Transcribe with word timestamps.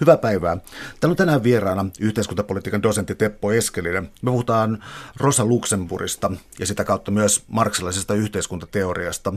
Hyvää 0.00 0.16
päivää. 0.16 0.56
Täällä 1.00 1.12
on 1.12 1.16
tänään 1.16 1.42
vieraana 1.42 1.86
yhteiskuntapolitiikan 2.00 2.82
dosentti 2.82 3.14
Teppo 3.14 3.52
Eskelinen. 3.52 4.02
Me 4.22 4.30
puhutaan 4.30 4.84
Rosa 5.16 5.44
Luxemburgista 5.44 6.32
ja 6.58 6.66
sitä 6.66 6.84
kautta 6.84 7.10
myös 7.10 7.42
marksilaisesta 7.48 8.14
yhteiskuntateoriasta. 8.14 9.34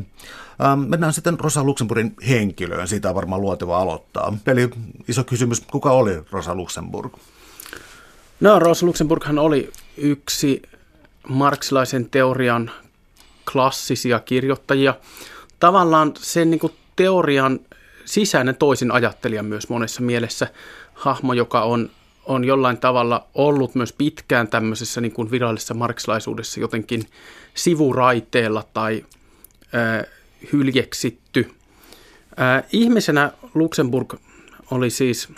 Ähm, 0.64 0.80
mennään 0.80 1.14
sitten 1.14 1.40
Rosa 1.40 1.64
Luxemburgin 1.64 2.16
henkilöön, 2.30 2.88
siitä 2.88 3.10
on 3.10 3.16
varmaan 3.16 3.42
luoteva 3.42 3.78
aloittaa. 3.78 4.38
Eli 4.48 4.70
iso 5.08 5.24
kysymys, 5.24 5.60
kuka 5.60 5.92
oli 5.92 6.24
Rosa 6.32 6.56
Luxemburg? 6.56 7.14
No, 8.40 8.60
Rosa 8.60 8.86
Luxemburghan 8.86 9.40
oli 9.40 9.72
yksi 9.98 10.62
marksilaisen 11.28 12.10
teorian 12.10 12.72
klassisia 13.52 14.20
kirjoittajia. 14.20 14.96
Tavallaan 15.60 16.14
sen 16.18 16.52
niin 16.52 16.60
kuin 16.60 16.74
teorian 16.96 17.60
sisäinen 18.06 18.56
toisin 18.56 18.92
ajattelija 18.92 19.44
myös 19.44 19.70
monessa 19.70 20.02
mielessä. 20.02 20.48
Hahmo, 20.94 21.34
joka 21.34 21.62
on, 21.62 21.90
on 22.26 22.44
jollain 22.44 22.78
tavalla 22.78 23.28
ollut 23.34 23.76
myös 23.76 23.94
pitkään 23.94 24.48
tämmöisessä 24.48 25.02
niin 25.02 25.12
kuin 25.12 25.32
virallisessa 25.32 25.74
marksilaisuudessa 25.74 26.60
jotenkin 26.60 27.08
sivuraiteella 27.54 28.64
tai 28.74 29.06
äh, 29.76 30.06
hyljeksitty. 30.54 31.52
Äh, 32.40 32.64
ihmisenä 32.72 33.32
Luxemburg 33.54 34.14
oli 34.72 34.90
siis 34.90 35.30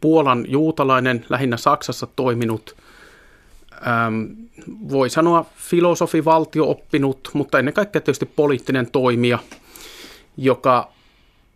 Puolan 0.00 0.44
juutalainen, 0.48 1.26
lähinnä 1.28 1.56
Saksassa 1.56 2.06
toiminut, 2.16 2.76
ähm, 3.86 4.24
voi 4.88 5.10
sanoa 5.10 5.46
filosofi, 5.56 6.24
valtiooppinut, 6.24 7.30
mutta 7.32 7.58
ennen 7.58 7.74
kaikkea 7.74 8.00
tietysti 8.00 8.26
poliittinen 8.26 8.90
toimija, 8.90 9.38
joka 10.36 10.92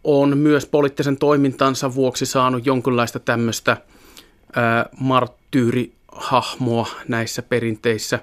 on 0.05 0.39
myös 0.39 0.67
poliittisen 0.67 1.17
toimintansa 1.17 1.95
vuoksi 1.95 2.27
saanut 2.27 2.67
jonkinlaista 2.67 3.19
tämmöistä 3.19 3.77
marttyyrihahmoa 5.01 6.87
näissä 7.09 7.43
perinteissä. 7.43 8.19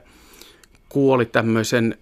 Kuoli 0.90 1.26
tämmöisen 1.26 1.98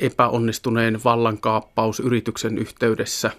epäonnistuneen 0.00 1.04
vallankaappausyrityksen 1.04 2.58
yhteydessä 2.58 3.30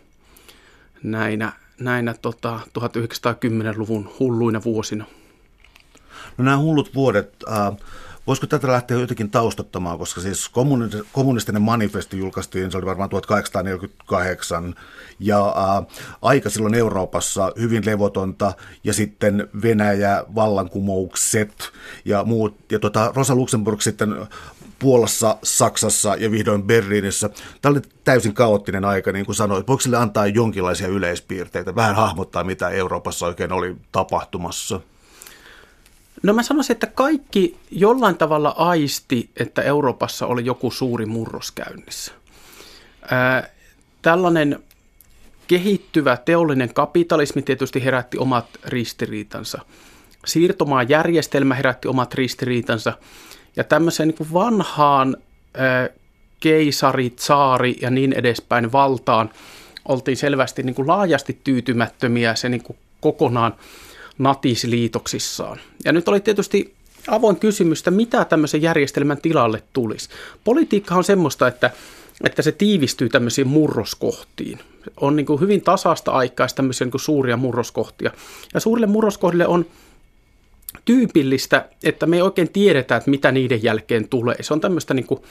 näinä, 1.03 1.53
näinä 1.79 2.15
tota, 2.21 2.59
1910-luvun 2.79 4.09
hulluina 4.19 4.63
vuosina. 4.63 5.05
No 6.37 6.43
nämä 6.45 6.57
hullut 6.57 6.95
vuodet, 6.95 7.33
äh, 7.51 7.77
Voisiko 8.29 8.47
tätä 8.47 8.67
lähteä 8.67 8.97
jotenkin 8.97 9.31
taustattamaan, 9.31 9.97
koska 9.97 10.21
siis 10.21 10.51
kommunistinen 11.11 11.61
manifesti 11.61 12.17
julkaistiin, 12.17 12.71
se 12.71 12.77
oli 12.77 12.85
varmaan 12.85 13.09
1848, 13.09 14.75
ja 15.19 15.53
ää, 15.55 15.83
aika 16.21 16.49
silloin 16.49 16.75
Euroopassa 16.75 17.51
hyvin 17.59 17.85
levotonta, 17.85 18.53
ja 18.83 18.93
sitten 18.93 19.49
Venäjä, 19.61 20.23
vallankumoukset 20.35 21.71
ja 22.05 22.23
muut, 22.23 22.55
ja 22.71 22.79
tota, 22.79 23.11
Rosa 23.15 23.35
Luxemburg 23.35 23.81
sitten 23.81 24.27
Puolassa, 24.79 25.37
Saksassa 25.43 26.15
ja 26.15 26.31
vihdoin 26.31 26.63
Berliinissä. 26.63 27.29
Tämä 27.61 27.71
oli 27.71 27.81
täysin 28.03 28.33
kaoottinen 28.33 28.85
aika, 28.85 29.11
niin 29.11 29.25
kuin 29.25 29.35
sanoit. 29.35 29.67
Voiko 29.67 29.81
sille 29.81 29.97
antaa 29.97 30.27
jonkinlaisia 30.27 30.87
yleispiirteitä, 30.87 31.75
vähän 31.75 31.95
hahmottaa, 31.95 32.43
mitä 32.43 32.69
Euroopassa 32.69 33.25
oikein 33.25 33.51
oli 33.51 33.75
tapahtumassa? 33.91 34.81
No 36.23 36.33
mä 36.33 36.43
sanoisin, 36.43 36.73
että 36.73 36.87
kaikki 36.87 37.57
jollain 37.71 38.17
tavalla 38.17 38.49
aisti, 38.57 39.29
että 39.37 39.61
Euroopassa 39.61 40.27
oli 40.27 40.45
joku 40.45 40.71
suuri 40.71 41.05
murros 41.05 41.51
käynnissä. 41.51 42.11
Ää, 43.11 43.49
tällainen 44.01 44.59
kehittyvä 45.47 46.17
teollinen 46.17 46.73
kapitalismi 46.73 47.41
tietysti 47.41 47.83
herätti 47.83 48.17
omat 48.17 48.45
ristiriitansa. 48.65 49.61
Siirtomaan 50.25 50.89
järjestelmä 50.89 51.55
herätti 51.55 51.87
omat 51.87 52.13
ristiriitansa. 52.13 52.93
Ja 53.55 53.63
tämmöiseen 53.63 54.07
niin 54.09 54.17
kuin 54.17 54.33
vanhaan 54.33 55.17
ää, 55.53 55.89
keisari, 56.39 57.09
tsaari 57.09 57.75
ja 57.81 57.89
niin 57.89 58.13
edespäin 58.13 58.71
valtaan 58.71 59.29
oltiin 59.85 60.17
selvästi 60.17 60.63
niin 60.63 60.75
kuin 60.75 60.87
laajasti 60.87 61.39
tyytymättömiä. 61.43 62.35
Se 62.35 62.49
niin 62.49 62.63
kuin 62.63 62.77
kokonaan 63.01 63.53
natisliitoksissaan. 64.19 65.59
Ja 65.85 65.91
nyt 65.91 66.07
oli 66.07 66.19
tietysti 66.19 66.73
avoin 67.07 67.39
kysymys, 67.39 67.79
että 67.79 67.91
mitä 67.91 68.25
tämmöisen 68.25 68.61
järjestelmän 68.61 69.21
tilalle 69.21 69.63
tulisi. 69.73 70.09
Politiikka 70.43 70.95
on 70.95 71.03
semmoista, 71.03 71.47
että, 71.47 71.71
että 72.23 72.41
se 72.41 72.51
tiivistyy 72.51 73.09
tämmöisiin 73.09 73.47
murroskohtiin. 73.47 74.59
On 74.97 75.15
niin 75.15 75.25
kuin 75.25 75.41
hyvin 75.41 75.61
tasasta 75.61 76.11
aikaa 76.11 76.47
tämmöisiä 76.55 76.85
niin 76.85 76.91
kuin 76.91 77.01
suuria 77.01 77.37
murroskohtia. 77.37 78.11
Ja 78.53 78.59
suurille 78.59 78.87
murroskohdille 78.87 79.47
on 79.47 79.65
tyypillistä, 80.85 81.69
että 81.83 82.05
me 82.05 82.15
ei 82.15 82.21
oikein 82.21 82.49
tiedetä, 82.49 82.95
että 82.95 83.09
mitä 83.09 83.31
niiden 83.31 83.63
jälkeen 83.63 84.07
tulee. 84.07 84.35
Se 84.41 84.53
on 84.53 84.61
tämmöistä 84.61 84.93
niin 84.93 85.07
kuin 85.07 85.21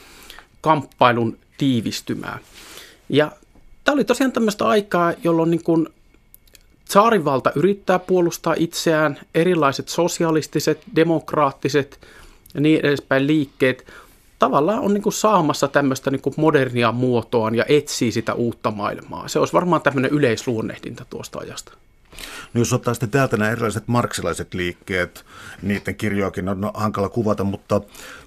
kamppailun 0.61 1.37
tiivistymää. 1.57 2.39
Ja 3.09 3.31
tämä 3.83 3.93
oli 3.93 4.03
tosiaan 4.03 4.31
tämmöistä 4.31 4.67
aikaa, 4.67 5.13
jolloin 5.23 5.51
niin 5.51 5.63
kuin 5.63 5.87
Saarivalta 6.89 7.51
yrittää 7.55 7.99
puolustaa 7.99 8.55
itseään, 8.57 9.19
erilaiset 9.35 9.89
sosialistiset, 9.89 10.81
demokraattiset 10.95 11.99
ja 12.53 12.61
niin 12.61 12.79
edespäin 12.85 13.27
liikkeet 13.27 13.85
tavallaan 14.39 14.79
on 14.79 14.93
niin 14.93 15.01
kuin 15.01 15.13
saamassa 15.13 15.67
tämmöistä 15.67 16.11
niin 16.11 16.21
kuin 16.21 16.33
modernia 16.37 16.91
muotoaan 16.91 17.55
ja 17.55 17.65
etsii 17.67 18.11
sitä 18.11 18.33
uutta 18.33 18.71
maailmaa. 18.71 19.27
Se 19.27 19.39
olisi 19.39 19.53
varmaan 19.53 19.81
tämmöinen 19.81 20.11
yleisluonnehdinta 20.11 21.05
tuosta 21.09 21.39
ajasta. 21.39 21.73
No 22.53 22.61
jos 22.61 22.73
ottaa 22.73 22.93
sitten 22.93 23.09
täältä 23.09 23.37
nämä 23.37 23.51
erilaiset 23.51 23.87
marksilaiset 23.87 24.53
liikkeet, 24.53 25.25
niiden 25.61 25.95
kirjoakin 25.95 26.49
on 26.49 26.71
hankala 26.73 27.09
kuvata, 27.09 27.43
mutta 27.43 27.81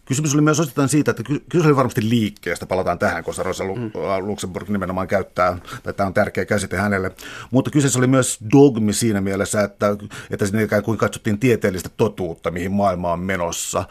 kysymys 0.05 0.35
oli 0.35 0.43
myös 0.43 0.61
osittain 0.61 0.89
siitä, 0.89 1.11
että 1.11 1.23
kysymys 1.23 1.67
oli 1.67 1.77
varmasti 1.77 2.09
liikkeestä, 2.09 2.67
palataan 2.67 2.99
tähän, 2.99 3.25
koska 3.25 3.43
Rosa 3.43 3.65
mm. 3.65 3.91
Luxemburg 4.21 4.69
nimenomaan 4.69 5.09
käyttää, 5.09 5.59
tai 5.83 5.95
tämä 5.95 6.07
on 6.07 6.15
tärkeä 6.15 6.45
käsite 6.45 6.77
hänelle, 6.77 7.13
mutta 7.51 7.71
kyseessä 7.71 7.99
oli 7.99 8.07
myös 8.07 8.39
dogmi 8.53 8.93
siinä 8.93 9.21
mielessä, 9.21 9.63
että, 9.63 9.97
että 10.31 10.47
siinä 10.47 10.63
ikään 10.63 10.83
kuin 10.83 10.99
katsottiin 10.99 11.39
tieteellistä 11.39 11.89
totuutta, 11.97 12.51
mihin 12.51 12.73
maailma 12.73 13.13
on 13.13 13.21
menossa. 13.21 13.85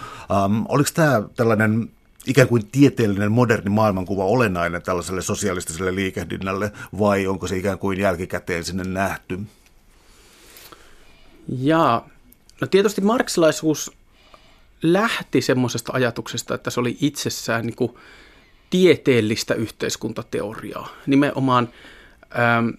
Um, 0.45 0.65
oliko 0.69 0.89
tämä 0.93 1.23
tällainen 1.35 1.89
ikään 2.27 2.47
kuin 2.47 2.67
tieteellinen 2.71 3.31
moderni 3.31 3.69
maailmankuva 3.69 4.25
olennainen 4.25 4.81
tällaiselle 4.81 5.21
sosialistiselle 5.21 5.95
liikehdinnälle, 5.95 6.71
vai 6.99 7.27
onko 7.27 7.47
se 7.47 7.57
ikään 7.57 7.79
kuin 7.79 7.99
jälkikäteen 7.99 8.63
sinne 8.63 8.83
nähty? 8.83 9.39
Ja 11.47 12.03
no 12.61 12.67
tietysti 12.67 13.01
marksilaisuus 13.01 13.91
lähti 14.81 15.41
semmoisesta 15.41 15.91
ajatuksesta, 15.95 16.55
että 16.55 16.69
se 16.69 16.79
oli 16.79 16.97
itsessään 17.01 17.65
niin 17.65 17.75
kuin 17.75 17.91
tieteellistä 18.69 19.53
yhteiskuntateoriaa. 19.53 20.89
Nimenomaan 21.07 21.69
ähm, 22.39 22.69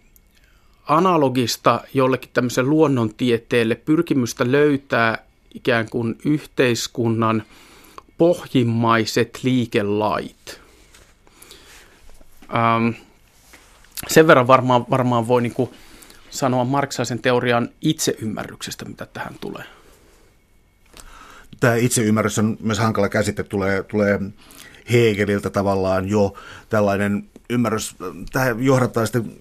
analogista 0.89 1.81
jollekin 1.95 2.31
tämmöisen 2.33 2.71
luonnontieteelle 2.71 3.75
pyrkimystä 3.75 4.53
löytää 4.53 5.25
ikään 5.55 5.91
kuin 5.91 6.19
yhteiskunnan 6.25 7.43
pohjimmaiset 8.19 9.39
liikelait. 9.43 10.61
Ähm, 12.55 12.89
sen 14.09 14.27
verran 14.27 14.47
varmaan, 14.47 14.84
varmaan 14.91 15.29
voi 15.29 15.43
niin 15.43 15.55
kuin 15.55 15.71
sanoa 16.32 16.65
marksaisen 16.65 17.19
teorian 17.19 17.69
itseymmärryksestä, 17.81 18.84
mitä 18.84 19.06
tähän 19.06 19.34
tulee? 19.41 19.65
Tämä 21.60 21.75
itseymmärrys 21.75 22.38
on 22.38 22.56
myös 22.60 22.78
hankala 22.78 23.09
käsite, 23.09 23.43
tulee, 23.43 23.82
tulee 23.82 24.20
Hegeliltä 24.93 25.50
tavallaan 25.50 26.09
jo 26.09 26.34
tällainen 26.69 27.25
ymmärrys, 27.50 27.97
tähän 28.32 28.65
johdattaa 28.65 29.06
sitten 29.06 29.32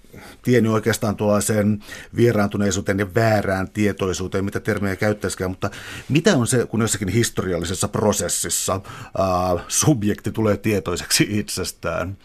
tieni 0.41 0.69
oikeastaan 0.69 1.15
tuollaiseen 1.15 1.83
vieraantuneisuuteen 2.15 2.99
ja 2.99 3.15
väärään 3.15 3.69
tietoisuuteen, 3.69 4.45
mitä 4.45 4.59
termejä 4.59 4.95
käyttäisikään, 4.95 5.51
mutta 5.51 5.69
mitä 6.09 6.37
on 6.37 6.47
se, 6.47 6.65
kun 6.65 6.81
jossakin 6.81 7.07
historiallisessa 7.07 7.87
prosessissa 7.87 8.73
ää, 8.73 9.63
subjekti 9.67 10.31
tulee 10.31 10.57
tietoiseksi 10.57 11.27
itsestään? 11.29 12.17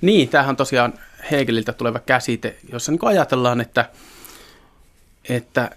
Niin, 0.00 0.28
tämähän 0.28 0.50
on 0.50 0.56
tosiaan 0.56 0.94
Hegeliltä 1.30 1.72
tuleva 1.72 1.98
käsite, 1.98 2.56
jossa 2.72 2.92
niin 2.92 3.00
ajatellaan, 3.02 3.60
että, 3.60 3.90
että 5.28 5.70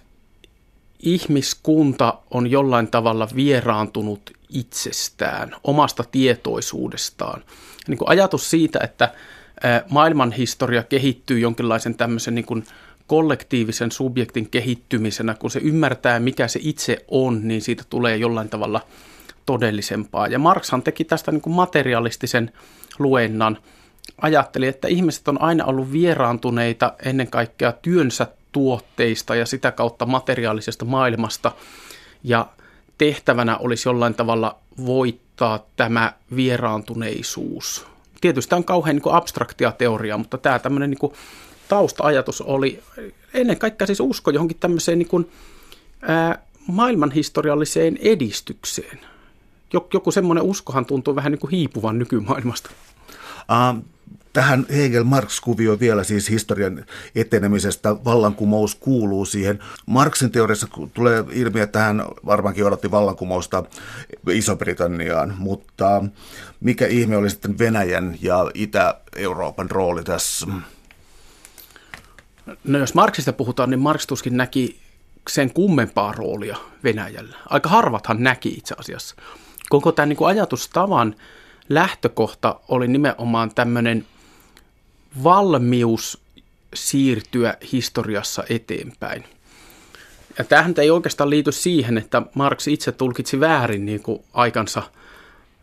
ihmiskunta 1.00 2.18
on 2.32 2.52
jollain 2.52 2.88
tavalla 2.88 3.28
vieraantunut 3.36 4.32
itsestään, 4.50 5.56
omasta 5.64 6.04
tietoisuudestaan. 6.12 7.44
Niin 7.88 7.98
kuin 7.98 8.10
ajatus 8.10 8.50
siitä, 8.50 8.80
että 8.84 9.14
maailman 9.90 10.32
historia 10.32 10.84
kehittyy 10.84 11.40
jonkinlaisen 11.40 11.96
tämmöisen 11.96 12.36
niin 12.36 12.46
kuin 12.46 12.66
kollektiivisen 13.08 13.92
subjektin 13.92 14.50
kehittymisenä, 14.50 15.34
kun 15.34 15.52
se 15.52 15.60
ymmärtää, 15.60 16.20
mikä 16.20 16.48
se 16.48 16.60
itse 16.64 17.06
on, 17.08 17.48
niin 17.48 17.62
siitä 17.62 17.84
tulee 17.90 18.18
jollain 18.18 18.50
tavalla 18.50 18.82
todellisempaa. 19.46 20.28
Ja 20.28 20.40
Marxhan 20.40 20.84
teki 20.84 21.04
tästä 21.04 21.32
niin 21.32 21.42
kuin 21.42 21.56
materialistisen 21.56 22.52
luennan– 23.00 23.58
ajatteli, 24.22 24.68
että 24.68 24.88
ihmiset 24.88 25.28
on 25.28 25.42
aina 25.42 25.66
ollut 25.66 25.92
vieraantuneita 25.92 26.94
ennen 27.06 27.28
kaikkea 27.28 27.72
työnsä 27.72 28.28
tuotteista 28.52 29.36
ja 29.36 29.46
sitä 29.46 29.72
kautta 29.72 30.06
materiaalisesta 30.06 30.86
maailmasta. 30.86 31.52
Ja 32.24 32.48
tehtävänä 32.98 33.58
olisi 33.58 33.90
jollain 33.90 34.14
tavalla 34.14 34.58
voittaa 34.86 35.66
tämä 35.76 36.14
vieraantuneisuus. 36.36 37.86
Tietysti 38.22 38.50
tämä 38.50 38.58
on 38.58 38.64
kauhean 38.64 38.96
niin 38.96 39.14
abstraktia 39.14 39.72
teoria, 39.72 40.18
mutta 40.18 40.38
tämä 40.38 40.60
tämmöinen 40.60 40.90
niin 40.90 41.12
tausta-ajatus 41.68 42.42
oli 42.42 42.84
ennen 43.34 43.60
kaikkea 43.60 43.88
siis 43.88 44.00
usko 44.00 44.32
johonkin 44.32 44.58
tämmöiseen 44.60 45.00
niin 45.00 45.08
kuin, 45.08 45.32
ää, 46.02 46.40
maailmanhistorialliseen 46.68 47.98
edistykseen. 48.02 49.00
Joku 49.94 50.12
semmoinen 50.12 50.44
uskohan 50.44 50.86
tuntuu 50.86 51.16
vähän 51.16 51.32
niin 51.32 51.40
kuin 51.40 51.52
hiipuvan 51.52 52.00
nykymaailmasta. 52.00 52.70
Uh, 53.40 53.84
tähän 54.34 54.66
Hegel-Marx-kuvio 54.70 55.80
vielä 55.80 56.04
siis 56.04 56.30
historian 56.30 56.86
etenemisestä, 57.16 57.96
vallankumous 58.06 58.76
kuuluu 58.76 59.26
siihen. 59.26 59.60
Marxin 59.86 60.32
teoriassa 60.32 60.68
tulee 60.94 61.24
ilmi, 61.32 61.60
että 61.60 61.80
hän 61.80 62.06
varmaankin 62.26 62.66
odotti 62.66 62.92
vallankumousta 62.92 63.64
Iso-Britanniaan, 64.32 65.36
mutta 65.38 66.04
mikä 66.60 66.88
ihme 66.88 67.18
oli 67.18 67.30
sitten 67.30 67.60
Venäjän 67.60 68.18
ja 68.22 68.52
Itä-Euroopan 68.54 69.72
rooli 69.72 70.04
tässä? 70.04 70.48
No 72.64 72.80
jos 72.80 72.94
Marksista 72.94 73.34
puhutaan, 73.34 73.70
niin 73.70 73.80
Marx 73.80 74.08
tuskin 74.08 74.38
näki 74.38 74.80
sen 75.30 75.54
kummempaa 75.54 76.12
roolia 76.12 76.58
Venäjällä. 76.84 77.38
Aika 77.50 77.70
harvathan 77.70 78.24
näki 78.24 78.50
itse 78.50 78.76
asiassa. 78.78 79.16
Koko 79.70 79.92
tämän 79.92 80.10
niin 80.10 80.18
kuin 80.18 80.28
ajatustavan 80.28 81.16
lähtökohta 81.70 82.60
oli 82.68 82.88
nimenomaan 82.88 83.56
tämmöinen 83.56 84.06
valmius 85.24 86.22
siirtyä 86.74 87.58
historiassa 87.72 88.44
eteenpäin. 88.50 89.24
Ja 90.38 90.44
tämähän 90.44 90.74
ei 90.78 90.90
oikeastaan 90.90 91.30
liity 91.30 91.52
siihen, 91.52 91.98
että 91.98 92.22
Marx 92.34 92.68
itse 92.68 92.92
tulkitsi 92.92 93.40
väärin 93.40 93.86
niin 93.86 94.04
kuin 94.04 94.24
aikansa 94.34 94.84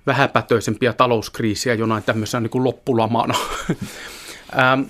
vähäpätöisempiä 0.06 0.92
talouskriisiä 0.92 1.74
jonain 1.74 2.02
tämmöisenä 2.02 2.40
niin 2.40 2.50
kuin 2.50 2.64
loppulamana. 2.64 3.34
ähm, 4.58 4.82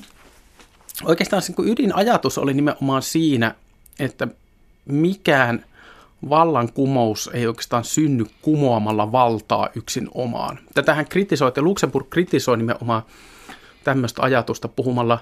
oikeastaan 1.04 1.42
se 1.42 1.54
niin 1.58 1.72
ydinajatus 1.72 2.38
oli 2.38 2.54
nimenomaan 2.54 3.02
siinä, 3.02 3.54
että 3.98 4.28
mikään 4.84 5.64
vallankumous 6.30 7.30
ei 7.32 7.46
oikeastaan 7.46 7.84
synny 7.84 8.26
kumoamalla 8.42 9.12
valtaa 9.12 9.68
yksin 9.74 10.08
omaan. 10.14 10.58
Tätähän 10.74 11.08
kritisoi, 11.08 11.48
että 11.48 11.62
Luxemburg 11.62 12.10
kritisoi 12.10 12.56
nimenomaan 12.56 13.02
tämmöistä 13.84 14.22
ajatusta 14.22 14.68
puhumalla 14.68 15.18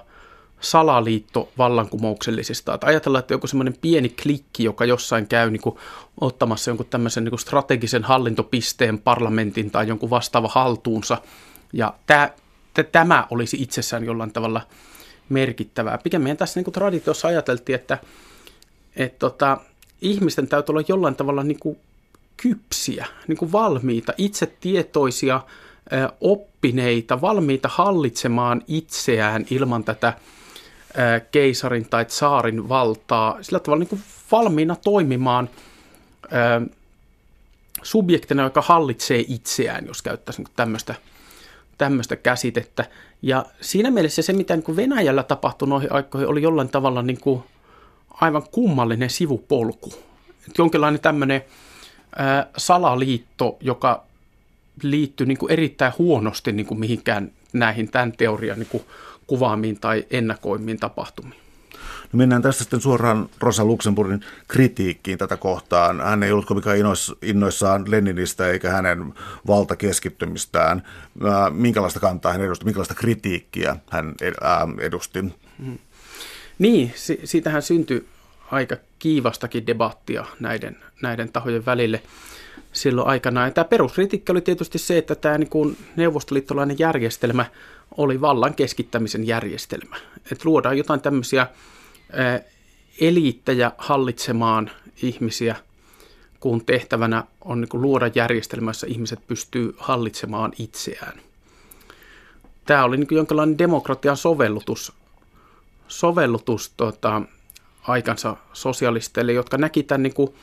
salaliitto 0.59 1.49
vallankumouksellisista. 1.57 2.73
Että 2.73 2.87
ajatellaan, 2.87 3.19
että 3.19 3.33
joku 3.33 3.47
semmoinen 3.47 3.75
pieni 3.81 4.09
klikki, 4.23 4.63
joka 4.63 4.85
jossain 4.85 5.27
käy 5.27 5.51
niin 5.51 5.61
kuin, 5.61 5.75
ottamassa 6.21 6.69
jonkun 6.69 6.85
tämmöisen 6.85 7.23
niin 7.23 7.31
kuin 7.31 7.39
strategisen 7.39 8.03
hallintopisteen 8.03 8.99
parlamentin 8.99 9.71
tai 9.71 9.87
jonkun 9.87 10.09
vastaava 10.09 10.47
haltuunsa. 10.47 11.17
Ja 11.73 11.93
tämä, 12.05 12.29
tämä 12.91 13.27
olisi 13.29 13.57
itsessään 13.61 14.05
jollain 14.05 14.33
tavalla 14.33 14.61
merkittävää. 15.29 15.97
Pikemmin 15.97 16.37
tässä 16.37 16.59
niin 16.59 16.65
kuin 16.65 16.73
traditiossa 16.73 17.27
ajateltiin, 17.27 17.75
että, 17.75 17.97
että 18.95 19.19
tota, 19.19 19.57
ihmisten 20.01 20.47
täytyy 20.47 20.73
olla 20.73 20.83
jollain 20.87 21.15
tavalla 21.15 21.43
niin 21.43 21.59
kuin 21.59 21.77
kypsiä, 22.37 23.05
niin 23.27 23.37
kuin 23.37 23.51
valmiita, 23.51 24.13
itsetietoisia, 24.17 25.41
oppineita, 26.21 27.21
valmiita 27.21 27.69
hallitsemaan 27.71 28.61
itseään 28.67 29.45
ilman 29.49 29.83
tätä 29.83 30.13
keisarin 31.31 31.89
tai 31.89 32.05
tsaarin 32.05 32.69
valtaa, 32.69 33.37
sillä 33.41 33.59
tavalla 33.59 33.79
niin 33.79 33.89
kuin 33.89 34.01
valmiina 34.31 34.75
toimimaan 34.75 35.49
subjektina, 37.83 38.43
joka 38.43 38.61
hallitsee 38.61 39.25
itseään, 39.27 39.85
jos 39.85 40.01
käyttäisiin 40.01 40.45
niin 40.45 40.55
tämmöistä, 40.55 40.95
tämmöistä 41.77 42.15
käsitettä. 42.15 42.85
Ja 43.21 43.45
siinä 43.61 43.91
mielessä 43.91 44.21
se, 44.21 44.33
mitä 44.33 44.55
niin 44.55 44.75
Venäjällä 44.75 45.23
tapahtui 45.23 45.67
noihin 45.67 45.91
aikoihin, 45.91 46.29
oli 46.29 46.41
jollain 46.41 46.69
tavalla 46.69 47.01
niin 47.01 47.19
kuin 47.19 47.43
aivan 48.11 48.43
kummallinen 48.51 49.09
sivupolku. 49.09 49.93
Jonkinlainen 50.57 51.01
tämmöinen 51.01 51.41
salaliitto, 52.57 53.57
joka 53.59 54.03
liittyy 54.83 55.27
niin 55.27 55.37
kuin 55.37 55.51
erittäin 55.51 55.93
huonosti 55.97 56.51
niin 56.51 56.65
kuin 56.65 56.79
mihinkään 56.79 57.31
näihin 57.53 57.91
tämän 57.91 58.11
teorian 58.11 58.59
niin 58.59 58.69
kuin 58.69 58.83
kuvaamiin 59.27 59.79
tai 59.79 60.05
ennakoimiin 60.11 60.79
tapahtumiin. 60.79 61.41
No 62.13 62.17
mennään 62.17 62.41
tässä 62.41 62.63
sitten 62.63 62.81
suoraan 62.81 63.29
Rosa 63.39 63.65
Luxemburgin 63.65 64.25
kritiikkiin 64.47 65.17
tätä 65.17 65.37
kohtaan. 65.37 66.01
Hän 66.01 66.23
ei 66.23 66.31
ollut 66.31 66.45
kovinkaan 66.45 66.77
innoissaan 67.21 67.91
Leninistä 67.91 68.47
eikä 68.47 68.69
hänen 68.69 69.13
valtakeskittymistään. 69.47 70.83
Minkälaista 71.51 71.99
kantaa 71.99 72.31
hän 72.31 72.41
edusti, 72.41 72.65
minkälaista 72.65 72.95
kritiikkiä 72.95 73.75
hän 73.89 74.15
edusti? 74.79 75.19
Niin, 76.61 76.93
siitähän 77.23 77.61
syntyi 77.61 78.07
aika 78.51 78.75
kiivastakin 78.99 79.67
debattia 79.67 80.25
näiden, 80.39 80.77
näiden 81.01 81.31
tahojen 81.31 81.65
välille 81.65 82.01
silloin 82.73 83.07
aikanaan. 83.07 83.47
Ja 83.47 83.51
tämä 83.51 83.65
peruskritiikki 83.65 84.31
oli 84.31 84.41
tietysti 84.41 84.77
se, 84.77 84.97
että 84.97 85.15
tämä 85.15 85.37
niin 85.37 85.49
kuin 85.49 85.77
neuvostoliittolainen 85.95 86.79
järjestelmä 86.79 87.45
oli 87.97 88.21
vallan 88.21 88.53
keskittämisen 88.53 89.27
järjestelmä. 89.27 89.95
Että 90.31 90.41
luodaan 90.45 90.77
jotain 90.77 91.01
tämmöisiä 91.01 91.47
eliittejä 93.01 93.71
hallitsemaan 93.77 94.71
ihmisiä, 95.01 95.55
kun 96.39 96.65
tehtävänä 96.65 97.23
on 97.45 97.61
niin 97.61 97.69
kuin 97.69 97.81
luoda 97.81 98.11
järjestelmä, 98.15 98.69
jossa 98.69 98.87
ihmiset 98.87 99.19
pystyy 99.27 99.75
hallitsemaan 99.77 100.53
itseään. 100.59 101.19
Tämä 102.65 102.83
oli 102.83 102.97
niin 102.97 103.07
kuin 103.07 103.17
jonkinlainen 103.17 103.57
demokratian 103.57 104.17
sovellutus, 104.17 105.00
sovellutus 105.91 106.73
tota, 106.77 107.21
aikansa 107.87 108.37
sosialisteille, 108.53 109.33
jotka 109.33 109.57
näki 109.57 109.83
tämän 109.83 110.03
niin 110.03 110.13
kuin 110.13 110.33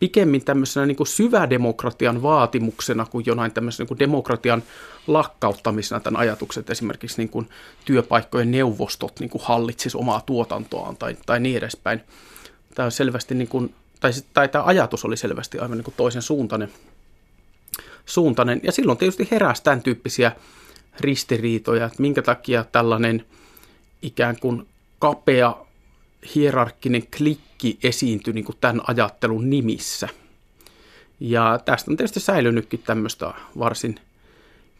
pikemmin 0.00 0.44
tämmöisenä 0.44 0.86
niin 0.86 0.96
kuin 0.96 1.06
syvädemokratian 1.06 2.22
vaatimuksena 2.22 3.06
kuin 3.06 3.26
jonain 3.26 3.52
tämmöisenä 3.52 3.82
niin 3.82 3.88
kuin 3.88 3.98
demokratian 3.98 4.62
lakkauttamisena 5.06 6.00
tämän 6.00 6.20
ajatukset, 6.20 6.70
esimerkiksi 6.70 7.18
niin 7.18 7.28
kuin 7.28 7.48
työpaikkojen 7.84 8.50
neuvostot 8.50 9.20
niin 9.20 9.30
kuin 9.30 9.42
hallitsisi 9.44 9.98
omaa 9.98 10.20
tuotantoaan 10.20 10.96
tai, 10.96 11.16
tai 11.26 11.40
niin 11.40 11.56
edespäin. 11.56 12.00
Tämä 12.74 12.84
on 12.84 12.92
selvästi, 12.92 13.34
niin 13.34 13.48
kuin, 13.48 13.74
tai, 14.00 14.10
tai 14.34 14.48
tämä 14.48 14.64
ajatus 14.64 15.04
oli 15.04 15.16
selvästi 15.16 15.58
aivan 15.58 15.78
niin 15.78 15.84
kuin 15.84 15.94
toisen 15.96 16.22
suuntainen. 16.22 16.70
suuntainen. 18.06 18.60
Ja 18.62 18.72
silloin 18.72 18.98
tietysti 18.98 19.28
heräsi 19.30 19.62
tämän 19.62 19.82
tyyppisiä 19.82 20.32
ristiriitoja, 21.00 21.86
että 21.86 22.02
minkä 22.02 22.22
takia 22.22 22.64
tällainen 22.64 23.26
ikään 24.02 24.36
kuin 24.40 24.66
kapea 25.00 25.56
hierarkkinen 26.34 27.02
klikki 27.18 27.78
esiintyi 27.82 28.32
niin 28.32 28.44
kuin 28.44 28.58
tämän 28.60 28.80
ajattelun 28.86 29.50
nimissä. 29.50 30.08
Ja 31.20 31.60
tästä 31.64 31.90
on 31.90 31.96
tietysti 31.96 32.20
säilynytkin 32.20 32.82
tämmöistä 32.86 33.34
varsin 33.58 34.00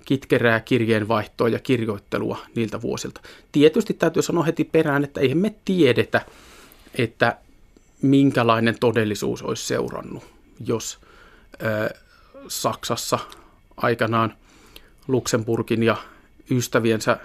kitkerää 0.05 0.61
kirjeenvaihtoa 0.61 1.49
ja 1.49 1.59
kirjoittelua 1.59 2.39
niiltä 2.55 2.83
vuosilta. 2.83 3.21
Tietysti 3.53 3.95
täytyy 3.95 4.23
sanoa 4.23 4.45
heti 4.45 4.65
perään, 4.65 5.05
että 5.05 5.21
eihän 5.21 5.39
me 5.39 5.55
tiedetä, 5.65 6.21
että 6.95 7.37
minkälainen 8.03 8.77
todellisuus 8.81 9.43
olisi 9.43 9.67
seurannut, 9.67 10.25
jos 10.67 10.99
ö, 11.63 11.95
Saksassa 12.49 13.19
aikanaan 13.77 14.35
Luxemburgin 15.09 15.83
ja 15.83 15.97
ystäviensä 16.51 17.19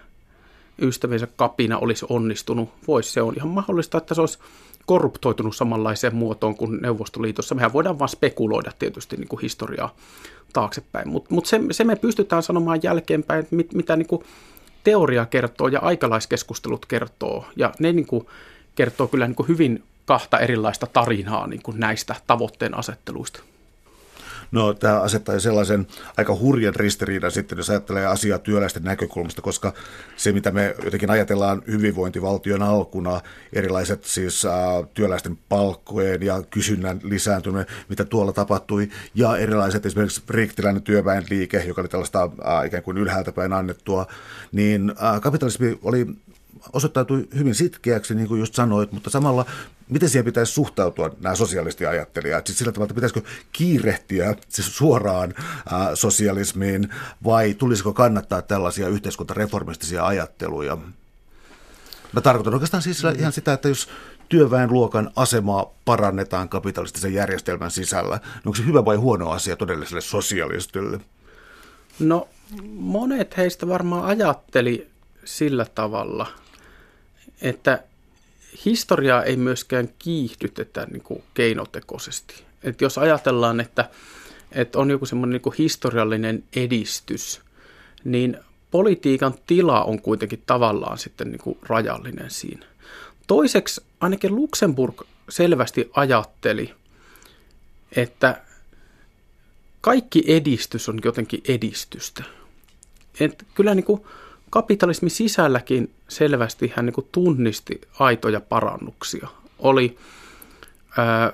ystäviensä 0.82 1.27
kapina 1.36 1.77
olisi 1.77 2.05
onnistunut. 2.10 2.70
Voisi 2.88 3.12
se 3.12 3.22
on 3.22 3.34
ihan 3.38 3.50
mahdollista, 3.50 3.98
että 3.98 4.13
se 4.13 4.22
olisi 4.22 4.39
korruptoitunut 4.86 5.55
samanlaiseen 5.55 6.15
muotoon 6.15 6.55
kuin 6.55 6.82
Neuvostoliitossa. 6.82 7.55
Mehän 7.55 7.74
voidaan 7.74 8.00
vain 8.00 8.10
spekuloida 8.10 8.72
tietysti 8.79 9.17
niin 9.17 9.27
kuin 9.27 9.41
historiaa 9.41 9.96
taaksepäin, 10.53 11.08
mutta 11.08 11.34
mut 11.34 11.46
se, 11.46 11.62
se 11.72 11.84
me 11.84 11.96
pystytään 11.96 12.44
sanomaan 12.44 12.79
jälkeenpäin, 12.84 13.39
että 13.39 13.55
mit, 13.55 13.74
mitä 13.74 13.96
niin 13.96 14.08
kuin 14.08 14.24
teoria 14.84 15.25
kertoo 15.25 15.67
ja 15.67 15.79
aikalaiskeskustelut 15.79 16.86
kertoo, 16.86 17.46
ja 17.55 17.74
ne 17.79 17.94
niin 17.94 18.08
kuin 18.08 18.27
kertoo 18.75 19.08
kyllä 19.08 19.27
niin 19.27 19.36
kuin 19.36 19.48
hyvin 19.48 19.84
kahta 20.05 20.39
erilaista 20.39 20.88
tarinaa 20.88 21.48
niin 21.48 21.62
kuin 21.62 21.79
näistä 21.79 22.15
tavoitteen 22.27 22.77
asetteluista. 22.77 23.44
No 24.52 24.74
tämä 24.74 25.02
asettaa 25.02 25.40
sellaisen 25.40 25.88
aika 26.18 26.36
hurjan 26.36 26.75
ristiriidan 26.75 27.32
sitten, 27.32 27.58
jos 27.58 27.70
ajattelee 27.70 28.06
asiaa 28.06 28.40
työläisten 28.40 28.84
näkökulmasta, 28.84 29.42
koska 29.42 29.74
se, 30.16 30.32
mitä 30.32 30.52
me 30.52 30.75
jotenkin 30.84 31.10
ajatellaan 31.10 31.62
hyvinvointivaltion 31.68 32.64
alkuna, 32.64 33.22
erilaiset 33.54 34.04
siis 34.04 34.46
äh, 34.46 34.54
työläisten 34.94 35.38
palkkojen 35.50 36.22
ja 36.24 36.44
kysynnän 36.50 37.00
lisääntyminen, 37.04 37.66
mitä 37.90 38.06
tuolla 38.06 38.34
tapahtui, 38.34 38.90
ja 39.16 39.38
erilaiset 39.38 39.86
esimerkiksi 39.86 40.22
riktiläinen 40.30 40.84
työväenliike, 40.84 41.64
joka 41.68 41.82
oli 41.82 41.90
tällaista 41.90 42.24
äh, 42.24 42.66
ikään 42.66 42.84
kuin 42.84 42.98
ylhäältä 42.98 43.32
päin 43.32 43.54
annettua, 43.54 44.08
niin 44.52 44.94
äh, 45.04 45.22
kapitalismi 45.22 45.80
oli 45.84 46.08
osoittautui 46.74 47.28
hyvin 47.38 47.56
sitkeäksi, 47.56 48.16
niin 48.16 48.28
kuin 48.28 48.40
just 48.40 48.56
sanoit, 48.56 48.92
mutta 48.92 49.10
samalla 49.10 49.46
miten 49.90 50.10
siihen 50.10 50.26
pitäisi 50.26 50.52
suhtautua 50.52 51.16
nämä 51.22 51.36
sosialistiajattelijat? 51.36 52.48
Siis 52.48 52.58
sillä 52.58 52.72
tavalla, 52.72 52.86
että 52.86 52.96
pitäisikö 52.96 53.22
kiirehtiä 53.52 54.36
siis 54.50 54.78
suoraan 54.78 55.34
ää, 55.72 55.96
sosialismiin 55.96 56.90
vai 57.24 57.54
tulisiko 57.54 57.94
kannattaa 57.94 58.42
tällaisia 58.42 58.88
yhteiskuntareformistisia 58.88 60.06
ajatteluja? 60.06 60.78
Mä 62.14 62.22
tarkoitan 62.22 62.54
oikeastaan 62.54 62.84
siis 62.84 63.04
ihan 63.18 63.32
sitä, 63.32 63.54
että 63.54 63.70
jos 63.70 63.90
työväenluokan 64.30 65.12
asemaa 65.16 65.74
parannetaan 65.86 66.50
kapitalistisen 66.50 67.14
järjestelmän 67.14 67.72
sisällä, 67.72 68.16
niin 68.16 68.42
onko 68.46 68.56
se 68.56 68.66
hyvä 68.66 68.86
vai 68.86 68.96
huono 68.96 69.30
asia 69.30 69.56
todelliselle 69.56 70.02
sosialistille? 70.02 71.00
No 72.00 72.28
monet 72.70 73.38
heistä 73.38 73.68
varmaan 73.68 74.06
ajatteli 74.06 74.90
sillä 75.26 75.66
tavalla, 75.76 76.28
että 77.42 77.84
historiaa 78.65 79.24
ei 79.24 79.38
myöskään 79.38 79.89
kiihdytetä 80.00 80.88
niin 80.92 81.01
kuin 81.01 81.24
keinotekoisesti. 81.34 82.44
Et 82.63 82.82
jos 82.82 82.98
ajatellaan, 82.98 83.60
että, 83.60 83.89
että 84.51 84.80
on 84.80 84.89
joku 84.89 85.06
semmoinen 85.06 85.42
niin 85.46 85.54
historiallinen 85.58 86.44
edistys, 86.56 87.42
niin 88.04 88.38
politiikan 88.72 89.34
tila 89.48 89.84
on 89.84 90.01
kuitenkin 90.01 90.44
tavallaan 90.46 90.98
sitten 90.98 91.32
niin 91.32 91.42
kuin 91.42 91.58
rajallinen 91.63 92.32
siinä. 92.32 92.65
Toiseksi 93.27 93.82
ainakin 94.00 94.36
Luxemburg 94.36 95.01
selvästi 95.30 95.89
ajatteli, 95.94 96.74
että 97.96 98.42
kaikki 99.82 100.24
edistys 100.27 100.89
on 100.89 101.00
jotenkin 101.04 101.42
edistystä. 101.48 102.24
Et 103.20 103.46
kyllä 103.56 103.75
niin 103.75 103.86
kuin 103.86 104.01
kapitalismin 104.56 105.12
sisälläkin 105.12 105.92
selvästi 106.08 106.74
hän 106.76 106.86
niin 106.86 107.08
tunnisti 107.12 107.82
aitoja 108.00 108.42
parannuksia. 108.42 109.28
Oli 109.60 109.98
ää, 110.98 111.34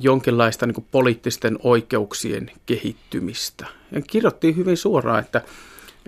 jonkinlaista 0.00 0.66
niin 0.66 0.86
poliittisten 0.90 1.58
oikeuksien 1.62 2.50
kehittymistä. 2.66 3.66
Ja 3.92 4.00
kirjoitti 4.02 4.56
hyvin 4.56 4.76
suoraan, 4.76 5.20
että, 5.20 5.42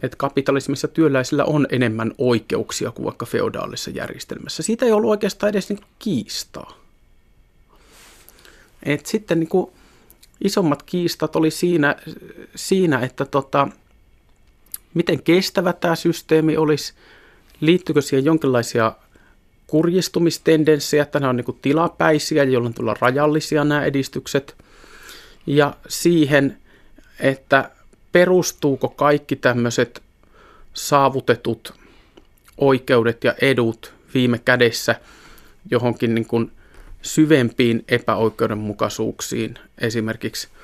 että 0.03 0.17
kapitalismissa 0.17 0.89
työläisillä 0.89 1.45
on 1.45 1.67
enemmän 1.71 2.13
oikeuksia 2.19 2.91
kuin 2.91 3.05
vaikka 3.05 3.27
feodaalisessa 3.27 3.91
järjestelmässä. 3.91 4.63
Siitä 4.63 4.87
ei 4.87 4.93
ollut 4.93 5.11
oikeastaan 5.11 5.51
edes 5.51 5.69
niin 5.69 5.81
kiistaa. 5.99 6.79
Et 8.83 9.07
sitten 9.07 9.41
niin 9.41 9.49
kuin 9.49 9.71
isommat 10.45 10.83
kiistat 10.83 11.37
oli 11.37 11.51
siinä, 11.51 11.97
siinä 12.55 13.01
että 13.01 13.25
tota, 13.25 13.69
miten 14.95 15.23
kestävä 15.23 15.73
tämä 15.73 15.97
systeemi 15.97 16.57
olisi, 16.57 16.95
liittyykö 17.61 18.01
siihen 18.01 18.25
jonkinlaisia 18.25 18.93
kurjistumistendenssejä, 19.67 21.03
että 21.03 21.21
nämä 21.21 21.31
on 21.31 21.37
niin 21.37 21.59
tilapäisiä, 21.63 22.45
jolloin 22.45 22.75
tulee 22.75 22.95
rajallisia 23.01 23.65
nämä 23.65 23.85
edistykset, 23.85 24.57
ja 25.47 25.77
siihen, 25.89 26.59
että 27.21 27.71
perustuuko 28.13 28.89
kaikki 28.89 29.37
tämmöiset 29.37 30.03
saavutetut 30.75 31.75
oikeudet 32.59 33.25
ja 33.25 33.35
edut 33.41 33.95
viime 34.15 34.39
kädessä 34.39 34.95
johonkin 35.71 36.15
niin 36.15 36.27
kuin 36.27 36.53
syvempiin 37.03 37.85
epäoikeudenmukaisuuksiin, 37.89 39.55
esimerkiksi– 39.79 40.49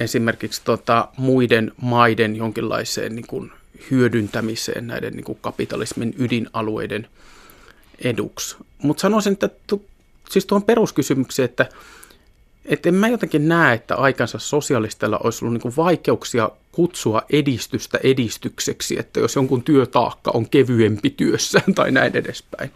esimerkiksi 0.00 0.60
tota, 0.64 1.08
muiden 1.16 1.72
maiden 1.80 2.36
jonkinlaiseen 2.36 3.14
niin 3.14 3.26
kuin, 3.26 3.52
hyödyntämiseen 3.90 4.86
näiden 4.86 5.12
niin 5.12 5.24
kuin, 5.24 5.38
kapitalismin 5.40 6.14
ydinalueiden 6.18 7.08
eduksi. 7.98 8.56
Mutta 8.82 9.00
sanoisin, 9.00 9.32
että 9.32 9.50
tu, 9.66 9.84
siis 10.30 10.46
tuohon 10.46 10.62
peruskysymykseen, 10.62 11.44
että 11.44 11.68
et 12.64 12.86
en 12.86 12.94
mä 12.94 13.08
jotenkin 13.08 13.48
näe, 13.48 13.74
että 13.74 13.96
aikansa 13.96 14.38
sosialisteilla 14.38 15.18
olisi 15.24 15.44
ollut 15.44 15.62
niin 15.62 15.76
vaikeuksia 15.76 16.50
kutsua 16.72 17.22
edistystä 17.30 17.98
edistykseksi, 18.02 18.98
että 18.98 19.20
jos 19.20 19.36
jonkun 19.36 19.62
työtaakka 19.62 20.30
on 20.34 20.48
kevyempi 20.48 21.10
työssä 21.10 21.62
tai 21.74 21.90
näin 21.90 22.16
edespäin. 22.16 22.70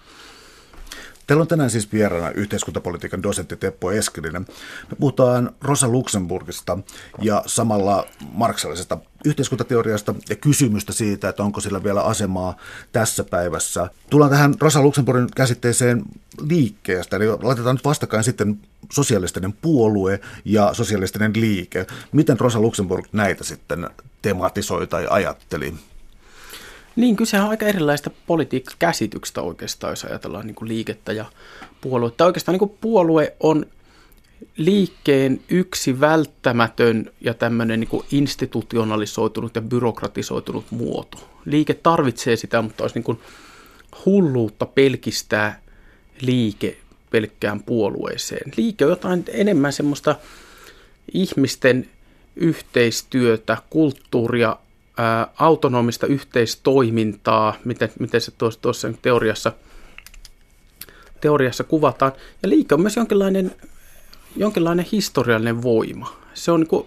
Teillä 1.26 1.42
on 1.42 1.48
tänään 1.48 1.70
siis 1.70 1.92
vieraana 1.92 2.30
yhteiskuntapolitiikan 2.30 3.22
dosentti 3.22 3.56
Teppo 3.56 3.92
Eskelinen. 3.92 4.46
Me 4.90 4.96
puhutaan 5.00 5.50
Rosa 5.60 5.88
Luxemburgista 5.88 6.78
ja 7.22 7.42
samalla 7.46 8.06
marksallisesta 8.32 8.98
yhteiskuntateoriasta 9.24 10.14
ja 10.28 10.36
kysymystä 10.36 10.92
siitä, 10.92 11.28
että 11.28 11.42
onko 11.42 11.60
sillä 11.60 11.84
vielä 11.84 12.02
asemaa 12.02 12.56
tässä 12.92 13.24
päivässä. 13.24 13.90
Tullaan 14.10 14.30
tähän 14.30 14.54
Rosa 14.60 14.82
Luxemburgin 14.82 15.28
käsitteeseen 15.36 16.02
liikkeestä, 16.48 17.16
eli 17.16 17.26
laitetaan 17.42 17.76
nyt 17.76 17.84
vastakkain 17.84 18.24
sitten 18.24 18.58
sosialistinen 18.92 19.52
puolue 19.52 20.20
ja 20.44 20.74
sosialistinen 20.74 21.32
liike. 21.34 21.86
Miten 22.12 22.40
Rosa 22.40 22.60
Luxemburg 22.60 23.06
näitä 23.12 23.44
sitten 23.44 23.90
tematisoi 24.22 24.86
tai 24.86 25.06
ajatteli? 25.10 25.74
Niin, 26.96 27.16
kysehän 27.16 27.44
on 27.44 27.50
aika 27.50 27.66
erilaista 27.66 28.10
politiikkakäsityksestä 28.26 29.42
oikeastaan, 29.42 29.92
jos 29.92 30.04
ajatellaan 30.04 30.46
niin 30.46 30.54
kuin 30.54 30.68
liikettä 30.68 31.12
ja 31.12 31.24
puoluetta. 31.80 32.26
Oikeastaan 32.26 32.52
niin 32.52 32.58
kuin 32.58 32.78
puolue 32.80 33.36
on 33.40 33.66
liikkeen 34.56 35.40
yksi 35.48 36.00
välttämätön 36.00 37.10
ja 37.20 37.34
tämmöinen 37.34 37.80
niin 37.80 37.88
kuin 37.88 38.06
institutionalisoitunut 38.10 39.54
ja 39.54 39.62
byrokratisoitunut 39.62 40.64
muoto. 40.70 41.30
Liike 41.44 41.74
tarvitsee 41.74 42.36
sitä, 42.36 42.62
mutta 42.62 42.84
olisi 42.84 42.94
niin 42.94 43.04
kuin 43.04 43.20
hulluutta 44.06 44.66
pelkistää 44.66 45.60
liike 46.20 46.76
pelkkään 47.10 47.62
puolueeseen. 47.62 48.50
Liike 48.56 48.84
on 48.84 48.90
jotain 48.90 49.24
enemmän 49.28 49.72
semmoista 49.72 50.16
ihmisten 51.14 51.88
yhteistyötä, 52.36 53.56
kulttuuria, 53.70 54.56
ää, 54.96 55.28
autonomista 55.38 56.06
yhteistoimintaa, 56.06 57.54
miten, 57.64 57.90
miten 57.98 58.20
se 58.20 58.30
tuossa, 58.30 58.60
tuossa 58.60 58.92
teoriassa, 59.02 59.52
teoriassa 61.20 61.64
kuvataan. 61.64 62.12
Ja 62.42 62.48
liike 62.48 62.74
on 62.74 62.80
myös 62.80 62.96
jonkinlainen, 62.96 63.54
jonkinlainen 64.36 64.86
historiallinen 64.92 65.62
voima. 65.62 66.16
Se 66.34 66.52
on 66.52 66.60
niin 66.60 66.68
kuin, 66.68 66.86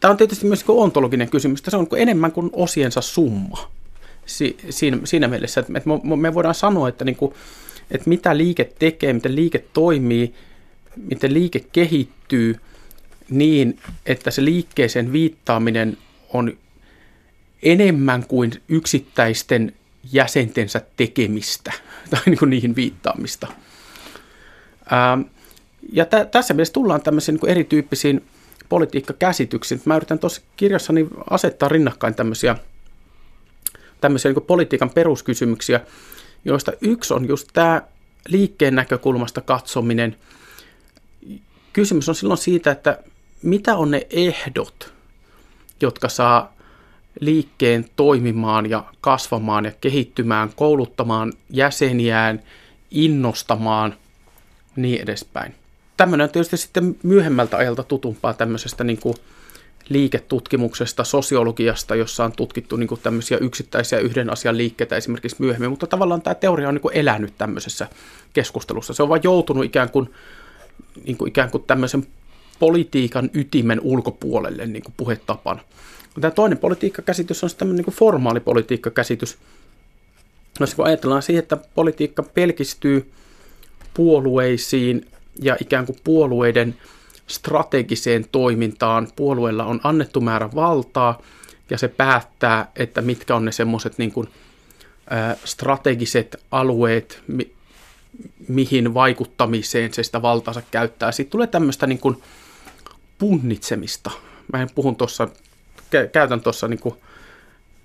tämä 0.00 0.10
on 0.10 0.16
tietysti 0.16 0.46
myös 0.46 0.66
niin 0.66 0.78
ontologinen 0.78 1.30
kysymys, 1.30 1.62
se 1.68 1.76
on 1.76 1.82
niin 1.82 1.88
kuin 1.88 2.02
enemmän 2.02 2.32
kuin 2.32 2.50
osiensa 2.52 3.00
summa 3.00 3.76
si, 4.26 4.56
siinä, 4.70 4.98
siinä 5.04 5.28
mielessä, 5.28 5.60
että 5.60 5.72
me, 5.72 6.16
me 6.16 6.34
voidaan 6.34 6.54
sanoa, 6.54 6.88
että, 6.88 7.04
niin 7.04 7.16
kuin, 7.16 7.34
että 7.90 8.08
mitä 8.08 8.36
liike 8.36 8.70
tekee, 8.78 9.12
miten 9.12 9.36
liike 9.36 9.64
toimii, 9.72 10.34
miten 10.96 11.34
liike 11.34 11.64
kehittyy 11.72 12.56
niin, 13.30 13.78
että 14.06 14.30
se 14.30 14.44
liikkeeseen 14.44 15.12
viittaaminen 15.12 15.98
on 16.32 16.56
enemmän 17.66 18.26
kuin 18.26 18.52
yksittäisten 18.68 19.72
jäsentensä 20.12 20.82
tekemistä 20.96 21.72
tai 22.10 22.20
niin 22.26 22.38
kuin 22.38 22.50
niihin 22.50 22.76
viittaamista. 22.76 23.46
Ähm, 24.92 25.20
ja 25.92 26.04
t- 26.04 26.30
tässä 26.30 26.54
mielessä 26.54 26.72
tullaan 26.72 27.02
tämmöisiin 27.02 27.32
niin 27.32 27.40
kuin 27.40 27.50
erityyppisiin 27.50 28.24
politiikkakäsityksiin. 28.68 29.80
Mä 29.84 29.96
yritän 29.96 30.18
tuossa 30.18 30.42
kirjassani 30.56 31.08
asettaa 31.30 31.68
rinnakkain 31.68 32.14
tämmöisiä, 32.14 32.56
tämmöisiä 34.00 34.32
niin 34.32 34.42
politiikan 34.42 34.90
peruskysymyksiä, 34.90 35.80
joista 36.44 36.72
yksi 36.80 37.14
on 37.14 37.28
just 37.28 37.48
tämä 37.52 37.82
liikkeen 38.28 38.74
näkökulmasta 38.74 39.40
katsominen. 39.40 40.16
Kysymys 41.72 42.08
on 42.08 42.14
silloin 42.14 42.38
siitä, 42.38 42.70
että 42.70 42.98
mitä 43.42 43.76
on 43.76 43.90
ne 43.90 44.06
ehdot, 44.10 44.92
jotka 45.80 46.08
saa 46.08 46.55
liikkeen 47.20 47.86
toimimaan 47.96 48.70
ja 48.70 48.84
kasvamaan 49.00 49.64
ja 49.64 49.72
kehittymään, 49.80 50.50
kouluttamaan 50.56 51.32
jäseniään, 51.50 52.42
innostamaan, 52.90 53.94
niin 54.76 55.02
edespäin. 55.02 55.54
Tämmöinen 55.96 56.24
on 56.24 56.30
tietysti 56.30 56.56
sitten 56.56 56.96
myöhemmältä 57.02 57.56
ajalta 57.56 57.82
tutumpaa 57.82 58.34
tämmöisestä 58.34 58.84
niin 58.84 59.00
kuin 59.00 59.16
liiketutkimuksesta, 59.88 61.04
sosiologiasta, 61.04 61.94
jossa 61.94 62.24
on 62.24 62.32
tutkittu 62.32 62.76
niin 62.76 62.88
kuin 62.88 63.00
tämmöisiä 63.00 63.38
yksittäisiä 63.38 63.98
yhden 63.98 64.30
asian 64.30 64.56
liikkeitä 64.56 64.96
esimerkiksi 64.96 65.36
myöhemmin, 65.38 65.70
mutta 65.70 65.86
tavallaan 65.86 66.22
tämä 66.22 66.34
teoria 66.34 66.68
on 66.68 66.74
niin 66.74 66.82
kuin 66.82 66.96
elänyt 66.96 67.32
tämmöisessä 67.38 67.88
keskustelussa. 68.32 68.94
Se 68.94 69.02
on 69.02 69.08
vain 69.08 69.22
joutunut 69.24 69.64
ikään 69.64 69.90
kuin, 69.90 70.10
niin 71.04 71.16
kuin 71.16 71.28
ikään 71.28 71.50
kuin 71.50 71.64
tämmöisen 71.66 72.06
politiikan 72.58 73.30
ytimen 73.34 73.80
ulkopuolelle 73.80 74.66
niin 74.66 74.82
kuin 74.82 74.94
puhetapana. 74.96 75.60
Tämä 76.20 76.30
toinen 76.30 76.58
politiikkakäsitys 76.58 77.44
on 77.44 77.50
tämmöinen 77.58 77.84
niin 77.84 77.96
formaali 77.96 78.40
politiikkakäsitys. 78.40 79.38
Jos 80.60 80.74
kun 80.74 80.86
ajatellaan 80.86 81.22
siihen, 81.22 81.42
että 81.42 81.56
politiikka 81.56 82.22
pelkistyy 82.22 83.12
puolueisiin 83.94 85.06
ja 85.42 85.56
ikään 85.60 85.86
kuin 85.86 85.98
puolueiden 86.04 86.76
strategiseen 87.26 88.26
toimintaan, 88.32 89.08
puolueella 89.16 89.64
on 89.64 89.80
annettu 89.84 90.20
määrä 90.20 90.50
valtaa 90.54 91.22
ja 91.70 91.78
se 91.78 91.88
päättää, 91.88 92.70
että 92.76 93.02
mitkä 93.02 93.36
on 93.36 93.44
ne 93.44 93.52
semmoiset 93.52 93.98
niin 93.98 94.12
strategiset 95.44 96.36
alueet, 96.50 97.22
mi- 97.26 97.52
mihin 98.48 98.94
vaikuttamiseen 98.94 99.94
se 99.94 100.02
sitä 100.02 100.22
valtaansa 100.22 100.62
käyttää. 100.70 101.12
Sitten 101.12 101.30
tulee 101.32 101.46
tämmöistä 101.46 101.86
niin 101.86 101.98
kuin 101.98 102.22
punnitsemista. 103.18 104.10
Mä 104.52 104.66
puhun 104.74 104.96
tuossa, 104.96 105.28
käytän 106.12 106.40
tuossa 106.40 106.68
niin 106.68 106.80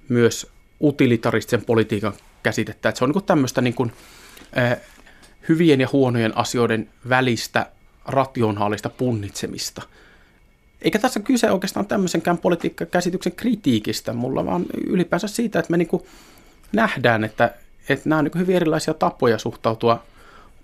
myös 0.09 0.47
utilitaristisen 0.81 1.65
politiikan 1.65 2.13
käsitettä, 2.43 2.89
että 2.89 2.99
se 2.99 3.03
on 3.03 3.09
niin 3.09 3.13
kuin 3.13 3.25
tämmöistä 3.25 3.61
niin 3.61 3.73
kuin, 3.73 3.91
äh, 4.57 4.77
hyvien 5.49 5.81
ja 5.81 5.87
huonojen 5.93 6.37
asioiden 6.37 6.89
välistä 7.09 7.71
rationaalista 8.05 8.89
punnitsemista. 8.89 9.81
Eikä 10.81 10.99
tässä 10.99 11.19
kyse 11.19 11.51
oikeastaan 11.51 11.85
tämmöisenkään 11.85 12.37
politiikkakäsityksen 12.37 13.31
kritiikistä 13.31 14.13
mulla, 14.13 14.45
vaan 14.45 14.65
ylipäänsä 14.87 15.27
siitä, 15.27 15.59
että 15.59 15.71
me 15.71 15.77
niin 15.77 15.87
kuin 15.87 16.03
nähdään, 16.71 17.23
että, 17.23 17.53
että 17.89 18.09
nämä 18.09 18.19
on 18.19 18.25
niin 18.25 18.39
hyvin 18.39 18.55
erilaisia 18.55 18.93
tapoja 18.93 19.37
suhtautua 19.37 20.03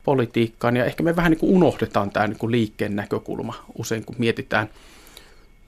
politiikkaan, 0.03 0.77
ja 0.77 0.85
ehkä 0.85 1.03
me 1.03 1.15
vähän 1.15 1.31
niin 1.31 1.39
kuin 1.39 1.55
unohdetaan 1.55 2.11
tämä 2.11 2.27
niin 2.27 2.37
kuin 2.37 2.51
liikkeen 2.51 2.95
näkökulma 2.95 3.65
usein, 3.77 4.05
kun 4.05 4.15
mietitään 4.17 4.69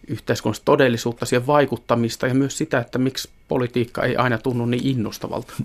yhteiskunnallista 0.08 0.66
todellisuutta, 0.66 1.26
siihen 1.26 1.48
vaikuttamista 1.48 2.28
ja 2.28 2.34
myös 2.34 2.58
sitä, 2.58 2.80
että 2.80 2.98
miksi 2.98 3.30
politiikka 3.48 4.04
ei 4.04 4.16
aina 4.16 4.38
tunnu 4.38 4.66
niin 4.66 4.88
innostavalta. 4.88 5.54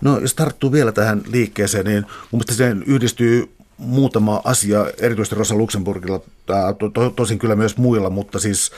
No 0.00 0.18
jos 0.18 0.34
tarttuu 0.34 0.72
vielä 0.72 0.92
tähän 0.92 1.22
liikkeeseen, 1.32 1.84
niin 1.84 2.02
mun 2.02 2.10
mielestä 2.32 2.54
siihen 2.54 2.82
yhdistyy 2.86 3.50
muutama 3.78 4.40
asia, 4.44 4.86
erityisesti 4.98 5.34
Rosa 5.34 5.54
Luxemburgilla, 5.54 6.20
to, 6.78 6.90
to, 6.90 7.10
tosin 7.10 7.38
kyllä 7.38 7.56
myös 7.56 7.76
muilla, 7.76 8.10
mutta 8.10 8.38
siis 8.38 8.72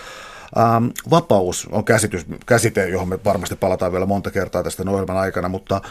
Ähm, 0.58 0.86
vapaus 1.10 1.68
on 1.72 1.84
käsitys, 1.84 2.26
käsite, 2.46 2.88
johon 2.88 3.08
me 3.08 3.18
varmasti 3.24 3.56
palataan 3.56 3.92
vielä 3.92 4.06
monta 4.06 4.30
kertaa 4.30 4.62
tästä 4.62 4.82
ohjelman 4.90 5.16
aikana, 5.16 5.48
mutta 5.48 5.76
äh, 5.76 5.82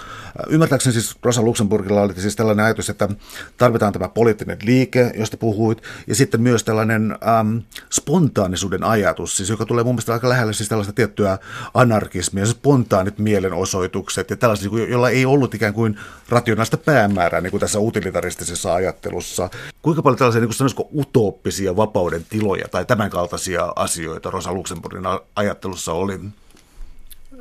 ymmärtääkseni 0.50 0.94
siis 0.94 1.16
Rosa 1.24 1.42
Luxemburgilla 1.42 2.02
oli 2.02 2.14
siis 2.18 2.36
tällainen 2.36 2.66
ajatus, 2.66 2.90
että 2.90 3.10
tarvitaan 3.58 3.94
tämä 3.94 4.10
poliittinen 4.10 4.58
liike, 4.64 5.12
josta 5.18 5.38
puhuit, 5.38 5.84
ja 6.08 6.16
sitten 6.16 6.42
myös 6.42 6.64
tällainen 6.64 7.18
ähm, 7.28 7.58
spontaanisuuden 7.92 8.84
ajatus, 8.84 9.38
siis 9.38 9.50
joka 9.50 9.66
tulee 9.66 9.84
mun 9.84 9.94
mielestä 9.94 10.14
aika 10.14 10.30
lähelle 10.30 10.54
siis 10.54 10.70
tällaista 10.70 10.94
tiettyä 10.94 11.38
anarkismia, 11.74 12.46
spontaanit 12.46 13.20
mielenosoitukset 13.20 14.30
ja 14.30 14.38
tällaiset, 14.38 14.72
niin 14.72 14.92
jolla 14.92 15.10
ei 15.10 15.26
ollut 15.26 15.54
ikään 15.54 15.74
kuin 15.74 16.00
rationaalista 16.30 16.78
päämäärää 16.78 17.42
niin 17.42 17.52
kuin 17.52 17.62
tässä 17.62 17.80
utilitaristisessa 17.80 18.74
ajattelussa. 18.74 19.50
Kuinka 19.82 20.02
paljon 20.02 20.18
tällaisia 20.18 20.42
niin 20.42 20.76
kuin 20.76 20.88
utooppisia 21.00 21.76
vapauden 21.76 22.26
tiloja 22.30 22.68
tai 22.68 22.86
tämän 22.86 23.10
kaltaisia 23.10 23.74
asioita 23.76 24.30
Rosa 24.30 24.49
Luxemburgin 24.54 25.04
ajattelussa 25.36 25.94
oli? 25.94 26.20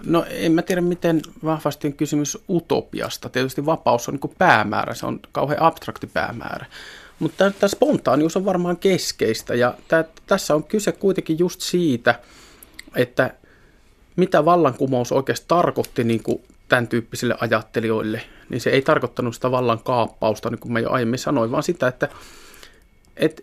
No 0.05 0.25
en 0.31 0.53
mä 0.53 0.62
tiedä, 0.62 0.81
miten 0.81 1.23
vahvasti 1.45 1.87
on 1.87 1.93
kysymys 1.93 2.38
utopiasta. 2.49 3.29
Tietysti 3.29 3.67
vapaus 3.67 4.09
on 4.09 4.19
niin 4.23 4.35
päämäärä, 4.38 4.95
se 4.95 5.07
on 5.07 5.21
kauhean 5.33 5.62
abstrakti 5.62 6.07
päämäärä. 6.07 6.67
Mutta 7.19 7.50
tämä 7.50 7.69
spontaanius 7.69 8.37
on 8.37 8.45
varmaan 8.45 8.77
keskeistä 8.77 9.55
ja 9.55 9.75
tämä, 9.88 10.05
tässä 10.27 10.55
on 10.55 10.65
kyse 10.65 10.93
kuitenkin 10.93 11.38
just 11.38 11.61
siitä, 11.61 12.21
että 12.97 13.35
mitä 14.17 14.45
vallankumous 14.45 15.12
oikeasti 15.12 15.45
tarkoitti 15.49 16.05
niin 16.05 16.23
kuin 16.23 16.43
tämän 16.69 16.88
tyyppisille 16.88 17.35
ajattelijoille, 17.41 18.23
niin 18.49 18.61
se 18.61 18.71
ei 18.71 18.83
tarkoittanut 18.83 19.35
sitä 19.35 19.50
vallan 19.50 19.79
kaappausta, 19.79 20.50
niin 20.50 20.59
kuin 20.59 20.73
mä 20.73 20.81
jo 20.81 20.91
aiemmin 20.91 21.19
sanoin, 21.19 21.50
vaan 21.50 21.62
sitä, 21.62 21.88
että, 21.88 22.09
että 23.17 23.43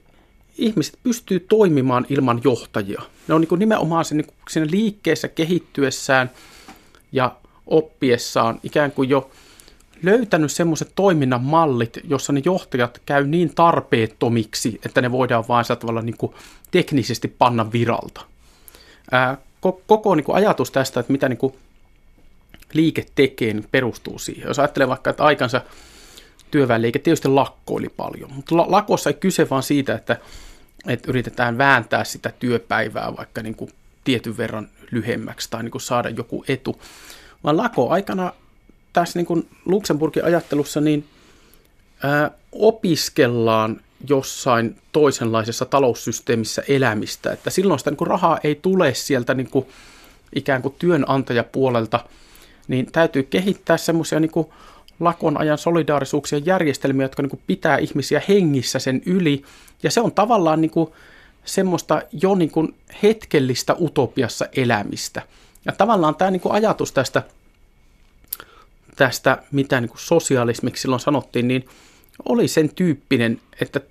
ihmiset 0.57 0.99
pystyy 1.03 1.39
toimimaan 1.39 2.05
ilman 2.09 2.41
johtajia. 2.43 3.01
Ne 3.27 3.33
on 3.33 3.41
niin 3.41 3.59
nimenomaan 3.59 4.05
siinä, 4.05 4.23
niin 4.23 4.37
siinä 4.49 4.67
liikkeessä 4.71 5.27
kehittyessään 5.27 6.31
ja 7.11 7.35
oppiessaan 7.67 8.59
ikään 8.63 8.91
kuin 8.91 9.09
jo 9.09 9.29
löytänyt 10.03 10.51
semmoiset 10.51 10.91
toiminnan 10.95 11.43
mallit, 11.43 11.99
jossa 12.03 12.33
ne 12.33 12.41
johtajat 12.45 13.01
käy 13.05 13.27
niin 13.27 13.55
tarpeettomiksi, 13.55 14.79
että 14.85 15.01
ne 15.01 15.11
voidaan 15.11 15.43
vain 15.47 15.65
tavalla 15.79 16.01
niin 16.01 16.17
kuin 16.17 16.33
teknisesti 16.71 17.27
panna 17.27 17.71
viralta. 17.71 18.21
Ää, 19.11 19.37
koko 19.87 20.15
niin 20.15 20.23
kuin 20.23 20.35
ajatus 20.35 20.71
tästä, 20.71 20.99
että 20.99 21.11
mitä 21.11 21.29
niin 21.29 21.37
kuin 21.37 21.55
liike 22.73 23.05
tekee, 23.15 23.53
niin 23.53 23.67
perustuu 23.71 24.19
siihen. 24.19 24.47
Jos 24.47 24.59
ajattelee 24.59 24.87
vaikka, 24.87 25.09
että 25.09 25.23
aikansa 25.23 25.61
työväenliike 26.51 26.99
tietysti 26.99 27.27
lakkoili 27.27 27.89
paljon, 27.89 28.33
mutta 28.33 28.57
lakossa 28.57 29.09
ei 29.09 29.13
kyse 29.13 29.49
vaan 29.49 29.63
siitä, 29.63 29.95
että, 29.95 30.17
että 30.87 31.09
yritetään 31.09 31.57
vääntää 31.57 32.03
sitä 32.03 32.33
työpäivää 32.39 33.17
vaikka 33.17 33.41
niin 33.41 33.55
kuin 33.55 33.71
tietyn 34.03 34.37
verran 34.37 34.69
lyhemmäksi 34.91 35.49
tai 35.49 35.63
niin 35.63 35.71
kuin 35.71 35.81
saada 35.81 36.09
joku 36.09 36.45
etu, 36.47 36.81
vaan 37.43 37.57
lako 37.57 37.89
aikana 37.89 38.33
tässä 38.93 39.19
niin 39.19 39.25
kuin 39.25 39.47
Luxemburgin 39.65 40.25
ajattelussa 40.25 40.81
niin 40.81 41.07
ää, 42.03 42.31
opiskellaan 42.51 43.81
jossain 44.09 44.77
toisenlaisessa 44.91 45.65
taloussysteemissä 45.65 46.63
elämistä, 46.67 47.31
että 47.31 47.49
silloin 47.49 47.79
sitä 47.79 47.91
niin 47.91 47.97
kuin 47.97 48.07
rahaa 48.07 48.39
ei 48.43 48.55
tule 48.55 48.93
sieltä 48.93 49.33
niin 49.33 49.49
kuin 49.49 49.65
ikään 50.35 50.61
kuin 50.61 50.75
työnantajapuolelta– 50.79 51.99
niin 52.67 52.91
täytyy 52.91 53.23
kehittää 53.23 53.77
semmoisia 53.77 54.19
niin 54.19 54.31
lakon 54.99 55.39
ajan 55.39 55.57
solidaarisuuksien 55.57 56.45
järjestelmiä, 56.45 57.05
jotka 57.05 57.23
niin 57.23 57.41
pitää 57.47 57.77
ihmisiä 57.77 58.21
hengissä 58.29 58.79
sen 58.79 59.01
yli. 59.05 59.43
Ja 59.83 59.91
se 59.91 60.01
on 60.01 60.11
tavallaan 60.11 60.61
niin 60.61 60.71
kuin 60.71 60.91
semmoista 61.45 62.01
jo 62.11 62.35
niin 62.35 62.51
kuin 62.51 62.75
hetkellistä 63.03 63.75
utopiassa 63.81 64.45
elämistä. 64.55 65.21
Ja 65.65 65.71
tavallaan 65.71 66.15
tämä 66.15 66.31
niin 66.31 66.41
kuin 66.41 66.53
ajatus 66.53 66.91
tästä, 66.91 67.23
tästä 68.95 69.43
mitä 69.51 69.81
niin 69.81 69.89
kuin 69.89 69.99
sosialismiksi 69.99 70.81
silloin 70.81 70.99
sanottiin, 70.99 71.47
niin 71.47 71.67
oli 72.25 72.47
sen 72.47 72.69
tyyppinen, 72.69 73.41
että 73.61 73.81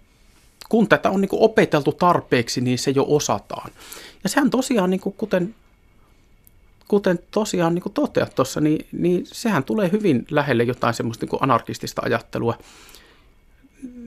kun 0.68 0.88
tätä 0.88 1.10
on 1.10 1.20
niin 1.20 1.28
kuin 1.28 1.42
opeteltu 1.42 1.92
tarpeeksi, 1.92 2.60
niin 2.60 2.78
se 2.78 2.90
jo 2.90 3.06
osataan. 3.08 3.70
Ja 4.24 4.28
sehän 4.28 4.50
tosiaan, 4.50 4.90
niin 4.90 5.00
kuin, 5.00 5.14
kuten 5.18 5.54
kuten 6.88 7.18
tosiaan 7.30 7.74
niin 7.74 7.82
kuin 7.82 7.92
toteat 7.92 8.34
tuossa, 8.34 8.60
niin, 8.60 8.86
niin 8.92 9.26
sehän 9.26 9.64
tulee 9.64 9.92
hyvin 9.92 10.26
lähelle 10.30 10.62
jotain 10.62 10.94
semmoista 10.94 11.26
niin 11.26 11.42
anarkistista 11.42 12.02
ajattelua. 12.04 12.58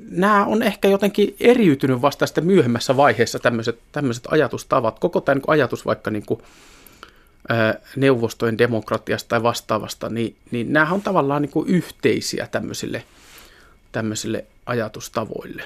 Nämä 0.09 0.45
on 0.45 0.63
ehkä 0.63 0.87
jotenkin 0.87 1.35
eriytynyt 1.39 2.01
vasta 2.01 2.25
sitten 2.25 2.45
myöhemmässä 2.45 2.97
vaiheessa 2.97 3.39
tämmöiset, 3.39 3.79
tämmöiset 3.91 4.27
ajatustavat. 4.31 4.99
Koko 4.99 5.21
tämä 5.21 5.35
niin 5.35 5.43
ajatus 5.47 5.85
vaikka 5.85 6.11
niin 6.11 6.25
kuin, 6.25 6.41
neuvostojen 7.95 8.57
demokratiasta 8.57 9.29
tai 9.29 9.43
vastaavasta, 9.43 10.09
niin, 10.09 10.35
niin 10.51 10.73
nämä 10.73 10.93
on 10.93 11.01
tavallaan 11.01 11.41
niin 11.41 11.51
kuin 11.51 11.69
yhteisiä 11.69 12.47
tämmöisille, 12.51 13.03
tämmöisille 13.91 14.45
ajatustavoille. 14.65 15.63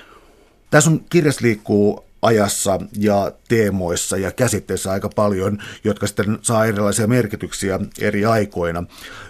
Tässä 0.70 0.90
on 0.90 1.02
kirjassa 1.10 1.46
liikkuu 1.46 2.06
ajassa 2.22 2.80
ja 2.98 3.32
teemoissa 3.48 4.18
ja 4.18 4.32
käsitteissä 4.32 4.92
aika 4.92 5.10
paljon, 5.10 5.58
jotka 5.84 6.08
sitten 6.08 6.40
saa 6.42 6.66
erilaisia 6.66 7.08
merkityksiä 7.08 7.80
eri 8.00 8.26
aikoina. 8.26 8.84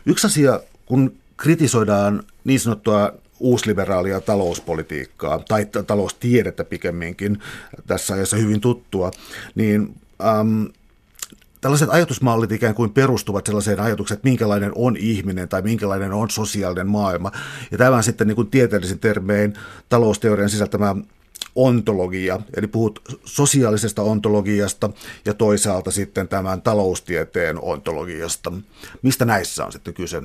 Yksi 0.06 0.28
asia, 0.28 0.60
kun 0.86 1.14
kritisoidaan 1.38 2.24
niin 2.44 2.60
sanottua 2.60 3.14
uusliberaalia 3.40 4.22
talouspolitiikkaa 4.22 5.40
tai 5.48 5.68
taloustiedettä 5.88 6.64
pikemminkin 6.64 7.40
tässä 7.88 8.14
ajassa 8.14 8.38
hyvin 8.38 8.62
tuttua, 8.62 9.12
niin 9.56 9.96
äm, 10.40 10.68
tällaiset 11.62 11.90
ajatusmallit 11.90 12.52
ikään 12.52 12.76
kuin 12.76 12.94
perustuvat 12.94 13.46
sellaiseen 13.46 13.80
ajatukseen, 13.80 14.16
että 14.16 14.30
minkälainen 14.30 14.72
on 14.76 14.98
ihminen 14.98 15.50
tai 15.50 15.62
minkälainen 15.62 16.14
on 16.14 16.30
sosiaalinen 16.30 16.88
maailma. 16.88 17.32
Ja 17.72 17.78
tämä 17.78 18.02
sitten 18.02 18.28
niin 18.28 18.36
kuin 18.36 18.50
tieteellisin 18.50 19.00
termein 19.00 19.54
talousteorian 19.90 20.50
sisältämä 20.50 20.96
ontologia, 21.56 22.40
eli 22.58 22.68
puhut 22.68 23.02
sosiaalisesta 23.26 24.02
ontologiasta 24.02 24.90
ja 25.26 25.34
toisaalta 25.34 25.92
sitten 25.92 26.28
tämän 26.28 26.62
taloustieteen 26.62 27.62
ontologiasta. 27.62 28.52
Mistä 29.02 29.26
näissä 29.26 29.66
on 29.66 29.72
sitten 29.72 29.94
kyse? 29.94 30.22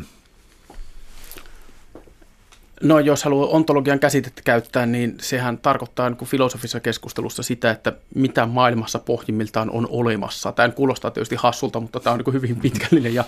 No 2.82 2.98
jos 2.98 3.24
haluaa 3.24 3.48
ontologian 3.48 3.98
käsitettä 3.98 4.42
käyttää, 4.44 4.86
niin 4.86 5.16
sehän 5.20 5.58
tarkoittaa 5.58 6.10
niin 6.10 6.26
filosofisessa 6.26 6.80
keskustelussa 6.80 7.42
sitä, 7.42 7.70
että 7.70 7.92
mitä 8.14 8.46
maailmassa 8.46 8.98
pohjimmiltaan 8.98 9.70
on 9.70 9.86
olemassa. 9.90 10.52
Tämä 10.52 10.68
kuulostaa 10.68 11.10
tietysti 11.10 11.36
hassulta, 11.36 11.80
mutta 11.80 12.00
tämä 12.00 12.14
on 12.14 12.20
niin 12.26 12.34
hyvin 12.34 12.56
pitkällinen 12.56 13.14
ja 13.14 13.24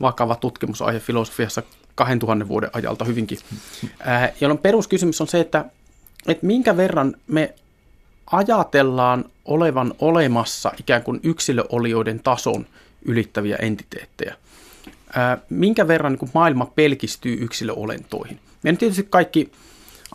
vakava 0.00 0.34
tutkimusaihe 0.34 1.00
filosofiassa 1.00 1.62
2000 1.94 2.48
vuoden 2.48 2.70
ajalta 2.72 3.04
hyvinkin. 3.04 3.38
Jolloin 4.40 4.58
peruskysymys 4.58 5.20
on 5.20 5.28
se, 5.28 5.40
että 5.40 5.64
että 6.26 6.46
minkä 6.46 6.76
verran 6.76 7.14
me 7.26 7.54
ajatellaan 8.26 9.24
olevan 9.44 9.94
olemassa 9.98 10.72
ikään 10.80 11.02
kuin 11.02 11.20
yksilöolioiden 11.22 12.20
tason 12.20 12.66
ylittäviä 13.02 13.56
entiteettejä. 13.56 14.36
Ää, 15.14 15.38
minkä 15.50 15.88
verran 15.88 16.12
niin 16.12 16.18
kuin 16.18 16.30
maailma 16.34 16.66
pelkistyy 16.66 17.38
yksilöolentoihin. 17.40 18.40
Me 18.62 18.72
tietysti 18.72 19.06
kaikki 19.10 19.52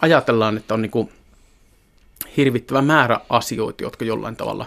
ajatellaan, 0.01 0.57
että 0.57 0.73
on 0.73 0.81
niin 0.81 0.91
kuin 0.91 1.09
hirvittävä 2.37 2.81
määrä 2.81 3.19
asioita, 3.29 3.83
jotka 3.83 4.05
jollain 4.05 4.35
tavalla 4.35 4.65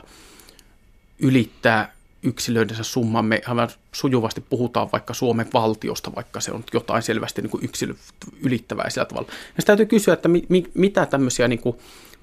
ylittää 1.19 1.96
yksilöidensä 2.23 2.83
summan. 2.83 3.25
Me 3.25 3.43
aivan 3.47 3.69
sujuvasti 3.93 4.41
puhutaan 4.41 4.89
vaikka 4.93 5.15
Suomen 5.15 5.47
valtiosta, 5.53 6.15
vaikka 6.15 6.41
se 6.41 6.53
on 6.53 6.65
jotain 6.73 7.03
selvästi 7.03 7.43
niin 7.43 7.51
kuin 7.51 7.65
yksilö 7.65 7.95
ylittävää 8.43 8.91
sillä 8.91 9.05
tavalla. 9.05 9.29
Ja 9.57 9.63
täytyy 9.63 9.87
kysyä, 9.87 10.15
että 10.15 10.29
mi, 10.29 10.47
mi, 10.49 10.65
mitä 10.75 11.07
tämmöisiä 11.07 11.49
niin 11.49 11.59
kuin 11.59 11.77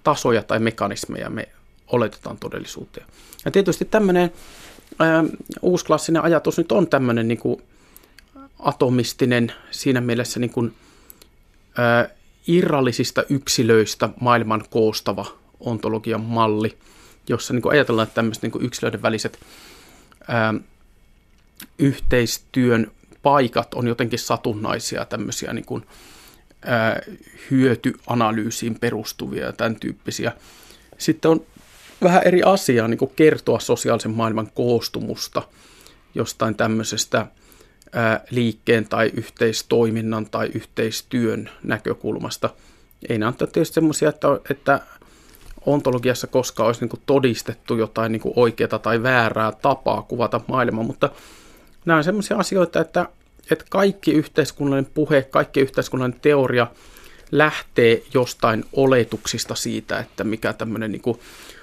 tasoja 0.04 0.44
tai 0.44 0.60
mekanismeja 0.60 1.30
me 1.30 1.50
oletetaan 1.88 2.38
todellisuuteen. 2.38 3.06
Ja 3.46 3.52
tietysti 3.52 3.86
tämmöinen 3.86 4.32
ää, 5.00 5.24
uusklassinen 5.62 6.24
ajatus 6.24 6.58
nyt 6.58 6.72
on 6.72 6.88
tämmöinen 6.88 7.28
niin 7.28 7.38
kuin 7.38 7.62
atomistinen 8.60 9.52
siinä 9.72 10.02
mielessä 10.02 10.40
niin 10.40 10.52
kuin, 10.52 10.74
ää, 11.78 12.10
irrallisista 12.48 13.24
yksilöistä 13.30 14.10
maailman 14.22 14.64
koostava 14.70 15.26
ontologian 15.60 16.22
malli, 16.22 16.78
jossa 17.30 17.54
niin 17.54 17.62
kuin 17.62 17.74
ajatellaan, 17.74 18.04
että 18.04 18.16
tämmöiset 18.16 18.44
niin 18.44 18.52
kuin 18.52 18.66
yksilöiden 18.66 19.02
väliset 19.02 19.40
ää, 20.28 20.54
yhteistyön 21.80 22.92
paikat 23.24 23.74
on 23.74 23.88
jotenkin 23.88 24.20
satunnaisia 24.20 25.06
tämmöisiä 25.06 25.54
niin 25.54 25.66
kuin, 25.66 25.86
ää, 26.66 27.02
hyötyanalyysiin 27.52 28.80
perustuvia 28.80 29.46
ja 29.46 29.54
tämän 29.54 29.76
tyyppisiä. 29.76 30.32
Sitten 30.98 31.32
on 31.32 31.46
vähän 32.04 32.22
eri 32.26 32.44
asiaa 32.44 32.88
niin 32.88 32.98
kuin 32.98 33.12
kertoa 33.16 33.60
sosiaalisen 33.60 34.12
maailman 34.12 34.52
koostumusta 34.54 35.42
jostain 36.16 36.56
tämmöisestä 36.56 37.28
ää, 37.94 38.26
liikkeen 38.30 38.88
tai 38.88 39.12
yhteistoiminnan 39.14 40.26
tai 40.26 40.52
yhteistyön 40.54 41.50
näkökulmasta. 41.64 42.50
Ei 43.10 43.20
ole 43.24 43.34
tietysti 43.34 43.74
semmoisia, 43.74 44.10
että, 44.10 44.28
että 44.50 44.80
ontologiassa 45.66 46.28
koskaan 46.28 46.68
olisi 46.68 46.82
niin 46.82 46.90
kuin 46.90 47.02
todistettu 47.06 47.76
jotain 47.76 48.12
niin 48.12 48.22
kuin 48.22 48.34
oikeaa 48.36 48.80
tai 48.80 49.04
väärää 49.04 49.52
tapaa 49.52 50.02
kuvata 50.02 50.42
maailmaa, 50.48 50.84
mutta 50.84 51.10
nämä 51.86 51.98
on 51.98 52.04
sellaisia 52.04 52.38
asioita, 52.38 52.82
että, 52.82 53.06
että 53.52 53.66
kaikki 53.70 54.12
yhteiskunnallinen 54.12 54.92
puhe, 54.94 55.22
kaikki 55.22 55.60
yhteiskunnallinen 55.60 56.22
teoria 56.22 56.68
lähtee 57.32 58.04
jostain 58.14 58.66
oletuksista 58.74 59.56
siitä, 59.56 60.00
että 60.00 60.24
mikä 60.24 60.54
tämmöinen 60.54 60.92
niin 60.92 61.02
kuin 61.02 61.20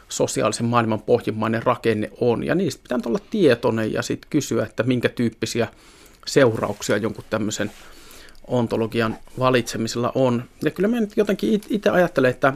sosiaalisen 0.09 0.67
maailman 0.67 1.03
pohjimmainen 1.03 1.63
rakenne 1.63 2.11
on, 2.21 2.45
ja 2.45 2.55
niistä 2.55 2.83
pitää 2.83 2.99
olla 3.07 3.19
tietoinen 3.31 3.93
ja 3.93 4.03
sitten 4.03 4.31
kysyä, 4.31 4.65
että 4.67 4.83
minkä 4.83 5.09
tyyppisiä 5.09 5.69
seurauksia 6.27 6.97
jonkun 6.97 7.25
tämmöisen 7.31 7.71
ontologian 8.47 9.17
valitsemisella 9.39 10.13
on. 10.15 10.45
Ja 10.65 10.71
kyllä 10.71 10.89
mä 10.89 11.01
nyt 11.01 11.17
jotenkin 11.17 11.61
itse 11.69 11.91
ajattelen, 11.91 12.31
että 12.31 12.53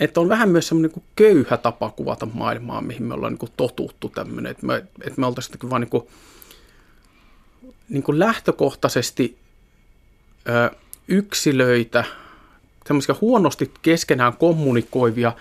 että 0.00 0.20
on 0.20 0.28
vähän 0.28 0.48
myös 0.48 0.68
semmoinen 0.68 0.90
niin 0.94 1.04
köyhä 1.16 1.56
tapa 1.56 1.90
kuvata 1.90 2.26
maailmaa, 2.26 2.80
mihin 2.80 3.02
me 3.02 3.14
ollaan 3.14 3.32
niin 3.32 3.38
kuin 3.38 3.52
totuttu 3.56 4.08
tämmöinen, 4.08 4.50
että 4.50 4.66
me, 4.66 4.76
että 4.76 5.20
me 5.20 5.26
oltaisiin 5.26 5.70
vaan 5.70 5.80
niin 5.80 5.90
kuin, 5.90 6.06
niin 7.88 8.02
kuin 8.02 8.18
lähtökohtaisesti 8.18 9.38
ö, 10.48 10.70
yksilöitä, 11.08 12.04
semmoisia 12.86 13.14
huonosti 13.20 13.70
keskenään 13.82 14.36
kommunikoivia 14.36 15.32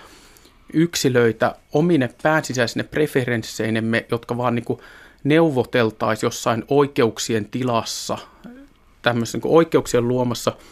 yksilöitä 0.73 1.55
omine 1.73 2.09
pääsisäisine 2.23 2.83
preferensseinemme, 2.83 4.05
jotka 4.11 4.37
vaan 4.37 4.55
niin 4.55 4.65
kuin 4.65 4.79
neuvoteltaisiin 5.23 6.27
jossain 6.27 6.63
oikeuksien 6.67 7.45
tilassa, 7.45 8.17
tämmöisen 9.01 9.41
niin 9.43 9.53
oikeuksien 9.53 10.07
luomassa– 10.07 10.51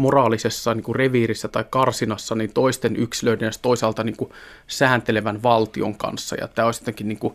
moraalisessa 0.00 0.74
niin 0.74 0.84
kuin 0.84 0.96
reviirissä 0.96 1.48
tai 1.48 1.64
karsinassa 1.70 2.34
niin 2.34 2.52
toisten 2.52 2.96
yksilöiden 2.96 3.46
ja 3.46 3.52
toisaalta 3.62 4.04
niin 4.04 4.16
kuin 4.16 4.32
sääntelevän 4.66 5.42
valtion 5.42 5.94
kanssa. 5.94 6.36
Ja 6.40 6.48
tämä 6.48 6.66
olisi 6.66 6.82
jotenkin 6.82 7.08
niin 7.08 7.18
kuin 7.18 7.34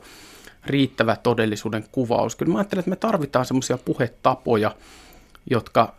riittävä 0.65 1.15
todellisuuden 1.15 1.85
kuvaus. 1.91 2.35
Kyllä 2.35 2.51
mä 2.51 2.57
ajattelen, 2.57 2.79
että 2.79 2.89
me 2.89 2.95
tarvitaan 2.95 3.45
semmoisia 3.45 3.77
puhetapoja, 3.77 4.75
jotka 5.49 5.95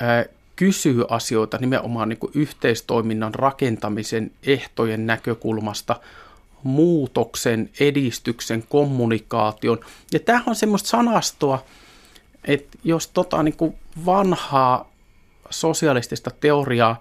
ää, 0.00 0.24
kysyy 0.56 1.04
asioita 1.08 1.58
nimenomaan 1.58 2.08
niin 2.08 2.18
kuin 2.18 2.32
yhteistoiminnan 2.34 3.34
rakentamisen 3.34 4.30
ehtojen 4.42 5.06
näkökulmasta, 5.06 6.00
muutoksen, 6.62 7.70
edistyksen, 7.80 8.64
kommunikaation. 8.68 9.80
Ja 10.12 10.20
tämähän 10.20 10.48
on 10.48 10.54
semmoista 10.54 10.88
sanastoa, 10.88 11.64
että 12.44 12.78
jos 12.84 13.08
tota 13.08 13.42
niin 13.42 13.56
kuin 13.56 13.74
vanhaa 14.06 14.95
sosialistista 15.50 16.30
teoriaa 16.40 16.98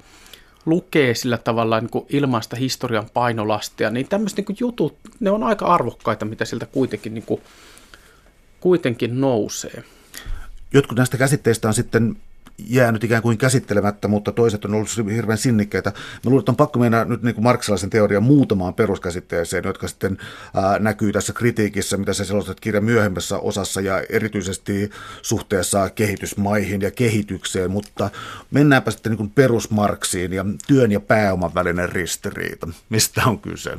lukee 0.66 1.16
sillä 1.16 1.38
tavalla 1.38 1.82
niin 1.82 2.06
ilmaista 2.10 2.56
historian 2.56 3.10
painolastia, 3.14 3.90
niin 3.90 4.08
tämmöiset 4.08 4.38
niin 4.38 4.58
jutut, 4.60 4.98
ne 5.20 5.32
on 5.32 5.44
aika 5.44 5.66
arvokkaita, 5.66 6.26
mitä 6.26 6.46
sieltä 6.46 6.66
kuitenkin, 6.66 7.14
niin 7.14 7.26
kuin, 7.26 7.42
kuitenkin 8.60 9.22
nousee. 9.22 9.84
Jotkut 10.74 10.98
näistä 10.98 11.18
käsitteistä 11.18 11.68
on 11.68 11.74
sitten 11.74 12.16
jäänyt 12.58 13.04
ikään 13.04 13.22
kuin 13.22 13.38
käsittelemättä, 13.38 14.08
mutta 14.08 14.32
toiset 14.32 14.66
on 14.66 14.74
ollut 14.74 14.90
hirveän 15.12 15.38
sinnikkeitä. 15.38 15.90
Mä 15.90 16.30
luulen, 16.30 16.40
että 16.42 16.52
on 16.52 16.56
pakko 16.56 16.80
mennä 16.80 17.06
nyt 17.06 17.24
niin 17.24 17.36
kuin 17.36 17.44
marksilaisen 17.44 17.90
teorian 17.90 18.24
muutamaan 18.24 18.74
peruskäsitteeseen, 18.74 19.64
jotka 19.64 19.88
sitten 19.88 20.18
ää, 20.54 20.80
näkyy 20.80 21.12
tässä 21.12 21.34
kritiikissä, 21.34 21.98
mitä 21.98 22.14
se 22.14 22.26
selostat 22.26 22.60
kirjan 22.60 22.84
myöhemmässä 22.84 23.38
osassa 23.38 23.82
ja 23.82 24.04
erityisesti 24.10 24.90
suhteessa 25.22 25.90
kehitysmaihin 25.90 26.82
ja 26.82 26.92
kehitykseen, 26.92 27.72
mutta 27.72 28.10
mennäänpä 28.52 28.92
sitten 28.92 29.12
niin 29.14 29.30
perusmarksiin 29.30 30.34
ja 30.34 30.46
työn 30.68 30.92
ja 30.92 31.00
pääoman 31.00 31.54
välinen 31.54 31.90
ristiriita. 31.90 32.68
Mistä 32.90 33.22
on 33.26 33.40
kyse? 33.40 33.78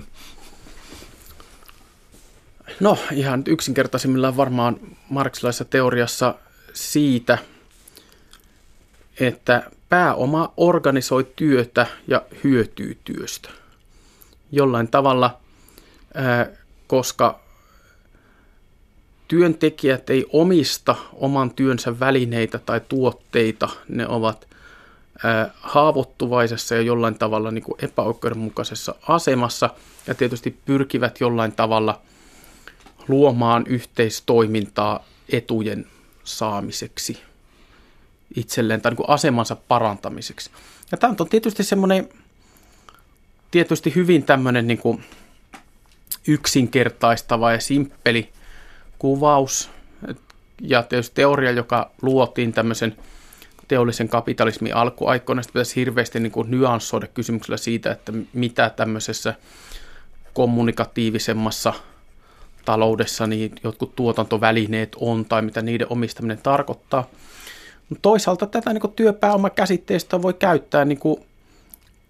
No 2.81 2.99
ihan 3.13 3.43
yksinkertaisimmillaan 3.47 4.37
varmaan 4.37 4.81
marksilaisessa 5.09 5.65
teoriassa 5.65 6.35
siitä– 6.73 7.39
että 9.21 9.71
pääoma 9.89 10.53
organisoi 10.57 11.27
työtä 11.37 11.87
ja 12.09 12.23
hyötyy 12.45 12.99
työstä. 13.05 13.49
Jollain 14.53 14.89
tavalla, 14.89 15.41
koska 16.87 17.41
työntekijät 19.29 20.11
ei 20.11 20.27
omista 20.33 20.95
oman 21.13 21.51
työnsä 21.51 22.01
välineitä 22.01 22.59
tai 22.59 22.81
tuotteita, 22.89 23.69
ne 23.89 24.09
ovat 24.09 24.49
haavoittuvaisessa 25.61 26.75
ja 26.75 26.81
jollain 26.81 27.19
tavalla 27.19 27.51
niin 27.51 27.65
kuin 27.65 27.85
epäoikeudenmukaisessa 27.85 28.95
asemassa 29.09 29.71
ja 30.07 30.15
tietysti 30.15 30.59
pyrkivät 30.65 31.21
jollain 31.21 31.53
tavalla 31.53 32.01
luomaan 33.09 33.67
yhteistoimintaa 33.67 35.05
etujen 35.33 35.87
saamiseksi 36.25 37.23
itselleen 38.37 38.81
tai 38.81 38.91
niin 38.91 38.97
kuin 38.97 39.11
asemansa 39.11 39.57
parantamiseksi. 39.69 40.51
Ja 40.93 40.99
tämä 40.99 41.15
on 41.21 41.29
tietysti 41.29 41.63
semmoinen, 41.63 42.09
tietysti 43.51 43.95
hyvin 43.95 44.23
tämmöinen 44.23 44.67
niin 44.67 44.79
kuin 44.79 45.05
yksinkertaistava 46.29 47.53
ja 47.53 47.61
simppeli 47.61 48.33
kuvaus 48.99 49.71
ja 50.61 50.83
tietysti 50.83 51.15
teoria, 51.15 51.51
joka 51.51 51.91
luotiin 52.03 52.53
tämmöisen 52.53 52.97
teollisen 53.69 54.09
kapitalismin 54.09 54.77
alkuaikoina, 54.77 55.43
sitä 55.43 55.53
pitäisi 55.53 55.77
hirveästi 55.77 56.21
niin 56.21 56.33
kuin 56.33 56.51
nyanssoida 56.51 57.07
kysymyksellä 57.07 57.57
siitä, 57.57 57.91
että 57.93 58.13
mitä 58.33 58.71
tämmöisessä 58.71 59.35
kommunikatiivisemmassa 60.35 61.73
taloudessa 62.65 63.27
niin 63.27 63.53
jotkut 63.65 63.97
tuotantovälineet 63.97 64.97
on 65.01 65.25
tai 65.25 65.43
mitä 65.43 65.63
niiden 65.63 65.87
omistaminen 65.91 66.39
tarkoittaa– 66.43 67.07
Toisaalta 68.03 68.47
tätä 68.47 68.73
niin 68.73 68.93
työpääomakäsitteistä 68.97 70.23
voi 70.23 70.35
käyttää 70.35 70.85
niin 70.85 70.99
kuin 70.99 71.21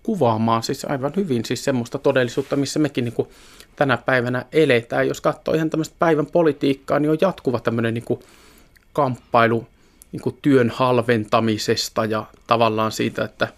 kuvaamaan 0.02 0.62
siis 0.62 0.84
aivan 0.84 1.12
hyvin 1.16 1.44
siis 1.44 1.64
semmoista 1.64 1.98
todellisuutta, 1.98 2.56
missä 2.56 2.78
mekin 2.78 3.04
niin 3.04 3.12
kuin 3.12 3.28
tänä 3.76 3.96
päivänä 3.96 4.44
eletään. 4.52 5.08
Jos 5.08 5.20
katsoo 5.20 5.54
ihan 5.54 5.70
tämmöistä 5.70 5.96
päivän 5.98 6.26
politiikkaa, 6.26 6.98
niin 6.98 7.10
on 7.10 7.18
jatkuva 7.20 7.60
tämmöinen 7.60 7.94
niin 7.94 8.04
kuin 8.04 8.20
kamppailu 8.92 9.66
niin 10.12 10.20
kuin 10.20 10.38
työn 10.42 10.70
halventamisesta 10.70 12.04
ja 12.04 12.24
tavallaan 12.46 12.92
siitä, 12.92 13.24
että, 13.24 13.48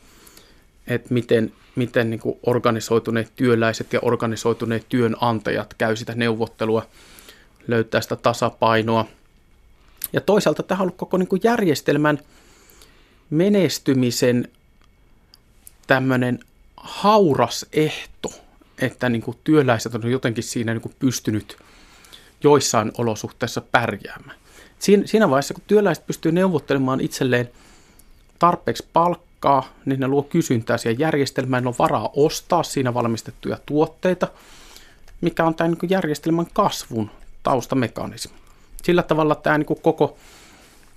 että 0.87 1.14
miten, 1.14 1.52
miten 1.76 2.11
niin 2.11 2.20
kuin 2.20 2.38
organisoituneet 2.46 3.33
työläiset 3.37 3.92
ja 3.92 3.98
organisoituneet 4.02 4.87
työnantajat 4.88 5.74
käy 5.74 5.96
sitä 5.96 6.14
neuvottelua, 6.14 6.87
löytää 7.68 8.00
sitä 8.00 8.16
tasapainoa– 8.16 9.04
ja 10.12 10.21
toisaalta 10.21 10.62
tämä 10.62 10.79
on 10.79 10.83
ollut 10.83 10.97
koko 10.97 11.16
niin 11.16 11.29
kuin 11.29 11.40
järjestelmän 11.44 12.18
menestymisen 13.31 14.49
tämmöinen 15.87 16.38
hauras 16.77 17.66
ehto, 17.73 18.33
että 18.79 19.09
niin 19.09 19.23
kuin 19.23 19.38
työläiset 19.44 19.94
on 19.94 20.11
jotenkin 20.11 20.44
siinä 20.44 20.73
niin 20.73 20.83
kuin 20.83 20.94
pystynyt 20.99 21.57
joissain 22.44 22.92
olosuhteissa 22.99 23.61
pärjäämään. 23.61 24.38
Siinä, 24.79 25.07
siinä 25.07 25.31
vaiheessa, 25.31 25.55
kun 25.55 25.62
työläiset 25.66 26.07
pystyy 26.07 26.33
neuvottelemaan 26.33 27.01
itselleen 27.01 27.51
tarpeeksi 28.38 28.87
palkkaa, 28.92 29.68
niin 29.85 30.01
ne 30.01 30.09
luo 30.09 30.23
kysyntää 30.23 30.79
siihen 30.79 30.99
järjestelmään, 30.99 31.62
ne 31.62 31.68
on 31.68 31.75
varaa 31.79 32.11
ostaa 32.16 32.62
siinä 32.62 32.94
valmistettuja 32.94 33.59
tuotteita. 33.66 34.29
mikä 35.21 35.44
on 35.44 35.55
tämä 35.55 35.68
niin 35.68 35.90
järjestelmän 35.90 36.47
kasvun 36.53 37.11
taustamekanismi. 37.42 38.47
Sillä 38.82 39.02
tavalla 39.02 39.34
tämä 39.34 39.58
niin 39.58 39.78
koko, 39.82 40.16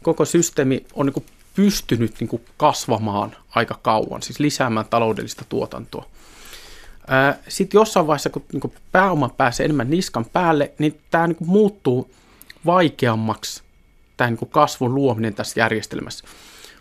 koko 0.03 0.25
systeemi 0.25 0.85
on 0.93 1.05
niin 1.05 1.25
pystynyt 1.55 2.15
niin 2.19 2.41
kasvamaan 2.57 3.35
aika 3.55 3.79
kauan, 3.81 4.21
siis 4.21 4.39
lisäämään 4.39 4.85
taloudellista 4.89 5.45
tuotantoa. 5.49 6.05
Sitten 7.47 7.79
jossain 7.79 8.07
vaiheessa, 8.07 8.29
kun 8.29 8.43
niin 8.53 8.73
pääoma 8.91 9.29
pääsee 9.29 9.63
enemmän 9.65 9.89
niskan 9.89 10.25
päälle, 10.25 10.71
niin 10.79 10.99
tämä 11.11 11.27
niin 11.27 11.37
muuttuu 11.45 12.11
vaikeammaksi 12.65 13.63
tämä 14.17 14.29
niin 14.29 14.49
kasvun 14.49 14.95
luominen 14.95 15.33
tässä 15.33 15.59
järjestelmässä. 15.59 16.25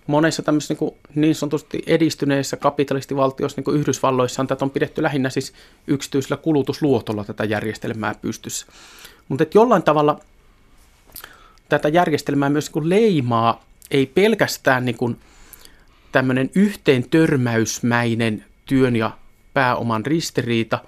Monessa 0.06 0.42
tämmöisessä 0.42 0.76
niin, 0.80 0.94
niin 1.14 1.34
sanotusti 1.34 1.82
edistyneissä 1.86 2.56
kapitalistivaltioissa, 2.56 3.58
niin 3.58 3.64
kuin 3.64 3.80
Yhdysvalloissa, 3.80 4.42
on 4.42 4.46
tätä 4.46 4.64
on 4.64 4.70
pidetty 4.70 5.02
lähinnä 5.02 5.30
siis 5.30 5.52
yksityisellä 5.86 6.36
kulutusluotolla 6.36 7.24
tätä 7.24 7.44
järjestelmää 7.44 8.14
pystyssä. 8.14 8.66
Mutta 9.28 9.44
jollain 9.54 9.82
tavalla 9.82 10.20
tätä 11.70 11.88
järjestelmää 11.88 12.48
myös 12.50 12.70
niin 12.70 12.88
leimaa 12.88 13.64
ei 13.90 14.06
pelkästään 14.06 14.84
niin 14.84 14.96
kuin 14.96 15.16
tämmöinen 16.12 16.50
yhteen 16.54 17.10
törmäysmäinen 17.10 18.44
työn 18.66 18.96
ja 18.96 19.10
pääoman 19.54 20.06
ristiriita, 20.06 20.78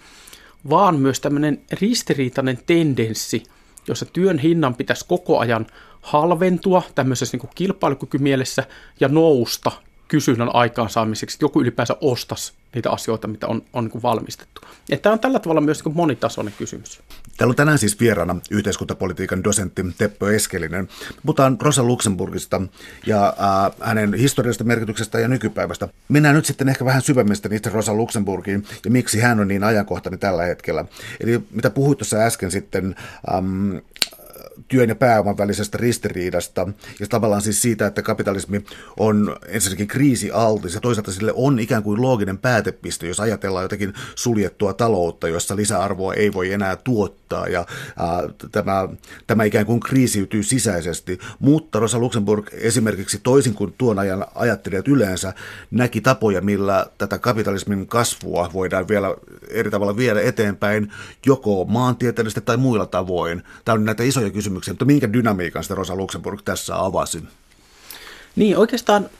vaan 0.71 0.97
myös 0.97 1.21
tämmöinen 1.21 1.61
ristiriitainen 1.73 2.59
tendenssi, 2.67 3.43
jossa 3.89 4.07
työn 4.07 4.39
hinnan 4.39 4.75
pitäisi 4.75 5.05
koko 5.09 5.39
ajan 5.39 5.67
halventua 6.03 6.83
tämmöisessä 6.95 7.37
niin 7.37 7.51
kilpailukykymielessä 7.55 8.65
ja 9.01 9.09
nousta 9.09 9.73
kysynnän 10.09 10.55
aikaansaamiseksi, 10.55 11.35
että 11.35 11.45
joku 11.45 11.61
ylipäänsä 11.61 11.97
ostaisi 12.01 12.53
niitä 12.75 12.91
asioita, 12.91 13.29
mitä 13.29 13.47
on, 13.47 13.63
on 13.73 13.85
niin 13.85 14.03
valmistettu. 14.03 14.61
tämä 15.03 15.13
on 15.13 15.19
tällä 15.19 15.39
tavalla 15.39 15.61
myös 15.61 15.85
niin 15.85 15.97
monitasoinen 15.97 16.55
kysymys. 16.59 17.01
Täällä 17.37 17.53
on 17.53 17.57
tänään 17.57 17.79
siis 17.79 18.01
vieraana 18.01 18.37
yhteiskuntapolitiikan 18.51 19.45
dosentti 19.45 19.83
Teppo 19.99 20.29
Eskelinen. 20.29 20.89
Puhutaan 21.27 21.59
Rosa 21.61 21.83
Luxemburgista 21.83 22.63
ja 23.07 23.27
äh, 23.27 23.73
hänen 23.81 24.15
historiallisesta 24.15 24.65
merkityksestä 24.65 25.21
ja 25.21 25.29
nykypäivästä. 25.29 25.89
Mennään 26.09 26.35
nyt 26.35 26.47
sitten 26.47 26.69
ehkä 26.69 26.85
vähän 26.85 27.03
syvemmin 27.03 27.37
itse 27.53 27.71
Rosa 27.71 27.95
Luxemburgiin 27.95 28.67
ja 28.85 28.91
miksi 28.91 29.21
hän 29.21 29.41
on 29.41 29.49
niin 29.49 29.65
ajankohtainen 29.65 30.21
tällä 30.21 30.43
hetkellä. 30.43 30.85
Eli 31.21 31.43
mitä 31.51 31.71
puhuit 31.71 31.99
tuossa 31.99 32.17
äsken 32.17 32.51
sitten 32.51 32.97
ähm, 33.35 33.77
työn 34.73 34.89
ja 34.89 34.95
pääoman 34.95 35.39
välisestä 35.39 35.79
ristiriidasta 35.79 36.69
ja 37.01 37.07
tavallaan 37.07 37.43
siis 37.43 37.63
siitä, 37.63 37.87
että 37.87 38.03
kapitalismi 38.03 38.65
on 38.97 39.37
ensinnäkin 39.47 39.89
kriisialtis 39.89 40.75
ja 40.75 40.81
toisaalta 40.81 41.13
sille 41.13 41.33
on 41.37 41.59
ikään 41.59 41.83
kuin 41.83 42.03
looginen 42.03 42.39
päätepiste, 42.39 43.09
jos 43.09 43.21
ajatellaan 43.21 43.65
jotenkin 43.65 43.95
suljettua 44.15 44.73
taloutta, 44.73 45.29
jossa 45.29 45.57
lisäarvoa 45.57 46.15
ei 46.15 46.33
voi 46.33 46.53
enää 46.53 46.77
tuottaa 46.77 47.47
ja 47.49 47.67
ää, 47.99 48.23
tämä, 48.53 48.89
tämä 49.27 49.45
ikään 49.45 49.67
kuin 49.67 49.81
kriisiytyy 49.81 50.43
sisäisesti. 50.43 51.19
Mutta 51.39 51.79
Rosa 51.79 51.99
Luxemburg 51.99 52.47
esimerkiksi 52.53 53.21
toisin 53.23 53.55
kuin 53.55 53.75
tuon 53.79 53.99
ajan 53.99 54.27
ajattelijat 54.35 54.89
yleensä 54.89 55.33
näki 55.71 56.01
tapoja, 56.01 56.41
millä 56.41 56.87
tätä 56.99 57.19
kapitalismin 57.19 57.87
kasvua 57.87 58.51
voidaan 58.53 58.89
vielä 58.89 59.15
eri 59.51 59.71
tavalla 59.71 59.97
viedä 59.97 60.21
eteenpäin 60.21 60.93
joko 61.27 61.65
maantieteellisesti 61.65 62.41
tai 62.41 62.57
muilla 62.57 62.87
tavoin. 62.87 63.43
Tämä 63.65 63.75
on 63.75 63.85
näitä 63.85 64.03
isoja 64.03 64.31
kysymyksiä 64.31 64.62
kysymyksen, 64.63 64.73
mutta 64.73 64.85
minkä 64.85 65.13
dynamiikan 65.13 65.63
sitä 65.63 65.75
Rosa 65.75 65.97
Luxemburg 65.97 66.41
tässä 66.45 66.85
avasi? 66.85 67.23
Niin, 68.37 68.57
oikeastaan 68.57 69.11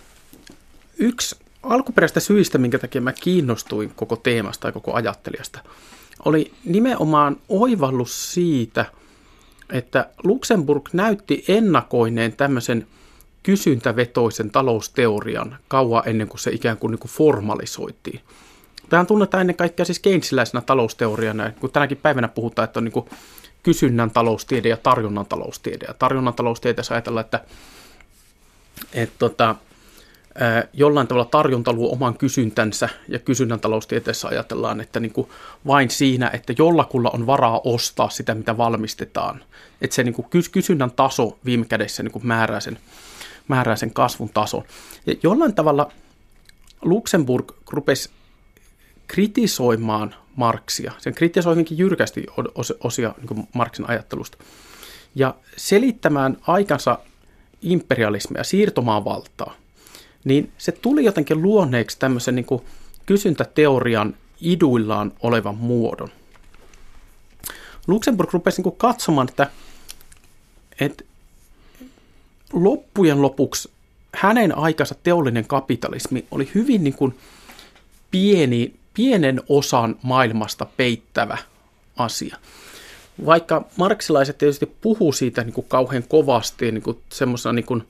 yksi 0.99 1.37
alkuperäistä 1.63 2.21
syistä, 2.21 2.59
minkä 2.59 2.79
takia 2.79 3.01
mä 3.01 3.13
kiinnostuin 3.13 3.93
koko 3.97 4.17
teemasta 4.17 4.63
tai 4.63 4.73
koko 4.73 4.95
ajattelijasta, 4.95 5.61
oli 6.25 6.53
nimenomaan 6.65 7.37
oivallus 7.49 8.35
siitä, 8.35 8.87
että 9.71 10.11
Luxemburg 10.25 10.89
näytti 10.93 11.45
ennakoineen 11.49 12.33
tämmöisen 12.33 12.87
kysyntävetoisen 13.43 14.51
talousteorian 14.51 15.59
kauan 15.69 16.03
ennen 16.07 16.29
kuin 16.29 16.41
se 16.41 16.51
ikään 16.51 16.77
kuin, 16.77 16.91
niin 16.91 16.99
kuin 16.99 17.11
formalisoitiin. 17.11 18.21
Tähän 18.89 19.07
tunnetaan 19.07 19.41
ennen 19.41 19.57
kaikkea 19.57 19.85
siis 19.85 19.99
keynesiläisenä 19.99 20.61
talousteoriana, 20.61 21.53
kun 21.61 21.71
tänäkin 21.71 21.99
päivänä 21.99 22.29
puhutaan, 22.29 22.65
että 22.65 22.81
on 22.81 22.85
niin 22.85 23.05
kysynnän 23.63 24.11
taloustiede 24.11 24.69
ja 24.69 24.77
tarjonnan 24.77 25.27
taloustiede. 25.27 25.85
Ja 25.89 25.95
tarjonnan 25.95 26.35
taloustieteessä 26.35 26.95
ajatellaan, 26.95 27.25
että, 27.25 27.41
että 28.93 29.15
tota, 29.19 29.57
jollain 30.73 31.07
tavalla 31.07 31.29
tarjonta 31.31 31.73
luo 31.73 31.93
oman 31.93 32.19
kysyntänsä 32.19 32.89
ja 33.09 33.19
kysynnän 33.19 33.61
taloustieteessä 33.61 34.29
ajatellaan, 34.29 34.81
että 34.81 35.01
niin 35.01 35.13
kuin 35.13 35.29
vain 35.67 35.91
siinä, 35.91 36.31
että 36.33 36.55
jollakulla 36.59 37.11
on 37.11 37.27
varaa 37.27 37.61
ostaa 37.65 38.11
sitä, 38.11 38.35
mitä 38.35 38.57
valmistetaan. 38.57 39.45
Että 39.81 39.97
se 39.97 40.03
niin 40.03 40.15
kuin 40.15 40.27
kysynnän 40.53 40.91
taso 40.91 41.39
viime 41.45 41.65
kädessä 41.65 42.03
niin 42.03 42.13
kuin 42.13 42.27
määrää, 42.27 42.61
sen, 42.61 42.79
määrää 43.49 43.77
sen 43.77 43.93
kasvun 43.93 44.31
tason. 44.35 44.65
Ja 45.07 45.15
jollain 45.23 45.55
tavalla 45.55 45.93
Luxemburg 46.83 47.53
rupesi 47.71 48.11
kritisoimaan 49.13 50.15
Marksia. 50.37 50.93
Sen 50.99 51.15
kritisoi 51.15 51.53
hyvinkin 51.53 51.79
jyrkästi 51.79 52.27
osia 52.85 53.15
niin 53.31 53.49
Marksin 53.55 53.91
ajattelusta. 53.91 54.39
Ja 55.15 55.35
selittämään 55.57 56.37
aikansa 56.47 56.99
imperialismia, 57.63 58.45
siirtomaan 58.45 59.05
valtaa, 59.05 59.55
niin 60.25 60.53
se 60.59 60.73
tuli 60.73 61.05
jotenkin 61.05 61.43
luonneeksi 61.43 61.99
tämmöisen 61.99 62.35
niin 62.35 62.47
kysyntäteorian 63.07 64.17
iduillaan 64.41 65.13
olevan 65.23 65.57
muodon. 65.57 66.09
Luxemburg 67.87 68.33
rupesi 68.33 68.63
niin 68.63 68.77
katsomaan, 68.77 69.29
että, 69.29 69.51
että 70.81 71.05
loppujen 72.53 73.23
lopuksi 73.23 73.71
hänen 74.15 74.59
aikansa 74.59 74.95
teollinen 75.03 75.47
kapitalismi 75.47 76.27
oli 76.31 76.51
hyvin 76.55 76.85
niin 76.85 76.95
kuin 76.95 77.19
pieni 78.11 78.82
pienen 78.95 79.41
osan 79.49 79.97
maailmasta 80.03 80.67
peittävä 80.77 81.39
asia. 81.97 82.37
Vaikka 83.27 83.65
marksilaiset 83.77 84.39
tietysti 84.39 84.67
puhuu 84.67 85.13
siitä 85.13 85.45
niin 85.45 85.53
kuin 85.55 85.67
kauhean 85.69 86.05
kovasti 86.09 86.73
niin 86.73 86.83
kuin 86.83 86.99
semmoisena 87.13 87.53
niin 87.53 87.67
kuin 87.67 87.89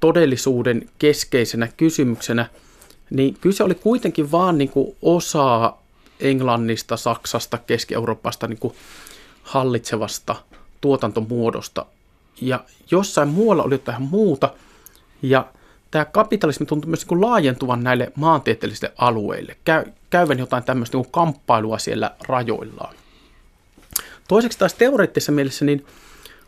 todellisuuden 0.00 0.88
keskeisenä 0.98 1.68
kysymyksenä, 1.76 2.46
niin 3.10 3.36
kyse 3.40 3.64
oli 3.64 3.74
kuitenkin 3.74 4.32
vaan 4.32 4.58
niin 4.58 4.70
kuin 4.70 4.96
osa 5.02 5.74
Englannista, 6.20 6.96
Saksasta, 6.96 7.58
Keski-Euroopasta 7.58 8.46
niin 8.46 8.58
kuin 8.58 8.74
hallitsevasta 9.42 10.36
tuotantomuodosta. 10.80 11.86
Ja 12.40 12.64
jossain 12.90 13.28
muualla 13.28 13.62
oli 13.62 13.74
jotain 13.74 14.02
muuta, 14.02 14.54
ja 15.22 15.46
tämä 15.90 16.04
kapitalismi 16.04 16.66
tuntuu 16.66 16.88
myös 16.88 17.06
niin 17.10 17.20
laajentuvan 17.20 17.84
näille 17.84 18.12
maantieteellisille 18.16 18.92
alueille, 18.96 19.56
käy, 19.64 19.84
käyvän 20.10 20.38
jotain 20.38 20.64
tämmöistä 20.64 20.98
niin 20.98 21.10
kamppailua 21.10 21.78
siellä 21.78 22.10
rajoillaan. 22.28 22.94
Toiseksi 24.28 24.58
taas 24.58 24.74
teoreettisessa 24.74 25.32
mielessä 25.32 25.64
niin 25.64 25.86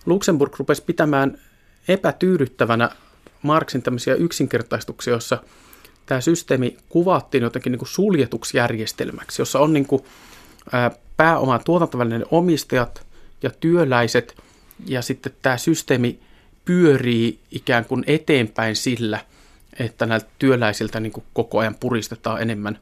Luxemburg 0.06 0.56
rupesi 0.58 0.82
pitämään 0.82 1.38
epätyydyttävänä 1.88 2.90
Marksin 3.42 3.82
tämmöisiä 3.82 4.14
yksinkertaistuksia, 4.14 5.12
jossa 5.12 5.42
tämä 6.06 6.20
systeemi 6.20 6.76
kuvattiin 6.88 7.42
jotenkin 7.42 7.72
niin 7.72 7.78
kuin 7.78 7.88
suljetuksi 7.88 8.56
järjestelmäksi, 8.56 9.42
jossa 9.42 9.58
on 9.58 9.72
niin 9.72 9.86
kuin, 9.86 10.04
ää, 10.72 10.90
pääoma 11.16 11.58
tuotantovälinen 11.58 12.26
omistajat 12.30 13.06
ja 13.42 13.50
työläiset, 13.50 14.36
ja 14.86 15.02
sitten 15.02 15.32
tämä 15.42 15.56
systeemi 15.56 16.20
pyörii 16.70 17.40
ikään 17.50 17.84
kuin 17.84 18.04
eteenpäin 18.06 18.76
sillä, 18.76 19.24
että 19.78 20.06
näiltä 20.06 20.26
työläisiltä 20.38 21.00
niin 21.00 21.12
kuin 21.12 21.24
koko 21.32 21.58
ajan 21.58 21.74
puristetaan 21.74 22.42
enemmän 22.42 22.78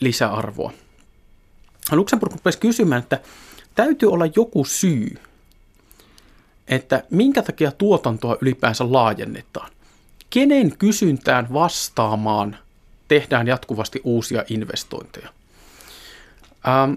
lisäarvoa. 0.00 0.72
Luxemburg 1.92 2.32
rupesi 2.32 2.58
kysymään, 2.58 3.02
että 3.02 3.20
täytyy 3.74 4.12
olla 4.12 4.26
joku 4.36 4.64
syy, 4.64 5.14
että 6.68 7.04
minkä 7.10 7.42
takia 7.42 7.72
tuotantoa 7.72 8.36
ylipäänsä 8.40 8.92
laajennetaan. 8.92 9.70
Kenen 10.30 10.76
kysyntään 10.76 11.52
vastaamaan 11.52 12.56
tehdään 13.08 13.46
jatkuvasti 13.46 14.00
uusia 14.04 14.44
investointeja. 14.48 15.28
Ähm, 16.68 16.92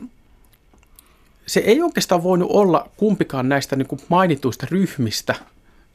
se 1.45 1.60
ei 1.60 1.82
oikeastaan 1.82 2.23
voinut 2.23 2.51
olla 2.51 2.89
kumpikaan 2.97 3.49
näistä 3.49 3.75
niin 3.75 3.88
kuin 3.88 4.01
mainituista 4.10 4.67
ryhmistä, 4.71 5.36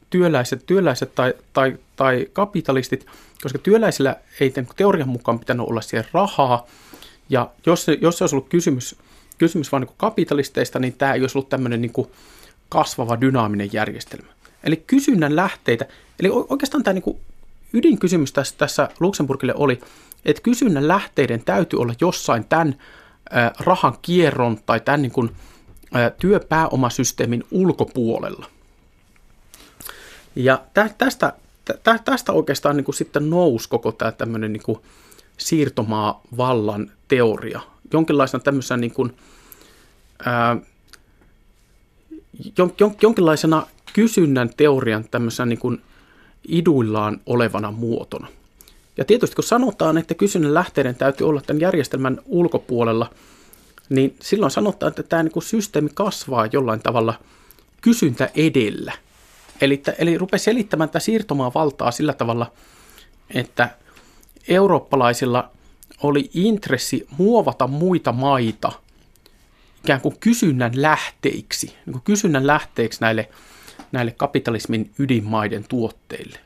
työläiset, 0.09 0.65
työläiset 0.65 1.15
tai, 1.15 1.33
tai, 1.53 1.77
tai 1.95 2.27
kapitalistit, 2.33 3.05
koska 3.41 3.59
työläisillä 3.59 4.15
ei 4.39 4.53
teorian 4.75 5.09
mukaan 5.09 5.39
pitänyt 5.39 5.67
olla 5.67 5.81
siihen 5.81 6.05
rahaa, 6.13 6.67
ja 7.29 7.49
jos, 7.65 7.87
jos 8.01 8.17
se 8.17 8.23
olisi 8.23 8.35
ollut 8.35 8.49
kysymys, 8.49 8.95
kysymys 9.37 9.71
vain 9.71 9.81
niin 9.81 9.95
kapitalisteista, 9.97 10.79
niin 10.79 10.93
tämä 10.93 11.13
ei 11.13 11.21
olisi 11.21 11.37
ollut 11.37 11.49
tämmöinen 11.49 11.81
niin 11.81 12.07
kasvava 12.69 13.21
dynaaminen 13.21 13.69
järjestelmä. 13.73 14.27
Eli 14.63 14.83
kysynnän 14.87 15.35
lähteitä, 15.35 15.85
eli 16.19 16.29
oikeastaan 16.29 16.83
tämä 16.83 16.93
niin 16.93 17.19
ydinkysymys 17.73 18.33
tässä, 18.33 18.55
tässä 18.57 18.89
Luxemburgille 18.99 19.53
oli, 19.55 19.79
että 20.25 20.41
kysynnän 20.41 20.87
lähteiden 20.87 21.41
täytyy 21.45 21.79
olla 21.79 21.93
jossain 22.01 22.45
tämän 22.45 22.75
rahan 23.59 23.97
kierron 24.01 24.59
tai 24.65 24.79
tämän 24.79 25.01
niin 25.01 25.11
kuin, 25.11 25.31
työpääomasysteemin 26.19 27.43
ulkopuolella. 27.51 28.45
Ja 30.35 30.61
tästä, 30.97 31.33
tästä 32.05 32.31
oikeastaan 32.31 32.77
niin 32.77 32.85
kuin 32.85 32.95
sitten 32.95 33.29
nousi 33.29 33.69
koko 33.69 33.91
tämä 33.91 34.11
tämmöinen 34.11 34.53
niin 34.53 34.63
kuin 34.63 34.77
siirtomaa-vallan 35.37 36.91
teoria. 37.07 37.61
Jonkinlaisena 37.93 38.43
tämmöisenä 38.43 38.77
niin 38.77 38.93
kuin, 38.93 39.15
ää, 40.25 40.57
jon, 42.57 42.73
jon, 42.79 42.95
jonkinlaisena 43.01 43.67
kysynnän 43.93 44.49
teorian 44.57 45.05
tämmöisenä 45.11 45.45
niin 45.45 45.59
kuin 45.59 45.81
iduillaan 46.47 47.21
olevana 47.25 47.71
muotona. 47.71 48.27
Ja 48.99 49.05
tietysti 49.05 49.35
kun 49.35 49.43
sanotaan, 49.43 49.97
että 49.97 50.13
kysynnän 50.13 50.53
lähteiden 50.53 50.95
täytyy 50.95 51.29
olla 51.29 51.41
tämän 51.41 51.61
järjestelmän 51.61 52.19
ulkopuolella, 52.25 53.09
niin 53.89 54.15
silloin 54.21 54.51
sanotaan, 54.51 54.89
että 54.89 55.03
tämä 55.03 55.23
niin 55.23 55.43
systeemi 55.43 55.89
kasvaa 55.93 56.47
jollain 56.51 56.79
tavalla 56.79 57.13
kysyntä 57.81 58.29
edellä. 58.35 58.93
Eli, 59.61 59.83
eli 59.97 60.17
rupeaa 60.17 60.39
selittämään 60.39 60.89
tätä 60.89 60.99
siirtomaa 60.99 61.51
valtaa 61.53 61.91
sillä 61.91 62.13
tavalla, 62.13 62.51
että 63.33 63.69
eurooppalaisilla 64.47 65.51
oli 66.03 66.29
intressi 66.33 67.07
muovata 67.17 67.67
muita 67.67 68.11
maita 68.11 68.71
ikään 69.83 70.01
kuin 70.01 70.15
kysynnän 70.19 70.71
lähteiksi, 70.75 71.67
niin 71.85 71.91
kuin 71.91 72.03
kysynnän 72.03 72.47
lähteiksi 72.47 73.01
näille, 73.01 73.29
näille 73.91 74.11
kapitalismin 74.11 74.91
ydinmaiden 74.99 75.65
tuotteille. 75.69 76.39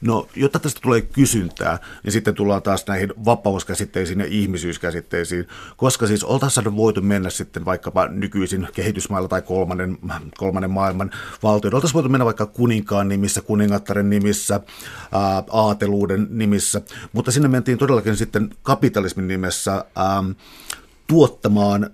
No, 0.00 0.28
jotta 0.36 0.58
tästä 0.58 0.80
tulee 0.82 1.00
kysyntää, 1.00 1.78
niin 2.04 2.12
sitten 2.12 2.34
tullaan 2.34 2.62
taas 2.62 2.86
näihin 2.86 3.12
vapauskäsitteisiin 3.24 4.20
ja 4.20 4.26
ihmisyyskäsitteisiin, 4.28 5.48
koska 5.76 6.06
siis 6.06 6.24
oltaisiin 6.24 6.76
voitu 6.76 7.02
mennä 7.02 7.30
sitten 7.30 7.64
vaikkapa 7.64 8.08
nykyisin 8.08 8.68
kehitysmailla 8.74 9.28
tai 9.28 9.42
kolmannen, 9.42 9.98
kolmannen 10.36 10.70
maailman 10.70 11.10
valtioon. 11.42 11.74
Oltaisiin 11.74 11.94
voitu 11.94 12.08
mennä 12.08 12.24
vaikka 12.24 12.46
kuninkaan 12.46 13.08
nimissä, 13.08 13.40
kuningattaren 13.40 14.10
nimissä, 14.10 14.60
ää, 15.12 15.42
aateluuden 15.50 16.26
nimissä, 16.30 16.82
mutta 17.12 17.30
sinne 17.30 17.48
mentiin 17.48 17.78
todellakin 17.78 18.16
sitten 18.16 18.50
kapitalismin 18.62 19.28
nimessä 19.28 19.84
ää, 19.96 20.24
tuottamaan 21.06 21.90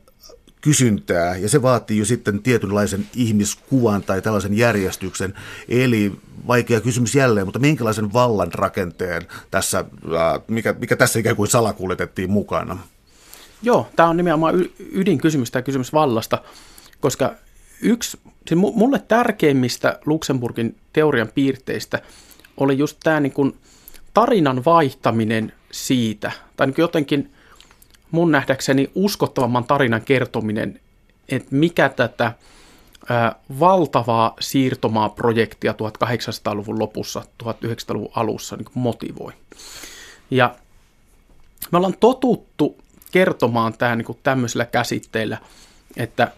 kysyntää, 0.63 1.37
ja 1.37 1.49
se 1.49 1.63
vaatii 1.63 1.99
jo 1.99 2.05
sitten 2.05 2.43
tietynlaisen 2.43 3.07
ihmiskuvan 3.17 4.03
tai 4.03 4.23
tällaisen 4.23 4.57
järjestyksen. 4.57 5.35
Eli 5.69 6.13
vaikea 6.47 6.81
kysymys 6.81 7.15
jälleen, 7.15 7.47
mutta 7.47 7.59
minkälaisen 7.59 8.13
vallan 8.13 8.53
rakenteen 8.55 9.23
tässä, 9.51 9.85
mikä, 10.49 10.75
mikä 10.79 10.97
tässä 10.97 11.19
ikään 11.19 11.37
kuin 11.37 11.49
salakuljetettiin 11.49 12.31
mukana? 12.31 12.79
Joo, 13.63 13.89
tämä 13.97 14.09
on 14.09 14.17
nimenomaan 14.17 14.65
ydinkysymys, 14.93 15.51
tämä 15.51 15.63
kysymys 15.63 15.93
vallasta, 15.93 16.39
koska 17.01 17.35
yksi, 17.81 18.19
siis 18.49 18.61
mulle 18.61 18.99
tärkeimmistä 19.09 19.99
Luxemburgin 20.07 20.77
teorian 20.93 21.29
piirteistä 21.35 22.03
oli 22.57 22.79
just 22.79 22.97
tämä 23.03 23.21
niin 23.21 23.33
kuin 23.33 23.57
tarinan 24.15 24.65
vaihtaminen 24.65 25.53
siitä, 25.73 26.33
tai 26.57 26.67
niin 26.67 26.75
jotenkin– 26.79 27.31
mun 28.13 28.33
nähdäkseni 28.33 28.91
uskottavamman 28.95 29.65
tarinan 29.65 30.03
kertominen, 30.03 30.81
että 31.29 31.49
mikä 31.51 31.89
tätä 31.89 32.33
valtavaa 33.61 34.37
siirtomaa 34.41 35.09
projektia 35.09 35.73
1800-luvun 35.73 36.79
lopussa, 36.79 37.23
1900-luvun 37.43 38.13
alussa 38.15 38.57
niin 38.57 38.67
motivoi. 38.75 39.33
Ja 40.31 40.55
me 41.71 41.79
ollaan 41.79 41.97
totuttu 42.01 42.77
kertomaan 43.13 43.73
tämä 43.73 43.97
niin 43.97 44.19
tämmöisellä 44.23 44.65
käsitteillä, 44.65 45.39
että 45.97 46.33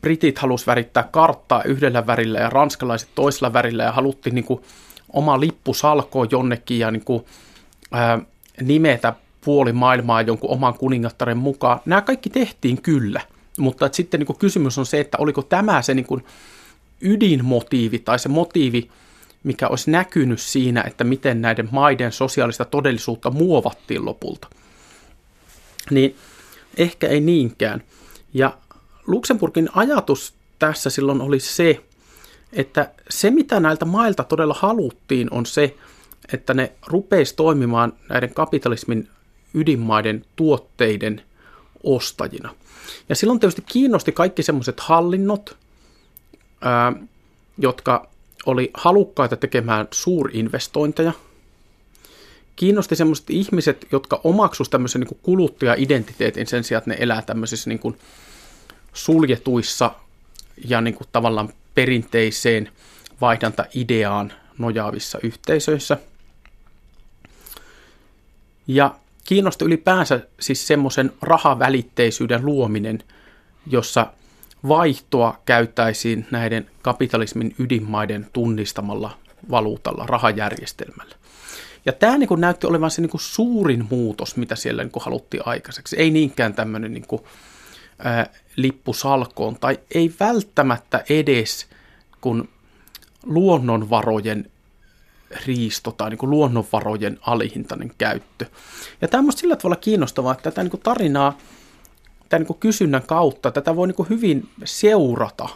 britit 0.00 0.38
halusivat 0.38 0.66
värittää 0.66 1.08
karttaa 1.10 1.62
yhdellä 1.62 2.06
värillä 2.06 2.38
ja 2.38 2.50
ranskalaiset 2.50 3.08
toisella 3.14 3.52
värillä 3.52 3.84
ja 3.84 3.92
haluttiin 3.92 4.34
niin 4.34 4.60
oma 5.12 5.40
lippu 5.40 5.74
salkoon 5.74 6.28
jonnekin 6.30 6.78
ja 6.78 6.90
niin 6.90 7.04
kuin, 7.04 7.24
ää, 7.92 8.18
nimetä 8.60 9.14
puoli 9.48 9.72
maailmaa 9.72 10.22
jonkun 10.22 10.50
oman 10.50 10.74
kuningattaren 10.74 11.36
mukaan. 11.36 11.80
Nämä 11.86 12.02
kaikki 12.02 12.30
tehtiin 12.30 12.82
kyllä, 12.82 13.20
mutta 13.58 13.86
että 13.86 13.96
sitten 13.96 14.20
niin 14.20 14.26
kuin 14.26 14.38
kysymys 14.38 14.78
on 14.78 14.86
se, 14.86 15.00
että 15.00 15.18
oliko 15.20 15.42
tämä 15.42 15.82
se 15.82 15.94
niin 15.94 16.06
kuin 16.06 16.24
ydinmotiivi 17.00 17.98
tai 17.98 18.18
se 18.18 18.28
motiivi, 18.28 18.90
mikä 19.44 19.68
olisi 19.68 19.90
näkynyt 19.90 20.40
siinä, 20.40 20.82
että 20.86 21.04
miten 21.04 21.42
näiden 21.42 21.68
maiden 21.72 22.12
sosiaalista 22.12 22.64
todellisuutta 22.64 23.30
muovattiin 23.30 24.04
lopulta. 24.04 24.48
Niin 25.90 26.16
ehkä 26.76 27.08
ei 27.08 27.20
niinkään. 27.20 27.82
Ja 28.34 28.58
Luxemburgin 29.06 29.68
ajatus 29.74 30.34
tässä 30.58 30.90
silloin 30.90 31.20
oli 31.20 31.40
se, 31.40 31.80
että 32.52 32.90
se 33.10 33.30
mitä 33.30 33.60
näiltä 33.60 33.84
mailta 33.84 34.24
todella 34.24 34.54
haluttiin 34.58 35.28
on 35.30 35.46
se, 35.46 35.76
että 36.32 36.54
ne 36.54 36.72
rupeisi 36.86 37.36
toimimaan 37.36 37.92
näiden 38.08 38.34
kapitalismin 38.34 39.08
ydinmaiden 39.54 40.24
tuotteiden 40.36 41.22
ostajina. 41.82 42.54
Ja 43.08 43.14
silloin 43.14 43.40
tietysti 43.40 43.62
kiinnosti 43.62 44.12
kaikki 44.12 44.42
semmoiset 44.42 44.80
hallinnot, 44.80 45.56
ää, 46.60 46.92
jotka 47.58 48.08
oli 48.46 48.70
halukkaita 48.74 49.36
tekemään 49.36 49.88
suurinvestointeja. 49.90 51.12
Kiinnosti 52.56 52.96
semmoiset 52.96 53.30
ihmiset, 53.30 53.86
jotka 53.92 54.20
omaksuisivat 54.24 54.72
tämmöisen 54.72 55.00
niin 55.00 55.20
kuluttaja-identiteetin 55.22 56.46
sen 56.46 56.64
sijaan, 56.64 56.80
että 56.80 56.90
ne 56.90 56.96
elää 57.00 57.22
tämmöisissä 57.22 57.70
niin 57.70 57.78
kuin 57.78 57.98
suljetuissa 58.92 59.90
ja 60.64 60.80
niin 60.80 60.94
kuin 60.94 61.08
tavallaan 61.12 61.48
perinteiseen 61.74 62.72
vaihdanta-ideaan 63.20 64.32
nojaavissa 64.58 65.18
yhteisöissä. 65.22 65.96
Ja 68.66 68.94
kiinnosti 69.28 69.64
ylipäänsä 69.64 70.20
siis 70.40 70.66
semmoisen 70.66 71.12
rahavälitteisyyden 71.22 72.46
luominen, 72.46 72.98
jossa 73.66 74.06
vaihtoa 74.68 75.40
käytäisiin 75.44 76.26
näiden 76.30 76.70
kapitalismin 76.82 77.54
ydinmaiden 77.58 78.26
tunnistamalla 78.32 79.18
valuutalla, 79.50 80.06
rahajärjestelmällä. 80.06 81.14
Ja 81.86 81.92
tämä 81.92 82.18
niin 82.18 82.28
kuin 82.28 82.40
näytti 82.40 82.66
olevan 82.66 82.90
se 82.90 83.02
niin 83.02 83.10
kuin 83.10 83.20
suurin 83.20 83.86
muutos, 83.90 84.36
mitä 84.36 84.56
siellä 84.56 84.82
niin 84.82 84.92
kuin 84.92 85.04
haluttiin 85.04 85.42
aikaiseksi. 85.46 85.96
Ei 85.96 86.10
niinkään 86.10 86.54
tämmöinen 86.54 86.94
niin 86.94 87.06
kuin, 87.06 87.22
ää, 87.98 88.26
lippu 88.56 88.92
salkoon, 88.92 89.56
tai 89.60 89.78
ei 89.94 90.14
välttämättä 90.20 91.04
edes 91.08 91.66
kun 92.20 92.48
luonnonvarojen 93.26 94.50
riisto 95.46 95.92
tai 95.92 96.10
niin 96.10 96.18
kuin 96.18 96.30
luonnonvarojen 96.30 97.18
alihintainen 97.20 97.92
käyttö. 97.98 98.46
Ja 99.00 99.08
tämä 99.08 99.26
on 99.26 99.32
sillä 99.32 99.56
tavalla 99.56 99.76
kiinnostavaa, 99.76 100.32
että 100.32 100.42
tätä 100.42 100.62
niin 100.62 100.70
kuin 100.70 100.80
tarinaa 100.80 101.38
tämän 102.28 102.40
niin 102.40 102.46
kuin 102.46 102.58
kysynnän 102.58 103.02
kautta 103.02 103.50
tätä 103.50 103.76
voi 103.76 103.86
niin 103.86 103.94
kuin 103.94 104.08
hyvin 104.08 104.48
seurata 104.64 105.48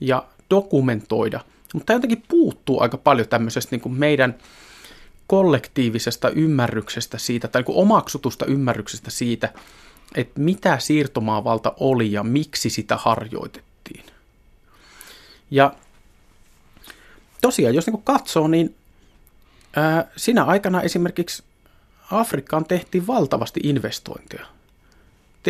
ja 0.00 0.24
dokumentoida, 0.50 1.40
mutta 1.74 1.86
tämä 1.86 1.96
jotenkin 1.96 2.22
puuttuu 2.28 2.80
aika 2.80 2.96
paljon 2.96 3.28
tämmöisestä 3.28 3.68
niin 3.70 3.80
kuin 3.80 3.94
meidän 3.94 4.34
kollektiivisesta 5.26 6.30
ymmärryksestä 6.30 7.18
siitä, 7.18 7.48
tai 7.48 7.60
niin 7.60 7.66
kuin 7.66 7.78
omaksutusta 7.78 8.46
ymmärryksestä 8.46 9.10
siitä, 9.10 9.52
että 10.14 10.40
mitä 10.40 10.78
siirtomaavalta 10.78 11.74
oli 11.80 12.12
ja 12.12 12.22
miksi 12.22 12.70
sitä 12.70 12.96
harjoitettiin. 12.96 14.04
Ja 15.50 15.74
tosiaan, 17.40 17.74
jos 17.74 17.86
niin 17.86 18.02
katsoo, 18.02 18.48
niin 18.48 18.74
Sinä 20.16 20.44
aikana 20.44 20.82
esimerkiksi 20.82 21.42
Afrikkaan 22.10 22.64
tehtiin 22.64 23.06
valtavasti 23.06 23.60
investointeja. 23.62 24.46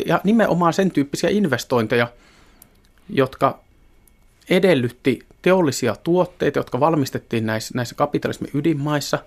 Ja 0.06 0.20
nimenomaan 0.24 0.72
sen 0.72 0.90
tyyppisiä 0.90 1.30
investointeja, 1.30 2.08
jotka 3.08 3.60
edellytti 4.50 5.26
teollisia 5.42 5.96
tuotteita, 5.96 6.58
jotka 6.58 6.80
valmistettiin 6.80 7.46
näissä, 7.46 7.74
näissä 7.74 7.94
kapitalismin 7.94 8.50
ydinmaissa. 8.54 9.18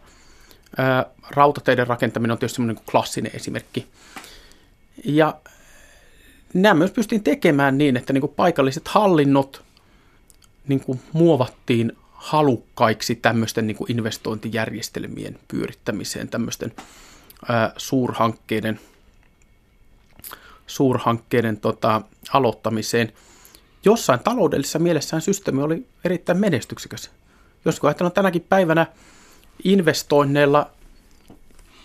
Rautateiden 1.29 1.87
rakentaminen 1.87 2.31
on 2.31 2.37
tietysti 2.37 2.55
semmoinen 2.55 2.83
klassinen 2.91 3.31
esimerkki. 3.35 3.87
Ja 5.05 5.35
nämä 6.53 6.73
myös 6.73 6.91
pystyttiin 6.91 7.23
tekemään 7.23 7.77
niin, 7.77 7.97
että 7.97 8.13
niin 8.13 8.29
paikalliset 8.35 8.87
hallinnot 8.87 9.63
niin 10.67 10.81
muovattiin 11.13 11.97
halukkaiksi 12.25 13.15
tämmöisten 13.15 13.67
niin 13.67 13.77
kuin 13.77 13.91
investointijärjestelmien 13.91 15.39
pyörittämiseen, 15.47 16.27
tämmöisten 16.27 16.73
ää, 17.49 17.73
suurhankkeiden, 17.77 18.79
suurhankkeiden 20.67 21.57
tota, 21.57 22.01
aloittamiseen. 22.33 23.13
Jossain 23.85 24.19
taloudellisessa 24.19 24.79
mielessään 24.79 25.21
systeemi 25.21 25.61
oli 25.61 25.85
erittäin 26.05 26.39
menestyksekäs. 26.39 27.11
Jos 27.65 27.79
ajatellaan 27.83 28.11
tänäkin 28.11 28.45
päivänä 28.49 28.87
investoinneilla 29.63 30.69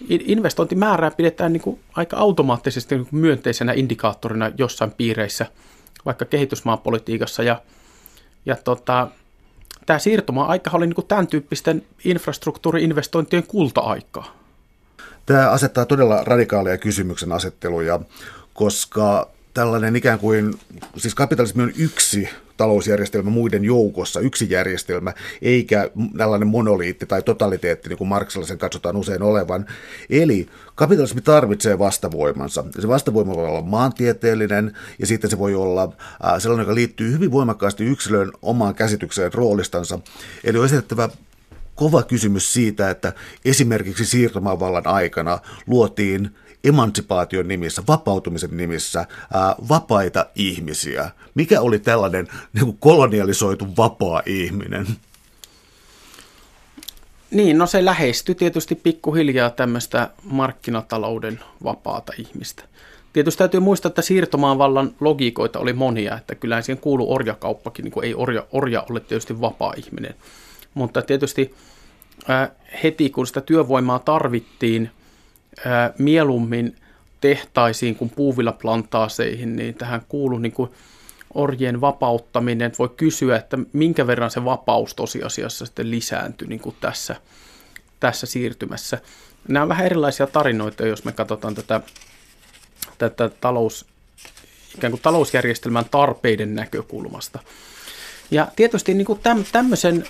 investointimäärää 0.09 1.11
pidetään 1.11 1.53
niin 1.53 1.63
kuin 1.63 1.81
aika 1.97 2.17
automaattisesti 2.17 2.95
niin 2.95 3.07
kuin 3.07 3.21
myönteisenä 3.21 3.73
indikaattorina 3.73 4.51
jossain 4.59 4.91
piireissä, 4.91 5.47
vaikka 6.05 6.25
kehitysmaapolitiikassa. 6.25 7.43
Ja, 7.43 7.63
ja 8.47 8.57
tota, 8.57 9.09
tämä 9.87 9.99
siirtymäaika 9.99 10.71
oli 10.73 10.87
niin 10.87 10.95
kuin 10.95 11.07
tämän 11.07 11.27
tyyppisten 11.27 11.83
infrastruktuuriinvestointien 12.05 13.43
kulta-aikaa. 13.43 14.37
Tämä 15.27 15.51
asettaa 15.51 15.87
todella 15.87 16.25
radikaalia 16.25 16.79
kysymyksen 16.79 17.33
asetteluja, 17.33 18.01
koska 18.55 19.31
tällainen 19.55 19.97
ikään 19.97 20.19
kuin, 20.19 20.55
siis 20.97 21.15
kapitalismi 21.15 21.63
on 21.63 21.73
yksi 21.79 22.29
talousjärjestelmä 22.61 23.31
muiden 23.31 23.65
joukossa, 23.65 24.21
yksi 24.21 24.51
järjestelmä, 24.51 25.13
eikä 25.43 25.91
tällainen 26.17 26.49
monoliitti 26.49 27.07
tai 27.07 27.23
totaliteetti, 27.23 27.89
niin 27.89 27.99
kuin 27.99 28.09
Marksilla 28.09 28.57
katsotaan 28.57 28.97
usein 28.97 29.23
olevan. 29.23 29.67
Eli 30.11 30.47
kapitalismi 30.75 31.21
tarvitsee 31.21 31.79
vastavoimansa. 31.79 32.65
Se 32.79 32.89
vastavoima 32.89 33.35
voi 33.35 33.47
olla 33.47 33.63
maantieteellinen, 33.63 34.77
ja 34.99 35.07
sitten 35.07 35.31
se 35.31 35.39
voi 35.39 35.55
olla 35.55 35.93
sellainen, 36.39 36.65
joka 36.65 36.75
liittyy 36.75 37.13
hyvin 37.13 37.31
voimakkaasti 37.31 37.85
yksilön 37.85 38.33
omaan 38.43 38.75
käsitykseen 38.75 39.35
roolistansa. 39.35 39.99
Eli 40.45 40.59
on 40.59 40.65
esitettävä 40.65 41.09
kova 41.75 42.03
kysymys 42.03 42.53
siitä, 42.53 42.91
että 42.91 43.13
esimerkiksi 43.45 44.07
siirtomaavallan 44.07 44.87
aikana 44.87 45.39
luotiin 45.67 46.31
emansipaation 46.65 47.49
nimissä, 47.49 47.83
vapautumisen 47.89 48.57
nimissä 48.57 49.07
ää, 49.33 49.55
vapaita 49.69 50.27
ihmisiä. 50.35 51.11
Mikä 51.35 51.61
oli 51.61 51.79
tällainen 51.79 52.29
niin 52.53 52.65
kuin 52.65 52.77
kolonialisoitu 52.81 53.67
vapaa 53.77 54.23
ihminen? 54.27 54.87
Niin, 57.31 57.59
no 57.59 57.67
se 57.67 57.85
lähestyi 57.85 58.35
tietysti 58.35 58.75
pikkuhiljaa 58.75 59.51
tämmöistä 59.51 60.11
markkinatalouden 60.25 61.41
vapaata 61.65 62.13
ihmistä. 62.19 62.63
Tietysti 63.13 63.39
täytyy 63.39 63.61
muistaa, 63.61 63.89
että 63.89 64.03
siirtomaavallan 64.03 64.95
logiikoita 65.01 65.59
oli 65.59 65.73
monia, 65.73 66.17
että 66.17 66.35
kyllähän 66.35 66.63
siihen 66.63 66.81
kuuluu 66.81 67.15
orjakauppakin, 67.15 67.83
niin 67.83 67.93
kuin 67.93 68.05
ei 68.05 68.15
orja, 68.15 68.47
orja 68.53 68.85
ole 68.91 69.01
tietysti 69.01 69.41
vapaa 69.41 69.75
ihminen. 69.77 70.15
Mutta 70.75 71.03
tietysti 71.03 71.55
heti 72.83 73.11
kun 73.11 73.27
sitä 73.27 73.41
työvoimaa 73.41 73.99
tarvittiin, 73.99 74.91
mieluummin 75.99 76.77
tehtaisiin 77.21 77.97
kuin 77.97 78.11
puuvillaplantaasseihin, 78.11 79.57
niin 79.57 79.75
tähän 79.75 80.03
kuuluu 80.09 80.39
niin 80.39 80.53
kuin 80.53 80.71
orjien 81.35 81.81
vapauttaminen. 81.81 82.67
Että 82.67 82.79
voi 82.79 82.89
kysyä, 82.97 83.37
että 83.37 83.59
minkä 83.73 84.07
verran 84.07 84.31
se 84.31 84.45
vapaus 84.45 84.95
tosiasiassa 84.95 85.67
sitten 85.67 85.91
lisääntyi 85.91 86.49
niin 86.49 86.61
kuin 86.61 86.77
tässä, 86.81 87.17
tässä 88.01 88.27
siirtymässä. 88.27 88.99
Nämä 89.49 89.63
on 89.63 89.69
vähän 89.69 89.87
erilaisia 89.87 90.27
tarinoita, 90.27 90.87
jos 90.87 91.05
me 91.05 91.13
katsotaan 91.13 91.55
tätä, 91.55 91.81
tätä 92.99 93.31
talous, 93.41 93.87
ikään 94.75 94.91
kuin 94.91 95.03
talousjärjestelmän 95.03 95.85
tarpeiden 95.91 96.55
näkökulmasta. 96.55 97.39
Ja 98.31 98.49
tietysti 98.57 98.95
niin 98.95 99.07
kuin 99.07 99.21
tämmöisen 99.53 100.05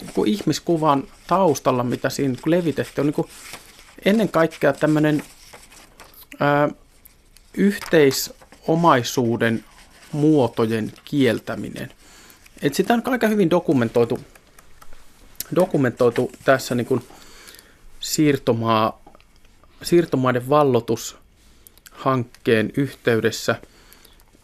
niin 0.00 0.10
kuin 0.14 0.28
ihmiskuvan 0.28 1.04
taustalla, 1.26 1.84
mitä 1.84 2.10
siinä 2.10 2.34
levitettiin, 2.46 3.02
on 3.02 3.06
niin 3.06 3.14
kuin 3.14 3.28
ennen 4.04 4.28
kaikkea 4.28 4.72
tämmöinen 4.72 5.22
yhteisomaisuuden 7.54 9.64
muotojen 10.12 10.92
kieltäminen. 11.04 11.92
Et 12.62 12.74
sitä 12.74 12.94
on 12.94 13.02
aika 13.04 13.28
hyvin 13.28 13.50
dokumentoitu, 13.50 14.20
dokumentoitu 15.56 16.32
tässä 16.44 16.74
niin 16.74 16.86
kuin 16.86 17.04
siirtomaa, 18.00 19.02
siirtomaiden 19.82 20.48
vallotushankkeen 20.48 22.72
yhteydessä, 22.76 23.54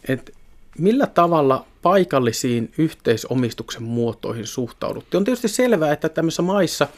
että 0.07 0.31
millä 0.77 1.07
tavalla 1.07 1.65
paikallisiin 1.81 2.73
yhteisomistuksen 2.77 3.83
muotoihin 3.83 4.47
suhtauduttiin. 4.47 5.17
On 5.17 5.23
tietysti 5.23 5.47
selvää, 5.47 5.93
että 5.93 6.09
tämmöisissä 6.09 6.41
maissa– 6.41 6.87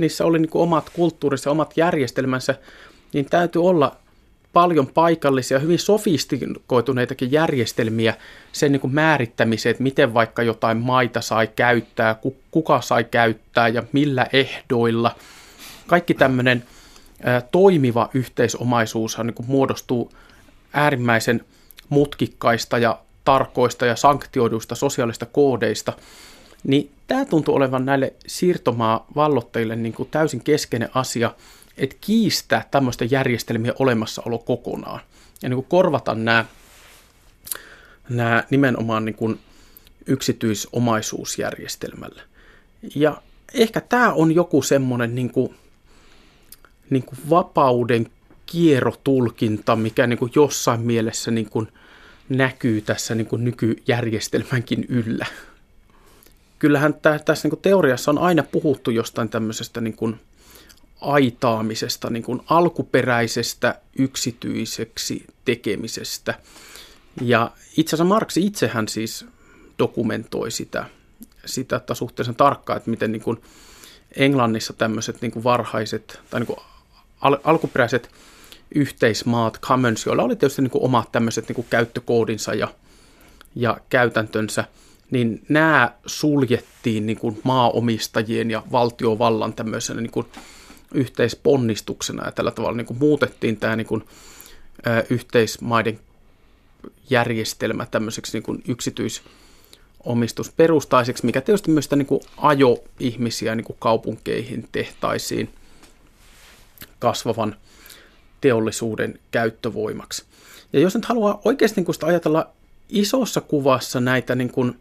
niissä 0.00 0.24
oli 0.24 0.38
niin 0.38 0.50
kuin 0.50 0.62
omat 0.62 0.90
kulttuurissa, 0.92 1.50
omat 1.50 1.76
järjestelmänsä, 1.76 2.54
niin 3.12 3.24
täytyy 3.24 3.64
olla 3.64 3.96
paljon 4.52 4.86
paikallisia, 4.86 5.58
hyvin 5.58 5.78
sofistikoituneitakin 5.78 7.32
järjestelmiä 7.32 8.14
sen 8.52 8.72
niin 8.72 8.80
kuin 8.80 8.94
määrittämiseen, 8.94 9.70
että 9.70 9.82
miten 9.82 10.14
vaikka 10.14 10.42
jotain 10.42 10.76
maita 10.78 11.20
sai 11.20 11.48
käyttää, 11.56 12.16
kuka 12.50 12.80
sai 12.80 13.04
käyttää 13.04 13.68
ja 13.68 13.82
millä 13.92 14.26
ehdoilla. 14.32 15.16
Kaikki 15.86 16.14
tämmöinen 16.14 16.64
toimiva 17.50 18.10
yhteisomaisuus 18.14 19.18
niin 19.18 19.34
kuin 19.34 19.46
muodostuu 19.46 20.12
äärimmäisen 20.72 21.44
mutkikkaista 21.88 22.78
ja 22.78 22.98
tarkoista 23.24 23.86
ja 23.86 23.96
sanktioiduista 23.96 24.74
sosiaalista 24.74 25.26
koodeista– 25.26 25.92
niin 26.64 26.90
tämä 27.06 27.24
tuntuu 27.24 27.54
olevan 27.54 27.86
näille 27.86 28.12
siirtomaa-vallottajille 28.26 29.76
niin 29.76 29.92
kuin 29.92 30.08
täysin 30.10 30.44
keskeinen 30.44 30.88
asia, 30.94 31.34
että 31.76 31.96
kiistää 32.00 32.68
tämmöistä 32.70 33.04
järjestelmien 33.04 33.74
olemassaolo 33.78 34.38
kokonaan 34.38 35.00
ja 35.42 35.48
niin 35.48 35.56
kuin 35.56 35.66
korvata 35.68 36.14
nämä, 36.14 36.44
nämä 38.08 38.44
nimenomaan 38.50 39.04
niin 39.04 39.14
kuin 39.14 39.40
yksityisomaisuusjärjestelmällä. 40.06 42.22
Ja 42.94 43.22
ehkä 43.54 43.80
tämä 43.80 44.12
on 44.12 44.34
joku 44.34 44.62
semmoinen 44.62 45.14
niin 45.14 45.30
kuin, 45.30 45.54
niin 46.90 47.02
kuin 47.02 47.18
vapauden 47.30 48.06
kierrotulkinta, 48.46 49.76
mikä 49.76 50.06
niin 50.06 50.18
kuin 50.18 50.32
jossain 50.34 50.80
mielessä 50.80 51.30
niin 51.30 51.50
kuin 51.50 51.68
näkyy 52.28 52.80
tässä 52.80 53.14
niin 53.14 53.26
kuin 53.26 53.44
nykyjärjestelmänkin 53.44 54.86
yllä 54.88 55.26
kyllähän 56.60 56.94
tä, 56.94 57.18
tässä 57.24 57.48
niin 57.48 57.62
teoriassa 57.62 58.10
on 58.10 58.18
aina 58.18 58.42
puhuttu 58.42 58.90
jostain 58.90 59.28
tämmöisestä 59.28 59.80
niin 59.80 59.96
kuin 59.96 60.20
aitaamisesta, 61.00 62.10
niin 62.10 62.22
kuin 62.22 62.40
alkuperäisestä 62.46 63.80
yksityiseksi 63.98 65.26
tekemisestä. 65.44 66.34
Ja 67.22 67.50
itse 67.76 67.96
asiassa 67.96 68.04
Marx 68.04 68.36
itsehän 68.36 68.88
siis 68.88 69.26
dokumentoi 69.78 70.50
sitä, 70.50 70.84
sitä 71.46 71.76
että 71.76 71.94
suhteellisen 71.94 72.34
tarkkaan, 72.34 72.76
että 72.76 72.90
miten 72.90 73.12
niin 73.12 73.22
kuin 73.22 73.42
Englannissa 74.16 74.72
tämmöiset 74.72 75.22
niin 75.22 75.32
kuin 75.32 75.44
varhaiset 75.44 76.20
tai 76.30 76.40
niin 76.40 76.46
kuin 76.46 76.60
al- 77.20 77.38
alkuperäiset 77.44 78.10
yhteismaat, 78.74 79.60
commons, 79.60 80.06
joilla 80.06 80.22
oli 80.22 80.36
tietysti 80.36 80.62
niin 80.62 80.70
kuin 80.70 80.84
omat 80.84 81.12
tämmöiset 81.12 81.48
niin 81.48 81.54
kuin 81.54 81.66
käyttökoodinsa 81.70 82.54
ja, 82.54 82.68
ja 83.54 83.76
käytäntönsä– 83.88 84.64
niin 85.10 85.42
nämä 85.48 85.94
suljettiin 86.06 87.06
niin 87.06 87.18
kuin 87.18 87.40
maaomistajien 87.44 88.50
ja 88.50 88.62
valtiovallan 88.72 89.52
tämmöisenä 89.52 90.00
niin 90.00 90.10
kuin 90.10 90.26
yhteisponnistuksena 90.94 92.24
ja 92.24 92.32
tällä 92.32 92.50
tavalla 92.50 92.76
niin 92.76 92.86
kuin 92.86 92.98
muutettiin 92.98 93.56
tämä 93.56 93.76
niin 93.76 93.86
kuin, 93.86 94.04
ä, 94.86 95.04
yhteismaiden 95.10 96.00
järjestelmä 97.10 97.86
tämmöiseksi 97.86 98.32
niin 98.32 98.42
kuin 98.42 98.62
yksityisomistusperustaiseksi, 98.68 101.26
mikä 101.26 101.40
tietysti 101.40 101.70
myös 101.70 101.84
sitä 101.84 101.96
niin 101.96 102.06
kuin 102.06 102.20
ajo 102.36 102.78
ihmisiä 103.00 103.54
niin 103.54 103.64
kuin 103.64 103.76
kaupunkeihin, 103.80 104.68
tehtaisiin 104.72 105.50
kasvavan 106.98 107.56
teollisuuden 108.40 109.18
käyttövoimaksi. 109.30 110.24
Ja 110.72 110.80
jos 110.80 110.94
nyt 110.94 111.04
haluaa 111.04 111.40
oikeasti 111.44 111.80
niin 111.80 111.84
kuin 111.84 111.94
sitä 111.94 112.06
ajatella 112.06 112.50
isossa 112.88 113.40
kuvassa 113.40 114.00
näitä 114.00 114.34
niin 114.34 114.50
kuin 114.50 114.76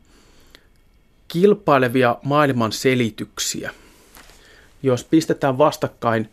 kilpailevia 1.30 2.18
maailman 2.24 2.72
selityksiä. 2.72 3.72
Jos 4.84 5.04
pistetään 5.04 5.58
vastakkain 5.58 6.30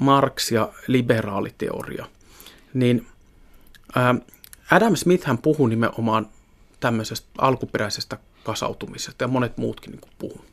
Marx 0.00 0.52
ja 0.52 0.72
liberaaliteoria, 0.86 2.06
niin 2.74 3.06
Adam 4.70 4.96
Smith 4.96 5.26
hän 5.26 5.38
puhuu 5.38 5.66
nimenomaan 5.66 6.28
tämmöisestä 6.80 7.26
alkuperäisestä 7.38 8.18
kasautumisesta 8.44 9.24
ja 9.24 9.28
monet 9.28 9.56
muutkin 9.56 9.90
niin 9.90 10.00
puhuu. 10.18 10.44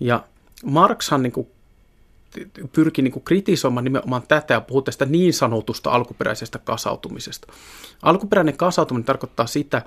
Ja 0.00 0.24
Marxhan 0.64 1.22
niin 1.22 1.32
kuin 1.32 1.46
pyrki 2.72 3.02
niin 3.02 3.12
kuin 3.12 3.24
kritisoimaan 3.24 3.84
nimenomaan 3.84 4.22
tätä 4.28 4.54
ja 4.54 4.60
puhuu 4.60 4.82
tästä 4.82 5.06
niin 5.06 5.34
sanotusta 5.34 5.90
alkuperäisestä 5.90 6.58
kasautumisesta. 6.58 7.52
Alkuperäinen 8.02 8.56
kasautuminen 8.56 9.04
tarkoittaa 9.04 9.46
sitä, 9.46 9.82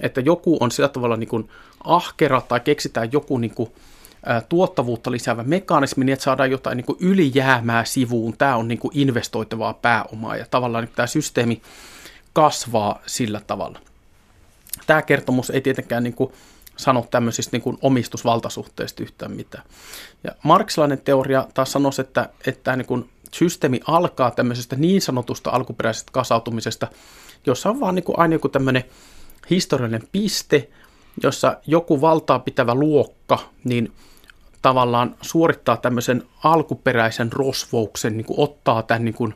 että 0.00 0.20
joku 0.20 0.56
on 0.60 0.70
sillä 0.70 0.88
tavalla 0.88 1.16
niin 1.16 1.28
kuin 1.28 1.48
ahkera 1.84 2.40
tai 2.40 2.60
keksitään 2.60 3.12
joku 3.12 3.38
niin 3.38 3.54
kuin, 3.54 3.72
ä, 4.30 4.40
tuottavuutta 4.48 5.10
lisäävä 5.10 5.42
mekanismi, 5.42 6.04
niin 6.04 6.12
että 6.12 6.24
saadaan 6.24 6.50
jotain 6.50 6.76
niin 6.76 6.84
kuin 6.84 6.98
ylijäämää 7.00 7.84
sivuun. 7.84 8.36
Tämä 8.36 8.56
on 8.56 8.68
niin 8.68 8.78
kuin 8.78 8.98
investoitavaa 8.98 9.74
pääomaa 9.74 10.36
ja 10.36 10.46
tavallaan 10.50 10.84
niin 10.84 10.94
tämä 10.96 11.06
systeemi 11.06 11.62
kasvaa 12.32 13.02
sillä 13.06 13.40
tavalla. 13.46 13.80
Tämä 14.86 15.02
kertomus 15.02 15.50
ei 15.50 15.60
tietenkään 15.60 16.02
niin 16.02 16.14
kuin 16.14 16.32
sano 16.76 17.06
tämmöisistä 17.10 17.56
niin 17.56 17.62
kuin 17.62 17.78
omistusvaltasuhteista 17.82 19.02
yhtään 19.02 19.32
mitään. 19.32 19.64
Ja 20.24 20.32
marksilainen 20.42 21.00
teoria 21.00 21.46
taas 21.54 21.72
sanoisi, 21.72 22.00
että, 22.00 22.28
että 22.46 22.76
niin 22.76 22.86
kuin 22.86 23.10
systeemi 23.32 23.80
alkaa 23.86 24.30
tämmöisestä 24.30 24.76
niin 24.76 25.02
sanotusta 25.02 25.50
alkuperäisestä 25.50 26.12
kasautumisesta, 26.12 26.88
jossa 27.46 27.70
on 27.70 27.80
vaan 27.80 27.94
niin 27.94 28.04
kuin 28.04 28.18
aina 28.18 28.34
joku 28.34 28.48
tämmöinen 28.48 28.84
historiallinen 29.50 30.08
piste, 30.12 30.68
jossa 31.22 31.56
joku 31.66 32.00
valtaa 32.00 32.38
pitävä 32.38 32.74
luokka, 32.74 33.38
niin 33.64 33.92
tavallaan 34.62 35.14
suorittaa 35.22 35.76
tämmöisen 35.76 36.22
alkuperäisen 36.44 37.32
rosvouksen, 37.32 38.16
niin 38.16 38.24
kuin 38.24 38.40
ottaa 38.40 38.82
tämän, 38.82 39.04
niin 39.04 39.14
kuin, 39.14 39.34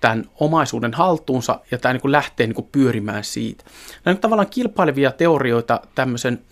tämän 0.00 0.24
omaisuuden 0.40 0.94
haltuunsa 0.94 1.60
ja 1.70 1.78
tämä 1.78 1.92
niin 1.92 2.00
kuin 2.00 2.12
lähtee 2.12 2.46
niin 2.46 2.54
kuin 2.54 2.68
pyörimään 2.72 3.24
siitä. 3.24 3.64
Nämä 4.04 4.14
on 4.14 4.20
tavallaan 4.20 4.50
kilpailevia 4.50 5.12
teorioita 5.12 5.80
tämmöisen 5.94 6.42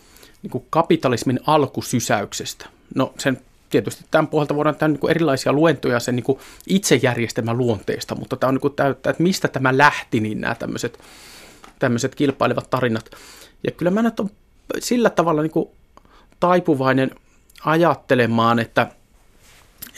niin 0.42 0.50
kuin 0.50 0.64
kapitalismin 0.70 1.40
alkusysäyksestä. 1.46 2.66
No 2.94 3.14
sen 3.18 3.40
tietysti 3.70 4.04
tämän 4.10 4.26
pohjalta 4.26 4.56
voidaan 4.56 4.76
tehdä 4.76 4.88
niin 4.88 5.10
erilaisia 5.10 5.52
luentoja 5.52 6.00
sen 6.00 6.16
niin 6.16 6.38
itsejärjestelmän 6.66 7.58
luonteesta, 7.58 8.14
mutta 8.14 8.36
tämä 8.36 8.48
on 8.48 8.58
niin 8.62 8.74
täyttää, 8.76 9.10
että 9.10 9.22
mistä 9.22 9.48
tämä 9.48 9.78
lähti, 9.78 10.20
niin 10.20 10.40
nämä 10.40 10.54
tämmöiset, 10.54 10.98
tämmöiset 11.84 12.14
kilpailevat 12.14 12.70
tarinat. 12.70 13.10
Ja 13.64 13.70
kyllä 13.70 13.90
mä 13.90 14.02
nyt 14.02 14.20
on 14.20 14.30
sillä 14.78 15.10
tavalla 15.10 15.42
niin 15.42 15.50
kuin 15.50 15.68
taipuvainen 16.40 17.10
ajattelemaan, 17.64 18.58
että, 18.58 18.86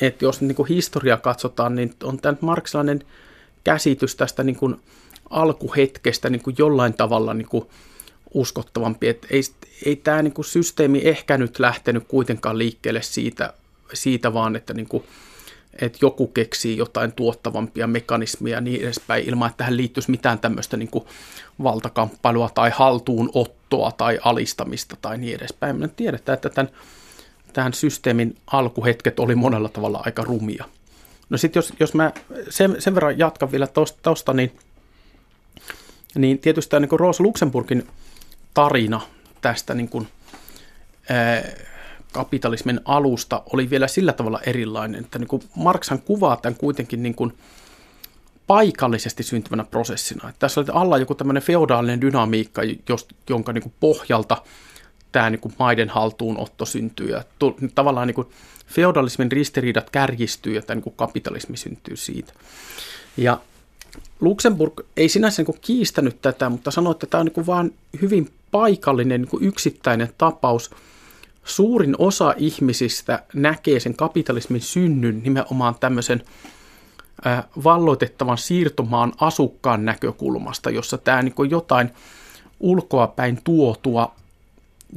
että 0.00 0.24
jos 0.24 0.40
niin 0.40 0.54
kuin 0.54 0.68
historia 0.68 1.16
katsotaan, 1.16 1.74
niin 1.74 1.94
on 2.02 2.18
tämä 2.18 2.36
marksilainen 2.40 3.04
käsitys 3.64 4.16
tästä 4.16 4.42
niin 4.42 4.56
kuin 4.56 4.76
alkuhetkestä 5.30 6.30
niin 6.30 6.42
kuin 6.42 6.56
jollain 6.58 6.94
tavalla 6.94 7.34
niin 7.34 7.48
kuin 7.48 7.66
uskottavampi. 8.34 9.08
Että 9.08 9.26
ei, 9.30 9.42
ei 9.84 9.96
tämä 9.96 10.22
niin 10.22 10.34
kuin 10.34 10.44
systeemi 10.44 11.00
ehkä 11.04 11.38
nyt 11.38 11.58
lähtenyt 11.58 12.04
kuitenkaan 12.08 12.58
liikkeelle 12.58 13.02
siitä, 13.02 13.52
siitä 13.92 14.34
vaan, 14.34 14.56
että, 14.56 14.74
niin 14.74 14.88
kuin, 14.88 15.04
että 15.80 15.98
joku 16.02 16.26
keksii 16.26 16.76
jotain 16.76 17.12
tuottavampia 17.12 17.86
mekanismia 17.86 18.56
ja 18.56 18.60
niin 18.60 18.82
edespäin, 18.82 19.28
ilman 19.28 19.50
että 19.50 19.58
tähän 19.58 19.76
liittyisi 19.76 20.10
mitään 20.10 20.38
tämmöistä 20.38 20.76
niin 20.76 20.90
valtakamppailua 21.62 22.50
tai 22.54 22.70
haltuunottoa 22.74 23.92
tai 23.92 24.18
alistamista 24.24 24.96
tai 25.02 25.18
niin 25.18 25.36
edespäin. 25.36 25.76
Me 25.76 25.88
tiedetään, 25.88 26.34
että 26.34 26.50
tämän, 26.50 26.72
tämän 27.52 27.74
systeemin 27.74 28.36
alkuhetket 28.46 29.20
oli 29.20 29.34
monella 29.34 29.68
tavalla 29.68 30.02
aika 30.04 30.22
rumia. 30.22 30.64
No 31.30 31.38
sitten 31.38 31.58
jos, 31.58 31.72
jos 31.80 31.94
mä 31.94 32.12
sen, 32.48 32.76
sen 32.78 32.94
verran 32.94 33.18
jatkan 33.18 33.52
vielä 33.52 33.68
tuosta, 34.02 34.32
niin, 34.32 34.58
niin 36.14 36.38
tietysti 36.38 36.70
tämä 36.70 36.80
niin 36.80 37.00
Rosa 37.00 37.22
Luxemburgin 37.22 37.86
tarina 38.54 39.00
tästä 39.40 39.74
niin 39.74 39.88
kuin, 39.88 40.08
ää, 41.08 41.42
kapitalismin 42.16 42.80
alusta 42.84 43.42
oli 43.52 43.70
vielä 43.70 43.88
sillä 43.88 44.12
tavalla 44.12 44.40
erilainen, 44.46 45.04
että 45.04 45.18
niin 45.18 45.28
kuin 45.28 45.42
Marxhan 45.54 46.02
kuvaa 46.02 46.36
tämän 46.36 46.56
kuitenkin 46.56 47.02
niin 47.02 47.14
kuin 47.14 47.32
paikallisesti 48.46 49.22
syntyvänä 49.22 49.64
prosessina. 49.64 50.28
Että 50.28 50.38
tässä 50.38 50.60
oli 50.60 50.68
alla 50.72 50.98
joku 50.98 51.14
tämmöinen 51.14 51.42
feodaalinen 51.42 52.00
dynamiikka, 52.00 52.62
jos, 52.88 53.08
jonka 53.30 53.52
niin 53.52 53.62
kuin 53.62 53.74
pohjalta 53.80 54.42
tämä 55.12 55.30
niin 55.30 55.40
kuin 55.40 55.54
maiden 55.58 55.88
haltuunotto 55.88 56.64
syntyy. 56.64 57.08
Ja 57.08 57.24
tu, 57.38 57.56
tavallaan 57.74 58.06
niin 58.06 58.14
kuin 58.14 58.28
feodalismin 58.66 59.32
ristiriidat 59.32 59.90
kärjistyy 59.90 60.54
ja 60.54 60.62
tämä 60.62 60.74
niin 60.74 60.82
kuin 60.82 60.96
kapitalismi 60.96 61.56
syntyy 61.56 61.96
siitä. 61.96 62.32
Ja 63.16 63.40
Luxemburg 64.20 64.80
ei 64.96 65.08
sinänsä 65.08 65.40
niin 65.40 65.46
kuin 65.46 65.58
kiistänyt 65.60 66.22
tätä, 66.22 66.48
mutta 66.48 66.70
sanoi, 66.70 66.90
että 66.90 67.06
tämä 67.06 67.20
on 67.20 67.26
niin 67.26 67.34
kuin 67.34 67.46
vaan 67.46 67.70
hyvin 68.02 68.30
paikallinen 68.50 69.20
niin 69.20 69.28
kuin 69.28 69.44
yksittäinen 69.44 70.08
tapaus. 70.18 70.70
Suurin 71.46 71.94
osa 71.98 72.34
ihmisistä 72.36 73.22
näkee 73.34 73.80
sen 73.80 73.96
kapitalismin 73.96 74.60
synnyn 74.60 75.22
nimenomaan 75.22 75.74
tämmöisen 75.80 76.22
valloitettavan 77.64 78.38
siirtomaan 78.38 79.12
asukkaan 79.20 79.84
näkökulmasta, 79.84 80.70
jossa 80.70 80.98
tämä 80.98 81.22
niin 81.22 81.34
kuin 81.34 81.50
jotain 81.50 81.90
ulkoapäin 82.60 83.40
tuotua 83.44 84.14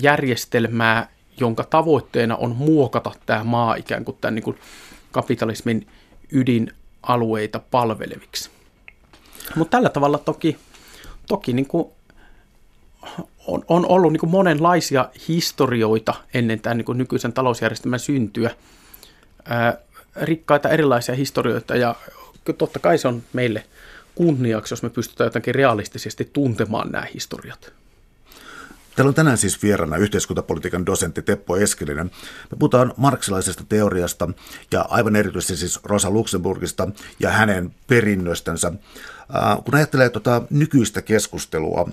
järjestelmää, 0.02 1.10
jonka 1.40 1.64
tavoitteena 1.64 2.36
on 2.36 2.56
muokata 2.56 3.12
tämä 3.26 3.44
maa 3.44 3.76
ikään 3.76 4.06
kuin 4.06 4.18
tämän 4.22 4.36
niin 4.36 4.44
kuin 4.44 4.58
kapitalismin 5.12 5.88
ydinalueita 6.32 7.60
palveleviksi. 7.72 8.50
Mutta 9.56 9.78
tällä 9.78 9.90
tavalla 9.90 10.18
toki, 10.18 10.58
toki 11.28 11.54
niin 11.54 11.66
kuin 11.68 11.88
on, 13.48 13.66
on 13.68 13.86
ollut 13.86 14.12
niin 14.12 14.30
monenlaisia 14.30 15.10
historioita 15.28 16.14
ennen 16.34 16.60
tämän 16.60 16.78
niin 16.78 16.98
nykyisen 16.98 17.34
talousjärjestelmän 17.34 18.00
syntyä. 18.00 18.52
Ää, 19.46 19.78
rikkaita 20.16 20.70
erilaisia 20.70 21.16
historioita 21.16 21.76
ja 21.76 21.96
totta 22.58 22.80
kai 22.80 22.98
se 22.98 23.08
on 23.08 23.24
meille 23.34 23.64
kunniaksi, 24.16 24.74
jos 24.74 24.84
me 24.84 24.90
pystytään 24.90 25.26
jotenkin 25.26 25.56
realistisesti 25.56 26.30
tuntemaan 26.34 26.92
nämä 26.92 27.08
historiat. 27.14 27.74
Täällä 29.00 29.10
on 29.10 29.16
tänään 29.16 29.38
siis 29.38 29.64
vieraana 29.64 29.98
yhteiskuntapolitiikan 29.98 30.86
dosentti 30.86 31.22
Teppo 31.22 31.58
Eskelinen. 31.58 32.12
Me 32.52 32.58
puhutaan 32.60 32.94
marksilaisesta 32.98 33.64
teoriasta 33.70 34.30
ja 34.72 34.86
aivan 34.90 35.16
erityisesti 35.16 35.58
siis 35.58 35.80
Rosa 35.84 36.10
Luxemburgista 36.10 36.88
ja 37.20 37.30
hänen 37.30 37.76
perinnöstänsä. 37.88 38.68
Äh, 39.36 39.64
kun 39.66 39.76
ajattelee 39.76 40.10
tuota 40.10 40.42
nykyistä 40.50 41.02
keskustelua 41.02 41.90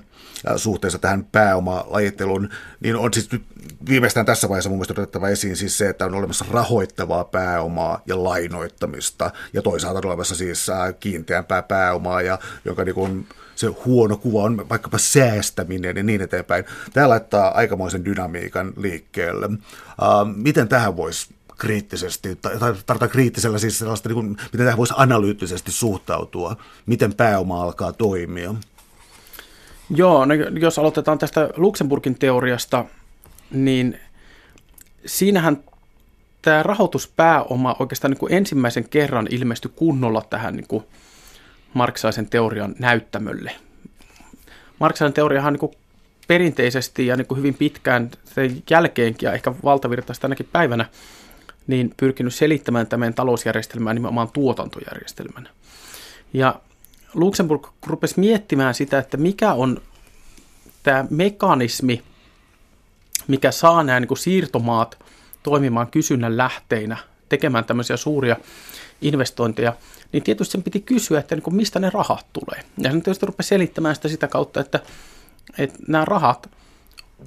äh, 0.49 0.57
suhteessa 0.57 0.99
tähän 0.99 1.25
pääomalajitteluun, 1.25 2.49
niin 2.81 2.97
on 2.97 3.15
siis 3.15 3.33
nyt 3.33 3.43
viimeistään 3.89 4.27
tässä 4.27 4.49
vaiheessa 4.49 4.71
mun 4.71 4.79
mielestä 4.79 5.01
otettava 5.01 5.29
esiin 5.29 5.57
siis 5.57 5.79
se, 5.79 5.89
että 5.89 6.07
on 6.07 6.15
olemassa 6.15 6.45
rahoittavaa 6.51 7.25
pääomaa 7.25 8.03
ja 8.07 8.25
lainoittamista 8.25 9.31
ja 9.53 9.63
toisaalta 9.63 9.99
on 9.99 10.07
olemassa 10.07 10.35
siis 10.35 10.69
äh, 10.69 10.95
kiinteämpää 11.01 11.63
pääomaa, 11.63 12.23
ja, 12.23 12.39
joka 12.65 12.85
niin 12.85 12.95
kuin 12.95 13.27
se 13.57 13.67
huono 13.67 14.17
kuva 14.17 14.43
on 14.43 14.69
vaikkapa 14.69 14.99
säästäminen 14.99 15.97
ja 15.97 16.03
niin 16.03 16.23
eteenpäin. 16.23 16.65
Tämä 16.93 17.09
laittaa 17.09 17.51
aikamoisen 17.55 18.05
dynamiikan 18.05 18.73
liikkeelle. 18.77 19.49
miten 20.37 20.69
tähän 20.69 20.97
voisi 20.97 21.35
kriittisesti, 21.59 22.37
tai 22.37 22.59
tarkoitan 22.59 23.11
kriittisellä 23.11 23.59
siis 23.59 23.79
sellaista, 23.79 24.09
niin 24.09 24.15
kuin, 24.15 24.29
miten 24.29 24.67
tähän 24.67 24.77
voisi 24.77 24.95
analyyttisesti 24.97 25.73
suhtautua, 25.73 26.57
miten 26.87 27.15
pääoma 27.15 27.63
alkaa 27.63 27.93
toimia? 27.93 28.55
Joo, 29.91 30.25
no 30.25 30.35
jos 30.35 30.79
aloitetaan 30.79 31.19
tästä 31.19 31.51
Luxemburgin 31.57 32.19
teoriasta, 32.19 32.85
niin 33.51 33.99
siinähän 35.07 35.65
tämä 36.43 36.63
rahoituspääoma 36.63 37.77
oikeastaan 37.79 38.11
niin 38.11 38.19
kuin 38.19 38.33
ensimmäisen 38.33 38.89
kerran 38.89 39.27
ilmestyi 39.31 39.71
kunnolla 39.77 40.23
tähän 40.31 40.57
niin 40.57 40.67
kuin 40.69 40.85
marksaisen 41.77 42.27
teorian 42.27 42.75
näyttämölle. 42.79 43.53
Marksaisen 44.81 45.13
teoriahan 45.13 45.53
niin 45.53 45.61
kuin 45.61 45.73
perinteisesti 46.29 47.07
ja 47.07 47.17
niin 47.17 47.27
kuin 47.27 47.39
hyvin 47.39 47.55
pitkään 47.55 48.11
sen 48.25 48.63
jälkeenkin 48.71 49.27
ja 49.27 49.33
ehkä 49.33 49.55
valtavirtaista 49.65 50.23
tänäkin 50.23 50.49
päivänä 50.53 50.87
niin 51.67 51.95
pyrkinyt 51.97 52.35
selittämään 52.35 52.87
tämän 52.87 53.15
talousjärjestelmää 53.15 53.95
nimenomaan 53.95 54.31
tuotantojärjestelmänä. 54.33 55.51
Ja 56.33 56.61
Luxemburg 57.15 57.67
rupesi 57.87 58.21
miettimään 58.21 58.75
sitä, 58.75 58.99
että 58.99 59.17
mikä 59.17 59.53
on 59.53 59.83
tämä 60.83 61.05
mekanismi, 61.11 62.03
mikä 63.29 63.51
saa 63.51 63.83
nämä 63.83 64.01
niin 64.01 64.09
kuin 64.09 64.19
siirtomaat 64.19 64.99
toimimaan 65.43 65.91
kysynnän 65.91 66.37
lähteinä, 66.37 66.97
tekemään 67.29 67.65
tämmöisiä 67.65 67.97
suuria 67.97 68.37
investointeja, 69.03 69.73
niin 70.13 70.23
tietysti 70.23 70.53
sen 70.53 70.63
piti 70.63 70.81
kysyä, 70.81 71.21
että 71.21 71.35
niin 71.35 71.55
mistä 71.57 71.81
ne 71.81 71.91
rahat 71.91 72.27
tulee. 72.33 72.65
Ja 72.79 72.91
sen 72.91 73.03
tietysti 73.03 73.27
rupesi 73.27 73.49
selittämään 73.49 73.95
sitä 73.95 74.09
sitä 74.09 74.29
kautta, 74.29 74.61
että, 74.61 74.81
että 75.59 75.79
nämä 75.89 76.05
rahat 76.05 76.51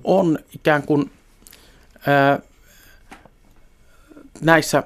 on 0.03 0.39
ikään 0.55 0.83
kuin 0.83 1.11
ää, 2.07 2.39
näissä 4.41 4.83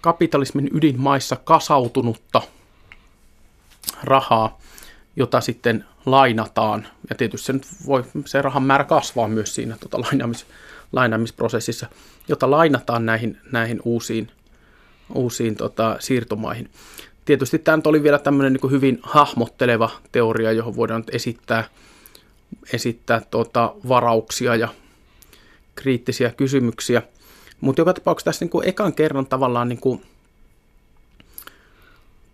kapitalismin 0.00 0.70
ydinmaissa 0.74 1.36
kasautunutta 1.36 2.42
rahaa, 4.04 4.58
jota 5.16 5.40
sitten 5.40 5.84
lainataan. 6.06 6.86
Ja 7.10 7.16
tietysti 7.16 7.46
se, 7.46 7.52
nyt 7.52 7.66
voi, 7.86 8.04
se 8.24 8.42
rahan 8.42 8.62
määrä 8.62 8.84
kasvaa 8.84 9.28
myös 9.28 9.54
siinä 9.54 9.76
tota, 9.80 10.00
lainaamis, 10.00 10.46
lainaamisprosessissa, 10.92 11.86
jota 12.28 12.50
lainataan 12.50 13.06
näihin, 13.06 13.38
näihin 13.52 13.80
uusiin, 13.84 14.30
uusiin 15.14 15.56
tota, 15.56 15.96
siirtomaihin. 16.00 16.70
Tietysti 17.24 17.58
tämä 17.58 17.82
oli 17.84 18.02
vielä 18.02 18.18
tämmöinen 18.18 18.52
niin 18.52 18.70
hyvin 18.70 18.98
hahmotteleva 19.02 19.90
teoria, 20.12 20.52
johon 20.52 20.76
voidaan 20.76 21.04
esittää, 21.12 21.64
esittää 22.72 23.20
tota, 23.30 23.74
varauksia 23.88 24.56
ja 24.56 24.68
kriittisiä 25.74 26.30
kysymyksiä– 26.30 27.02
mutta 27.62 27.80
joka 27.80 27.94
tapauksessa 27.94 28.24
tässä 28.24 28.44
niin 28.44 28.50
kuin 28.50 28.68
ekan 28.68 28.92
kerran 28.92 29.26
tavallaan, 29.26 29.68
niin 29.68 29.80
kuin, 29.80 30.02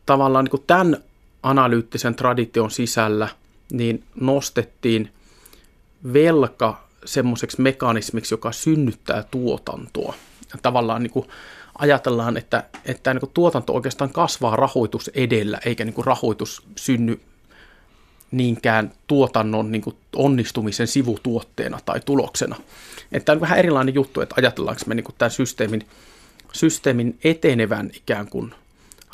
tavallaan 0.06 0.44
niin 0.44 0.50
kuin 0.50 0.64
tämän 0.66 0.96
analyyttisen 1.42 2.14
tradition 2.14 2.70
sisällä 2.70 3.28
niin 3.72 4.04
nostettiin 4.20 5.12
velka 6.12 6.88
semmoiseksi 7.04 7.60
mekanismiksi, 7.60 8.34
joka 8.34 8.52
synnyttää 8.52 9.24
tuotantoa. 9.30 10.14
Ja 10.52 10.58
tavallaan 10.62 11.02
niin 11.02 11.10
kuin 11.10 11.28
ajatellaan, 11.78 12.36
että, 12.36 12.64
että 12.84 13.14
niin 13.14 13.20
kuin 13.20 13.30
tuotanto 13.34 13.72
oikeastaan 13.72 14.10
kasvaa 14.10 14.56
rahoitus 14.56 15.10
edellä, 15.14 15.58
eikä 15.64 15.84
niin 15.84 15.94
kuin 15.94 16.06
rahoitus 16.06 16.62
synny 16.76 17.20
niinkään 18.30 18.92
tuotannon 19.06 19.72
niin 19.72 19.82
kuin 19.82 19.96
onnistumisen 20.16 20.86
sivutuotteena 20.86 21.78
tai 21.84 22.00
tuloksena. 22.00 22.56
Että 23.12 23.32
on 23.32 23.40
vähän 23.40 23.58
erilainen 23.58 23.94
juttu, 23.94 24.20
että 24.20 24.34
ajatellaanko 24.38 24.82
me 24.86 24.94
niin 24.94 25.04
kuin 25.04 25.14
tämän 25.18 25.30
systeemin, 25.30 25.86
systeemin 26.52 27.18
etenevän 27.24 27.90
ikään 27.94 28.28
kuin 28.28 28.54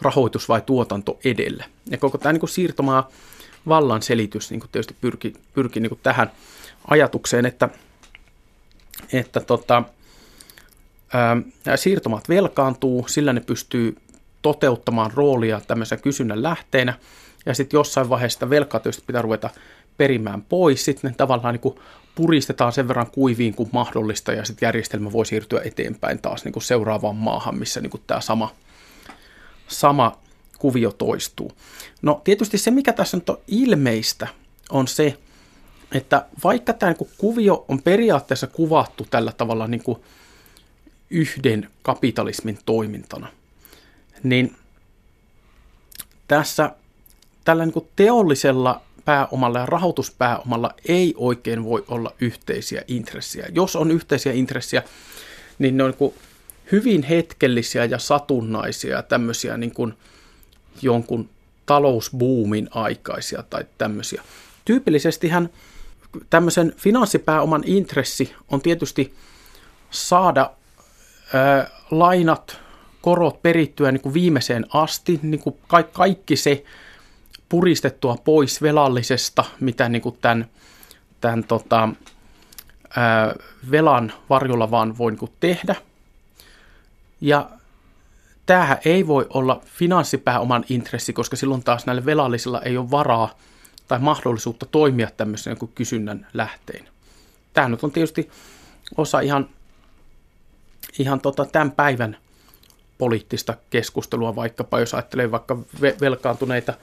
rahoitus 0.03 0.49
vai 0.49 0.61
tuotanto 0.61 1.19
edellä. 1.25 1.65
Ja 1.91 1.99
koko 1.99 2.19
tämä 2.19 2.33
niin 2.33 2.41
kuin 2.41 2.51
siirtomaa 2.51 3.11
vallan 3.69 4.03
selitys 4.03 4.51
niin 4.51 4.61
tietysti 4.73 4.97
pyrki, 5.01 5.33
pyrki 5.55 5.81
niin 5.81 5.99
tähän 6.03 6.31
ajatukseen, 6.89 7.47
että, 7.47 7.69
että 9.13 9.41
tota, 9.41 9.83
siirtomaat 11.77 12.29
velkaantuu, 12.29 13.09
sillä 13.09 13.33
ne 13.33 13.41
pystyy 13.41 13.97
toteuttamaan 14.43 15.11
roolia 15.15 15.61
tämmöisen 15.67 16.03
kysynnän 16.03 16.43
lähteenä, 16.43 16.95
ja 17.47 17.55
sitten 17.55 17.79
jossain 17.79 18.09
vaiheessa 18.09 18.49
tietysti 18.83 19.05
pitää 19.07 19.23
ruveta 19.23 19.51
perimään 19.97 20.43
pois, 20.43 20.85
sitten 20.85 21.11
ne 21.11 21.15
tavallaan 21.17 21.55
niin 21.55 21.61
kuin 21.61 21.75
puristetaan 22.15 22.73
sen 22.73 22.89
verran 22.89 23.11
kuiviin 23.11 23.55
kuin 23.55 23.69
mahdollista, 23.73 24.33
ja 24.33 24.45
sitten 24.45 24.67
järjestelmä 24.67 25.13
voi 25.13 25.27
siirtyä 25.27 25.61
eteenpäin 25.65 26.19
taas 26.19 26.45
niin 26.45 26.53
kuin 26.53 26.63
seuraavaan 26.63 27.17
maahan, 27.17 27.59
missä 27.59 27.81
niin 27.81 27.91
kuin 27.91 28.03
tämä 28.07 28.21
sama, 28.21 28.55
sama 29.69 30.19
kuvio 30.59 30.93
toistuu. 30.93 31.53
No 32.03 32.21
tietysti 32.25 32.59
se, 32.59 32.71
mikä 32.71 32.93
tässä 32.93 33.17
nyt 33.17 33.29
on 33.29 33.39
ilmeistä, 33.49 34.29
on 34.71 34.89
se, 34.89 35.19
että 35.93 36.27
vaikka 36.45 36.73
tämä 36.73 36.91
niin 36.91 36.99
kuin 36.99 37.11
kuvio 37.19 37.65
on 37.69 37.83
periaatteessa 37.83 38.47
kuvattu 38.47 39.07
tällä 39.11 39.33
tavalla 39.33 39.67
niin 39.67 39.83
kuin 39.83 39.99
yhden 41.11 41.71
kapitalismin 41.83 42.59
toimintana, 42.67 43.29
niin 44.23 44.57
tässä 46.29 46.71
tällä 47.45 47.67
niin 47.67 47.89
teollisella 47.97 48.81
pääomalla 49.05 49.59
ja 49.59 49.67
rahoituspääomalla 49.67 50.75
ei 50.89 51.15
oikein 51.17 51.65
voi 51.65 51.85
olla 51.89 52.13
yhteisiä 52.21 52.83
intressejä. 52.89 53.47
Jos 53.53 53.77
on 53.77 53.91
yhteisiä 53.91 54.33
intressejä, 54.33 54.83
niin 55.59 55.77
ne 55.77 55.85
on 55.85 55.95
niin 55.99 56.15
hyvin 56.73 57.03
hetkellisiä 57.03 57.85
ja 57.85 57.99
satunnaisia 57.99 59.03
tämmöisiä 59.03 59.57
niin 59.57 59.75
kuin 59.75 59.95
jonkun 60.83 61.29
talousbuumin 61.67 62.69
aikaisia 62.71 63.43
tai 63.51 63.65
tämmöisiä. 63.79 64.23
Tyypillisestihän 64.65 65.51
tämmöisen 66.31 66.73
finanssipääoman 66.77 67.63
intressi 67.67 68.35
on 68.51 68.61
tietysti 68.61 69.15
saada 69.91 70.51
ää, 71.33 71.71
lainat, 71.91 72.61
korot 73.03 73.43
perittyä 73.43 73.93
niin 73.93 74.01
kuin 74.01 74.15
viimeiseen 74.15 74.67
asti, 74.75 75.21
niin 75.23 75.41
kuin 75.41 75.57
kaikki 75.93 76.37
se 76.37 76.65
puristettua 77.49 78.17
pois 78.25 78.63
velallisesta, 78.63 79.45
mitä 79.61 79.89
niin 79.89 80.03
kuin 80.03 80.19
tämän, 80.21 80.47
tämän 81.21 81.45
tota, 81.45 81.89
ää, 82.97 83.35
velan 83.71 84.13
varjolla 84.31 84.71
vaan 84.71 84.99
voi 84.99 85.13
niin 85.13 85.19
kuin 85.19 85.33
tehdä. 85.41 85.75
Ja 87.21 87.51
tämähän 88.47 88.79
ei 88.85 89.07
voi 89.07 89.27
olla 89.31 89.63
finanssipääoman 89.65 90.65
intressi, 90.69 91.13
koska 91.13 91.37
silloin 91.37 91.65
taas 91.65 91.87
näille 91.87 92.05
velallisilla 92.05 92.61
ei 92.61 92.77
ole 92.77 92.91
varaa 92.91 93.35
tai 93.89 93.99
mahdollisuutta 93.99 94.67
toimia 94.67 95.11
tämmöisen 95.17 95.59
kuin 95.59 95.73
kysynnän 95.75 96.27
lähteen. 96.35 96.89
Tämä 97.53 97.69
nyt 97.69 97.85
on 97.85 97.91
tietysti 97.91 98.31
osa 98.97 99.21
ihan, 99.21 99.49
ihan 100.99 101.21
tota 101.21 101.45
tämän 101.45 101.71
päivän 101.71 102.17
poliittista 102.99 103.55
keskustelua, 103.71 104.37
vaikkapa 104.37 104.81
jos 104.81 104.95
ajattelee 104.95 105.31
vaikka 105.31 105.59
velkaantuneita 106.01 106.75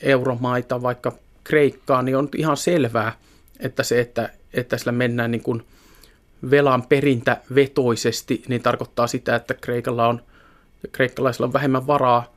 euromaita, 0.00 0.82
vaikka 0.82 1.12
Kreikkaa, 1.44 2.02
niin 2.02 2.16
on 2.16 2.28
ihan 2.36 2.56
selvää, 2.56 3.12
että 3.60 3.82
se, 3.82 4.00
että, 4.00 4.30
että 4.52 4.78
sillä 4.78 4.92
mennään 4.92 5.30
niin 5.30 5.42
kuin 5.42 5.66
velan 6.50 6.82
perintävetoisesti, 6.82 8.42
niin 8.48 8.62
tarkoittaa 8.62 9.06
sitä, 9.06 9.36
että 9.36 9.54
Kreikalla 9.54 10.08
on, 10.08 10.22
kreikkalaisilla 10.92 11.46
on 11.46 11.52
vähemmän 11.52 11.86
varaa 11.86 12.32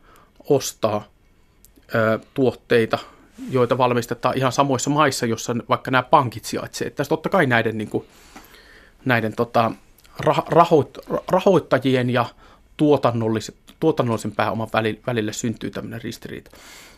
ostaa 0.49 1.07
ö, 1.95 2.19
tuotteita, 2.33 2.97
joita 3.49 3.77
valmistetaan 3.77 4.37
ihan 4.37 4.51
samoissa 4.51 4.89
maissa, 4.89 5.25
jossa 5.25 5.55
vaikka 5.69 5.91
nämä 5.91 6.03
pankit 6.03 6.45
sijaitsevat. 6.45 6.91
Että 6.91 7.05
totta 7.05 7.29
kai 7.29 7.45
näiden, 7.45 7.77
niin 7.77 7.89
kuin, 7.89 8.05
näiden 9.05 9.35
tota, 9.35 9.71
rahoit, 10.49 10.97
rahoittajien 11.27 12.09
ja 12.09 12.25
tuotannollisen, 12.77 13.55
tuotannollisen 13.79 14.31
pääoman 14.31 14.67
välille 15.07 15.33
syntyy 15.33 15.71
tämmöinen 15.71 16.01
ristiriita. 16.01 16.51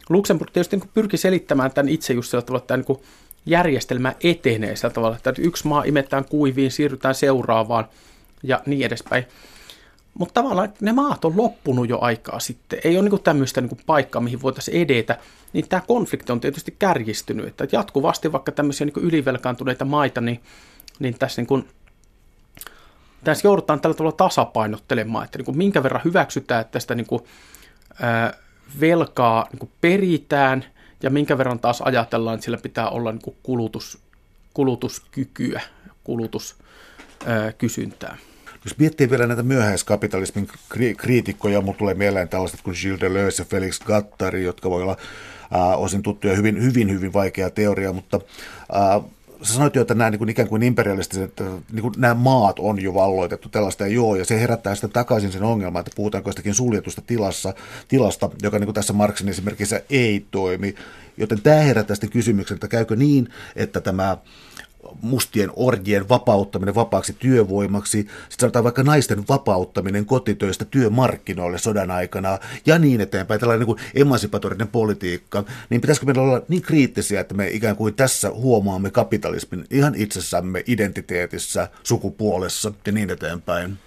Luxemburg 0.09 0.51
tietysti 0.51 0.77
niin 0.77 0.89
pyrki 0.93 1.17
selittämään 1.17 1.71
tämän 1.71 1.89
itse 1.89 2.13
just 2.13 2.31
sillä 2.31 2.41
tavalla, 2.41 2.63
että 2.63 2.67
tämä 2.67 2.83
niin 2.87 3.05
järjestelmä 3.45 4.13
etenee 4.23 4.75
sillä 4.75 4.93
tavalla, 4.93 5.15
että 5.15 5.33
yksi 5.37 5.67
maa 5.67 5.83
imetään 5.83 6.25
kuiviin, 6.25 6.71
siirrytään 6.71 7.15
seuraavaan 7.15 7.87
ja 8.43 8.61
niin 8.65 8.85
edespäin. 8.85 9.25
Mutta 10.13 10.41
tavallaan 10.41 10.73
ne 10.81 10.93
maat 10.93 11.25
on 11.25 11.37
loppunut 11.37 11.89
jo 11.89 11.97
aikaa 12.01 12.39
sitten. 12.39 12.79
Ei 12.83 12.97
ole 12.97 13.09
niin 13.09 13.23
tämmöistä 13.23 13.61
niin 13.61 13.77
paikkaa, 13.85 14.21
mihin 14.21 14.41
voitaisiin 14.41 14.81
edetä. 14.81 15.17
Niin 15.53 15.69
tämä 15.69 15.83
konflikti 15.87 16.31
on 16.31 16.39
tietysti 16.39 16.75
kärjistynyt. 16.79 17.47
Että 17.47 17.67
jatkuvasti 17.71 18.31
vaikka 18.31 18.51
tämmöisiä 18.51 18.85
niin 18.85 19.05
ylivelkaantuneita 19.05 19.85
maita, 19.85 20.21
niin, 20.21 20.39
niin 20.99 21.15
tässä, 21.19 21.41
niin 21.41 21.67
tässä 23.23 23.47
joudutaan 23.47 23.81
tällä 23.81 23.93
tavalla 23.93 24.17
tasapainottelemaan, 24.17 25.25
että 25.25 25.37
niin 25.37 25.45
kuin 25.45 25.57
minkä 25.57 25.83
verran 25.83 26.01
hyväksytään, 26.05 26.61
että 26.61 26.71
tästä 26.71 26.95
niin 26.95 27.07
kuin, 27.07 27.23
ää, 28.01 28.33
velkaa 28.79 29.47
niin 29.51 29.59
kuin 29.59 29.71
peritään 29.81 30.65
ja 31.03 31.09
minkä 31.09 31.37
verran 31.37 31.59
taas 31.59 31.81
ajatellaan, 31.81 32.35
että 32.35 32.45
sillä 32.45 32.57
pitää 32.57 32.89
olla 32.89 33.11
niin 33.11 33.21
kuin 33.21 33.35
kulutus, 33.43 33.97
kulutuskykyä, 34.53 35.61
kulutuskysyntää. 36.03 38.17
Jos 38.65 38.77
miettii 38.77 39.09
vielä 39.09 39.27
näitä 39.27 39.43
myöhäiskapitalismin 39.43 40.47
kri- 40.73 40.95
kriitikkoja, 40.97 41.61
mutta 41.61 41.79
tulee 41.79 41.93
mieleen 41.93 42.29
tällaiset 42.29 42.61
kuin 42.61 42.77
Gilles 42.81 43.01
Deleuze 43.01 43.41
ja 43.41 43.45
Felix 43.45 43.79
Gattari, 43.79 44.43
jotka 44.43 44.69
voi 44.69 44.81
olla 44.81 44.97
äh, 45.55 45.81
osin 45.81 46.03
tuttuja 46.03 46.35
hyvin, 46.35 46.63
hyvin, 46.63 46.91
hyvin 46.91 47.13
vaikea 47.13 47.49
teoria, 47.49 47.93
mutta 47.93 48.19
äh, 48.75 49.01
sä 49.43 49.53
sanoit 49.53 49.75
jo, 49.75 49.81
että 49.81 49.95
nämä 49.95 50.09
niin 50.09 50.19
kuin 50.19 50.29
ikään 50.29 50.47
kuin 50.47 50.63
imperialistiset, 50.63 51.39
niin 51.71 51.81
kuin 51.81 51.93
nämä 51.97 52.13
maat 52.13 52.59
on 52.59 52.81
jo 52.81 52.93
valloitettu, 52.93 53.49
tällaista 53.49 53.85
ei 53.85 53.97
ole, 53.97 54.17
ja 54.17 54.25
se 54.25 54.39
herättää 54.39 54.75
sitten 54.75 54.89
takaisin 54.89 55.31
sen 55.31 55.43
ongelman, 55.43 55.79
että 55.79 55.91
puhutaanko 55.95 56.29
jostakin 56.29 56.55
suljetusta 56.55 57.01
tilassa, 57.01 57.53
tilasta, 57.87 58.29
joka 58.41 58.59
niin 58.59 58.67
kuin 58.67 58.75
tässä 58.75 58.93
Marksin 58.93 59.29
esimerkissä 59.29 59.81
ei 59.89 60.25
toimi. 60.31 60.75
Joten 61.17 61.41
tämä 61.41 61.55
herättää 61.55 61.95
sitten 61.95 62.09
kysymyksen, 62.09 62.55
että 62.55 62.67
käykö 62.67 62.95
niin, 62.95 63.29
että 63.55 63.81
tämä 63.81 64.17
mustien 65.01 65.49
orjien 65.55 66.09
vapauttaminen 66.09 66.75
vapaaksi 66.75 67.15
työvoimaksi, 67.19 67.97
sitten 67.97 68.39
sanotaan 68.39 68.63
vaikka 68.63 68.83
naisten 68.83 69.23
vapauttaminen 69.29 70.05
kotitöistä 70.05 70.65
työmarkkinoille 70.65 71.57
sodan 71.57 71.91
aikana 71.91 72.39
ja 72.65 72.79
niin 72.79 73.01
eteenpäin, 73.01 73.39
tällainen 73.39 73.67
niin 73.67 73.77
emansipatorinen 73.95 74.67
politiikka, 74.67 75.43
niin 75.69 75.81
pitäisikö 75.81 76.05
meidän 76.05 76.23
olla 76.23 76.41
niin 76.47 76.61
kriittisiä, 76.61 77.19
että 77.19 77.35
me 77.35 77.47
ikään 77.47 77.75
kuin 77.75 77.93
tässä 77.93 78.29
huomaamme 78.29 78.91
kapitalismin 78.91 79.65
ihan 79.71 79.95
itsessämme, 79.95 80.63
identiteetissä, 80.67 81.67
sukupuolessa 81.83 82.73
ja 82.85 82.91
niin 82.91 83.09
eteenpäin? 83.09 83.77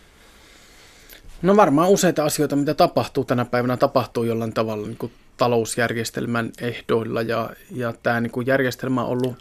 No 1.42 1.56
varmaan 1.56 1.90
useita 1.90 2.24
asioita, 2.24 2.56
mitä 2.56 2.74
tapahtuu 2.74 3.24
tänä 3.24 3.44
päivänä, 3.44 3.76
tapahtuu 3.76 4.24
jollain 4.24 4.52
tavalla 4.52 4.86
niin 4.86 4.96
kuin 4.96 5.12
talousjärjestelmän 5.36 6.50
ehdoilla 6.60 7.22
ja, 7.22 7.50
ja 7.70 7.92
tämä 8.02 8.20
niin 8.20 8.30
kuin 8.30 8.46
järjestelmä 8.46 9.04
on 9.04 9.08
ollut 9.08 9.36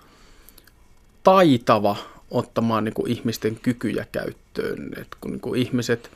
taitava 1.26 1.96
ottamaan 2.32 2.84
niin 2.84 2.94
kuin 2.94 3.12
ihmisten 3.12 3.56
kykyjä 3.56 4.06
käyttöön. 4.12 4.90
Et 4.98 5.08
kun 5.22 5.32
niin 5.32 5.42
kuin 5.42 5.62
ihmiset 5.62 6.12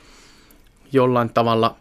jollain 0.91 1.29
tavalla 1.29 1.75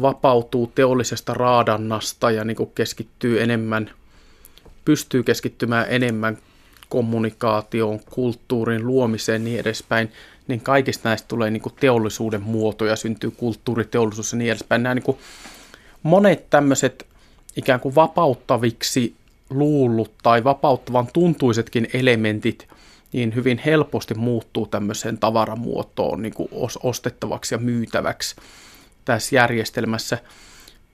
vapautuu 0.00 0.72
teollisesta 0.74 1.34
raadannasta 1.34 2.30
ja 2.30 2.44
niin 2.44 2.56
kuin 2.56 2.72
keskittyy 2.74 3.42
enemmän, 3.42 3.90
pystyy 4.84 5.22
keskittymään 5.22 5.86
enemmän 5.88 6.38
kommunikaatioon, 6.88 8.00
kulttuurin 8.00 8.86
luomiseen 8.86 9.44
niin 9.44 9.60
edespäin, 9.60 10.12
niin 10.48 10.60
kaikista 10.60 11.08
näistä 11.08 11.28
tulee 11.28 11.50
niin 11.50 11.62
kuin 11.62 11.74
teollisuuden 11.80 12.42
muotoja, 12.42 12.96
syntyy 12.96 13.30
kulttuuriteollisuus 13.30 14.32
ja 14.32 14.38
niin 14.38 14.50
edespäin. 14.50 14.82
Nämä 14.82 14.94
niin 14.94 15.02
kuin 15.02 15.18
monet 16.02 16.50
tämmöiset 16.50 17.06
ikään 17.56 17.80
kuin 17.80 17.94
vapauttaviksi 17.94 19.14
luullut 19.50 20.14
tai 20.22 20.44
vapauttavan 20.44 21.08
tuntuisetkin 21.12 21.88
elementit 21.94 22.68
niin 23.12 23.34
hyvin 23.34 23.60
helposti 23.64 24.14
muuttuu 24.14 24.66
tämmöiseen 24.66 25.18
tavaramuotoon 25.18 26.22
niin 26.22 26.34
kuin 26.34 26.48
ostettavaksi 26.82 27.54
ja 27.54 27.58
myytäväksi 27.58 28.36
tässä 29.04 29.36
järjestelmässä. 29.36 30.18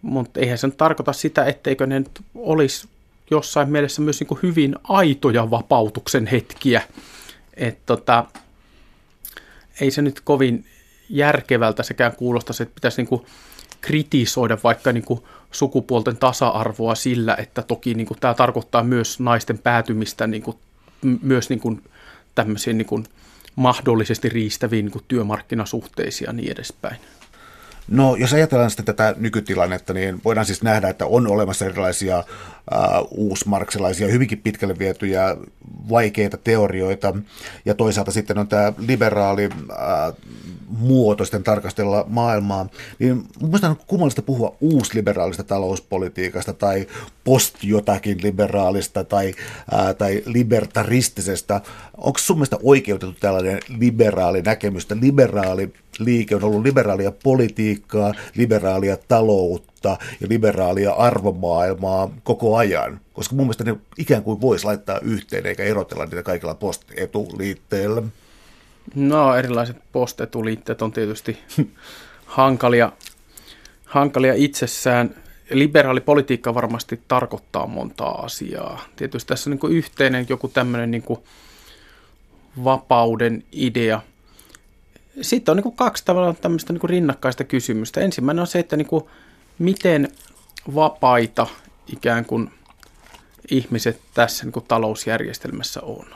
Mutta 0.03 0.41
eihän 0.41 0.59
se 0.59 0.67
nyt 0.67 0.77
tarkoita 0.77 1.13
sitä, 1.13 1.45
etteikö 1.45 1.87
ne 1.87 1.99
nyt 1.99 2.21
olisi 2.35 2.89
jossain 3.31 3.71
mielessä 3.71 4.03
myös 4.03 4.21
niin 4.21 4.29
kuin 4.29 4.39
hyvin 4.43 4.77
aitoja 4.83 5.51
vapautuksen 5.51 6.27
hetkiä. 6.27 6.83
Et 7.57 7.79
tota, 7.87 8.25
ei 9.81 9.91
se 9.91 10.03
nyt 10.03 10.21
kovin 10.21 10.65
järkevältä 11.09 11.83
sekään 11.83 12.17
kuulostaisi, 12.17 12.63
että 12.63 12.75
pitäisi 12.75 13.03
niin 13.03 13.09
kuin 13.09 13.23
kritisoida 13.81 14.59
vaikka 14.65 14.93
niin 14.93 15.05
kuin 15.05 15.21
sukupuolten 15.51 16.17
tasa-arvoa 16.17 16.95
sillä, 16.95 17.37
että 17.39 17.63
toki 17.63 17.95
niin 17.95 18.07
kuin 18.07 18.21
tämä 18.21 18.35
tarkoittaa 18.35 18.83
myös 18.83 19.21
naisten 19.21 19.59
päätymistä 19.59 20.27
niin 20.27 20.43
kuin, 20.43 20.57
myös 21.23 21.51
niin 21.51 21.61
kuin 21.61 21.83
tämmöisiin 22.35 22.79
niin 22.79 22.87
kuin 22.87 23.05
mahdollisesti 23.57 24.29
riistäviin 24.29 24.85
niin 24.85 24.93
kuin 24.93 25.05
työmarkkinasuhteisiin 25.09 26.27
ja 26.27 26.33
niin 26.33 26.53
edespäin. 26.53 26.97
No, 27.89 28.16
jos 28.16 28.33
ajatellaan 28.33 28.70
sitten 28.70 28.87
tätä 28.87 29.14
nykytilannetta, 29.18 29.93
niin 29.93 30.20
voidaan 30.24 30.47
siis 30.47 30.62
nähdä, 30.62 30.89
että 30.89 31.07
on 31.07 31.26
olemassa 31.26 31.64
erilaisia 31.64 32.18
äh, 32.18 32.24
uusmarksilaisia, 33.11 34.09
hyvinkin 34.09 34.39
pitkälle 34.39 34.78
vietyjä 34.78 35.37
vaikeita 35.89 36.37
teorioita, 36.37 37.16
ja 37.64 37.74
toisaalta 37.74 38.11
sitten 38.11 38.39
on 38.39 38.49
tämä 38.49 38.72
liberaali 38.78 39.45
äh, 39.70 40.14
muoto 40.78 41.24
sitten 41.24 41.43
tarkastella 41.43 42.05
maailmaa, 42.09 42.68
niin 42.99 43.24
mielestä 43.43 43.68
on 43.68 43.76
kummallista 43.87 44.22
puhua 44.22 44.57
uusliberaalista 44.61 45.45
talouspolitiikasta 45.45 46.53
tai 46.53 46.87
post 47.24 47.55
jotakin 47.62 48.18
liberaalista 48.22 49.05
tai, 49.05 49.35
ää, 49.70 49.95
tai 49.95 50.22
libertaristisesta. 50.26 51.61
Onko 51.97 52.18
sun 52.18 52.37
mielestä 52.37 52.57
oikeutettu 52.62 53.16
tällainen 53.20 53.61
liberaali 53.68 54.43
näkemys, 54.43 54.87
liberaali 55.01 55.72
liike 55.99 56.36
on 56.36 56.45
ollut 56.45 56.62
liberaalia 56.62 57.12
politiikkaa, 57.12 58.14
liberaalia 58.36 58.97
taloutta 59.09 59.97
ja 60.20 60.28
liberaalia 60.28 60.93
arvomaailmaa 60.93 62.11
koko 62.22 62.57
ajan? 62.57 63.01
Koska 63.12 63.34
mun 63.34 63.47
mielestä 63.47 63.64
ne 63.64 63.76
ikään 63.99 64.22
kuin 64.22 64.41
voisi 64.41 64.64
laittaa 64.64 64.99
yhteen 65.03 65.47
eikä 65.47 65.62
erotella 65.62 66.05
niitä 66.05 66.22
kaikilla 66.22 66.55
post-etuliitteillä. 66.55 68.03
No 68.95 69.34
erilaiset 69.34 69.76
postetuliitteet 69.93 70.82
on 70.82 70.93
tietysti 70.93 71.38
hankalia, 72.26 72.93
hankalia 73.84 74.34
itsessään. 74.36 75.14
Liberaali 75.51 76.01
politiikka 76.01 76.55
varmasti 76.55 77.01
tarkoittaa 77.09 77.66
montaa 77.66 78.24
asiaa. 78.24 78.84
Tietysti 78.97 79.28
tässä 79.28 79.51
on 79.51 79.59
niin 79.62 79.72
yhteinen 79.76 80.26
joku 80.28 80.49
tämmöinen 80.49 80.91
niin 80.91 81.05
vapauden 82.64 83.45
idea. 83.53 84.01
Sitten 85.21 85.53
on 85.53 85.62
niin 85.64 85.77
kaksi 85.77 86.05
tavallaan 86.05 86.37
tämmöistä 86.37 86.73
niin 86.73 86.91
rinnakkaista 86.91 87.45
kysymystä. 87.45 88.01
Ensimmäinen 88.01 88.41
on 88.41 88.47
se, 88.47 88.59
että 88.59 88.77
niin 88.77 88.87
miten 89.59 90.09
vapaita 90.75 91.47
ikään 91.93 92.25
kuin 92.25 92.51
ihmiset 93.51 94.01
tässä 94.14 94.45
niin 94.45 94.64
talousjärjestelmässä 94.68 95.81
on 95.81 96.07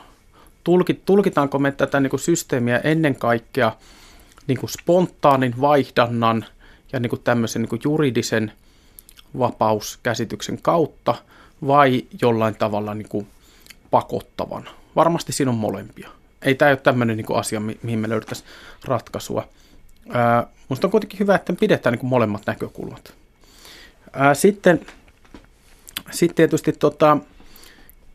tulkit, 0.63 1.05
tulkitaanko 1.05 1.59
me 1.59 1.71
tätä 1.71 1.99
niin 1.99 2.09
kuin 2.09 2.19
systeemiä 2.19 2.77
ennen 2.77 3.15
kaikkea 3.15 3.71
niin 4.47 4.57
kuin 4.57 4.69
spontaanin 4.69 5.55
vaihdannan 5.61 6.45
ja 6.93 6.99
niin 6.99 7.09
kuin 7.09 7.21
tämmöisen 7.21 7.61
niin 7.61 7.69
kuin 7.69 7.81
juridisen 7.83 8.51
vapauskäsityksen 9.39 10.61
kautta 10.61 11.15
vai 11.67 12.03
jollain 12.21 12.55
tavalla 12.55 12.93
niin 12.93 13.09
kuin 13.09 13.27
pakottavan. 13.91 14.69
Varmasti 14.95 15.33
siinä 15.33 15.51
on 15.51 15.57
molempia. 15.57 16.09
Ei 16.41 16.55
tämä 16.55 16.71
ole 16.71 16.77
tämmöinen 16.77 17.17
niin 17.17 17.35
asia, 17.35 17.59
mihin 17.59 17.99
me 17.99 18.09
löydettäisiin 18.09 18.49
ratkaisua. 18.85 19.47
Ää, 20.09 20.47
musta 20.69 20.87
on 20.87 20.91
kuitenkin 20.91 21.19
hyvä, 21.19 21.35
että 21.35 21.53
pidetään 21.53 21.93
niin 21.93 21.99
kuin 21.99 22.09
molemmat 22.09 22.41
näkökulmat. 22.45 23.13
Ää, 24.13 24.33
sitten, 24.33 24.85
sitten 26.11 26.35
tietysti 26.35 26.73
tota, 26.73 27.17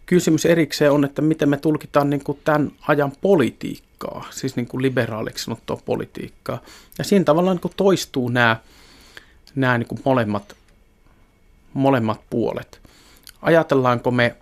kysymys 0.06 0.46
erikseen 0.46 0.92
on, 0.92 1.04
että 1.04 1.22
miten 1.22 1.48
me 1.48 1.56
tulkitaan 1.56 2.10
niin 2.10 2.24
kuin 2.24 2.40
tämän 2.44 2.72
ajan 2.88 3.12
politiikkaa, 3.20 4.26
siis 4.30 4.56
niin 4.56 4.66
kuin 4.66 4.82
liberaaliksi 4.82 5.44
sanottua 5.44 5.82
politiikkaa. 5.84 6.62
Ja 6.98 7.04
siinä 7.04 7.24
tavallaan 7.24 7.54
niin 7.54 7.62
kuin 7.62 7.74
toistuu 7.76 8.28
nämä, 8.28 8.56
nämä 9.54 9.78
niin 9.78 9.88
kuin 9.88 10.00
molemmat, 10.04 10.56
molemmat 11.74 12.20
puolet. 12.30 12.80
Ajatellaanko 13.42 14.10
me 14.10 14.36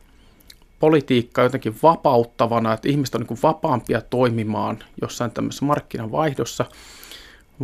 politiikkaa 0.80 1.44
jotenkin 1.44 1.76
vapauttavana, 1.82 2.72
että 2.72 2.88
ihmiset 2.88 3.14
on 3.14 3.26
niin 3.28 3.38
vapaampia 3.42 4.00
toimimaan 4.00 4.78
jossain 5.02 5.30
tämmöisessä 5.30 5.64
markkinavaihdossa, 5.64 6.64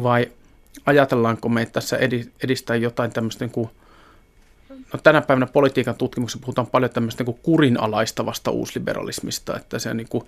vai 0.03 0.33
ajatellaanko 0.87 1.49
me, 1.49 1.67
tässä 1.67 1.99
edistää 2.43 2.77
jotain 2.77 3.11
tämmöistä 3.11 3.45
niin 3.45 3.53
kuin 3.53 3.71
No, 4.93 5.01
tänä 5.03 5.21
päivänä 5.21 5.47
politiikan 5.47 5.95
tutkimuksessa 5.95 6.39
puhutaan 6.41 6.67
paljon 6.67 6.91
tämmöistä 6.91 7.25
niin 7.25 7.39
kurinalaistavasta 7.43 8.51
uusliberalismista, 8.51 9.57
että 9.57 9.79
se 9.79 9.95
niin 9.95 10.09
kuin, 10.09 10.25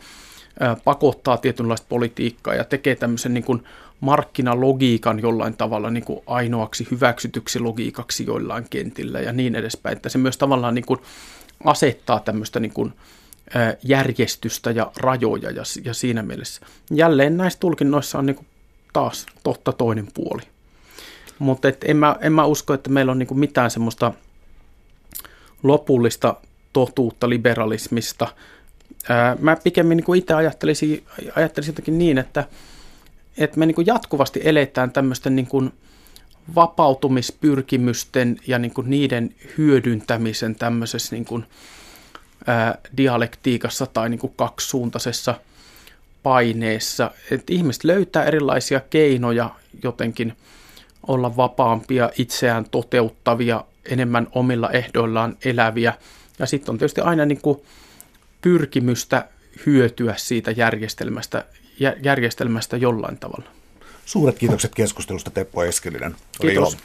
pakottaa 0.84 1.36
tietynlaista 1.36 1.86
politiikkaa 1.88 2.54
ja 2.54 2.64
tekee 2.64 2.96
tämmöisen 2.96 3.34
niin 3.34 3.44
kuin 3.44 3.62
markkinalogiikan 4.00 5.20
jollain 5.22 5.56
tavalla 5.56 5.90
niin 5.90 6.04
kuin 6.04 6.20
ainoaksi 6.26 6.88
hyväksytyksi 6.90 7.60
logiikaksi 7.60 8.26
joillain 8.26 8.66
kentillä 8.70 9.20
ja 9.20 9.32
niin 9.32 9.54
edespäin. 9.54 9.96
Että 9.96 10.08
se 10.08 10.18
myös 10.18 10.36
tavallaan 10.36 10.74
niin 10.74 10.86
kuin 10.86 11.00
asettaa 11.64 12.20
tämmöistä 12.20 12.60
niin 12.60 12.72
kuin, 12.72 12.92
järjestystä 13.82 14.70
ja 14.70 14.92
rajoja 14.96 15.50
ja, 15.50 15.62
ja 15.84 15.94
siinä 15.94 16.22
mielessä. 16.22 16.66
Jälleen 16.90 17.36
näissä 17.36 17.58
tulkinnoissa 17.58 18.18
on 18.18 18.26
niin 18.26 18.36
kuin 18.36 18.46
taas 18.92 19.26
totta 19.42 19.72
toinen 19.72 20.08
puoli. 20.14 20.42
Mutta 21.38 21.68
en 21.84 21.96
mä, 21.96 22.16
en 22.20 22.32
mä 22.32 22.44
usko, 22.44 22.74
että 22.74 22.90
meillä 22.90 23.12
on 23.12 23.18
niin 23.18 23.26
kuin 23.26 23.38
mitään 23.38 23.70
semmoista– 23.70 24.12
lopullista 25.62 26.34
totuutta 26.72 27.28
liberalismista. 27.28 28.28
Mä 29.38 29.56
pikemmin 29.56 29.96
niin 29.96 30.16
itse 30.16 30.34
ajattelisin, 30.34 31.04
ajattelisin 31.36 31.72
jotenkin 31.72 31.98
niin, 31.98 32.18
että, 32.18 32.44
että 33.38 33.58
me 33.58 33.66
niin 33.66 33.74
kuin 33.74 33.86
jatkuvasti 33.86 34.40
eletään 34.44 34.90
tämmöisten 34.90 35.36
niin 35.36 35.46
kuin 35.46 35.72
vapautumispyrkimysten 36.54 38.36
ja 38.46 38.58
niin 38.58 38.74
kuin 38.74 38.90
niiden 38.90 39.34
hyödyntämisen 39.58 40.54
tämmöisessä 40.54 41.14
niin 41.16 41.24
kuin, 41.24 41.44
ää, 42.46 42.78
dialektiikassa 42.96 43.86
tai 43.86 44.08
niin 44.08 44.20
kuin 44.20 44.32
kaksisuuntaisessa 44.36 45.34
paineessa. 46.22 47.10
Että 47.30 47.52
ihmiset 47.52 47.84
löytää 47.84 48.24
erilaisia 48.24 48.80
keinoja 48.80 49.50
jotenkin 49.82 50.32
olla 51.06 51.36
vapaampia, 51.36 52.10
itseään 52.18 52.64
toteuttavia, 52.70 53.64
enemmän 53.84 54.26
omilla 54.32 54.70
ehdoillaan 54.70 55.36
eläviä. 55.44 55.94
Ja 56.38 56.46
sitten 56.46 56.72
on 56.72 56.78
tietysti 56.78 57.00
aina 57.00 57.24
niin 57.24 57.40
kuin 57.40 57.58
pyrkimystä 58.40 59.28
hyötyä 59.66 60.14
siitä 60.16 60.50
järjestelmästä, 60.50 61.44
järjestelmästä 62.02 62.76
jollain 62.76 63.18
tavalla. 63.18 63.55
Suuret 64.06 64.38
kiitokset 64.38 64.74
keskustelusta 64.74 65.30
Teppo 65.30 65.64
Eskelinen. 65.64 66.16
Kiitos. 66.40 66.76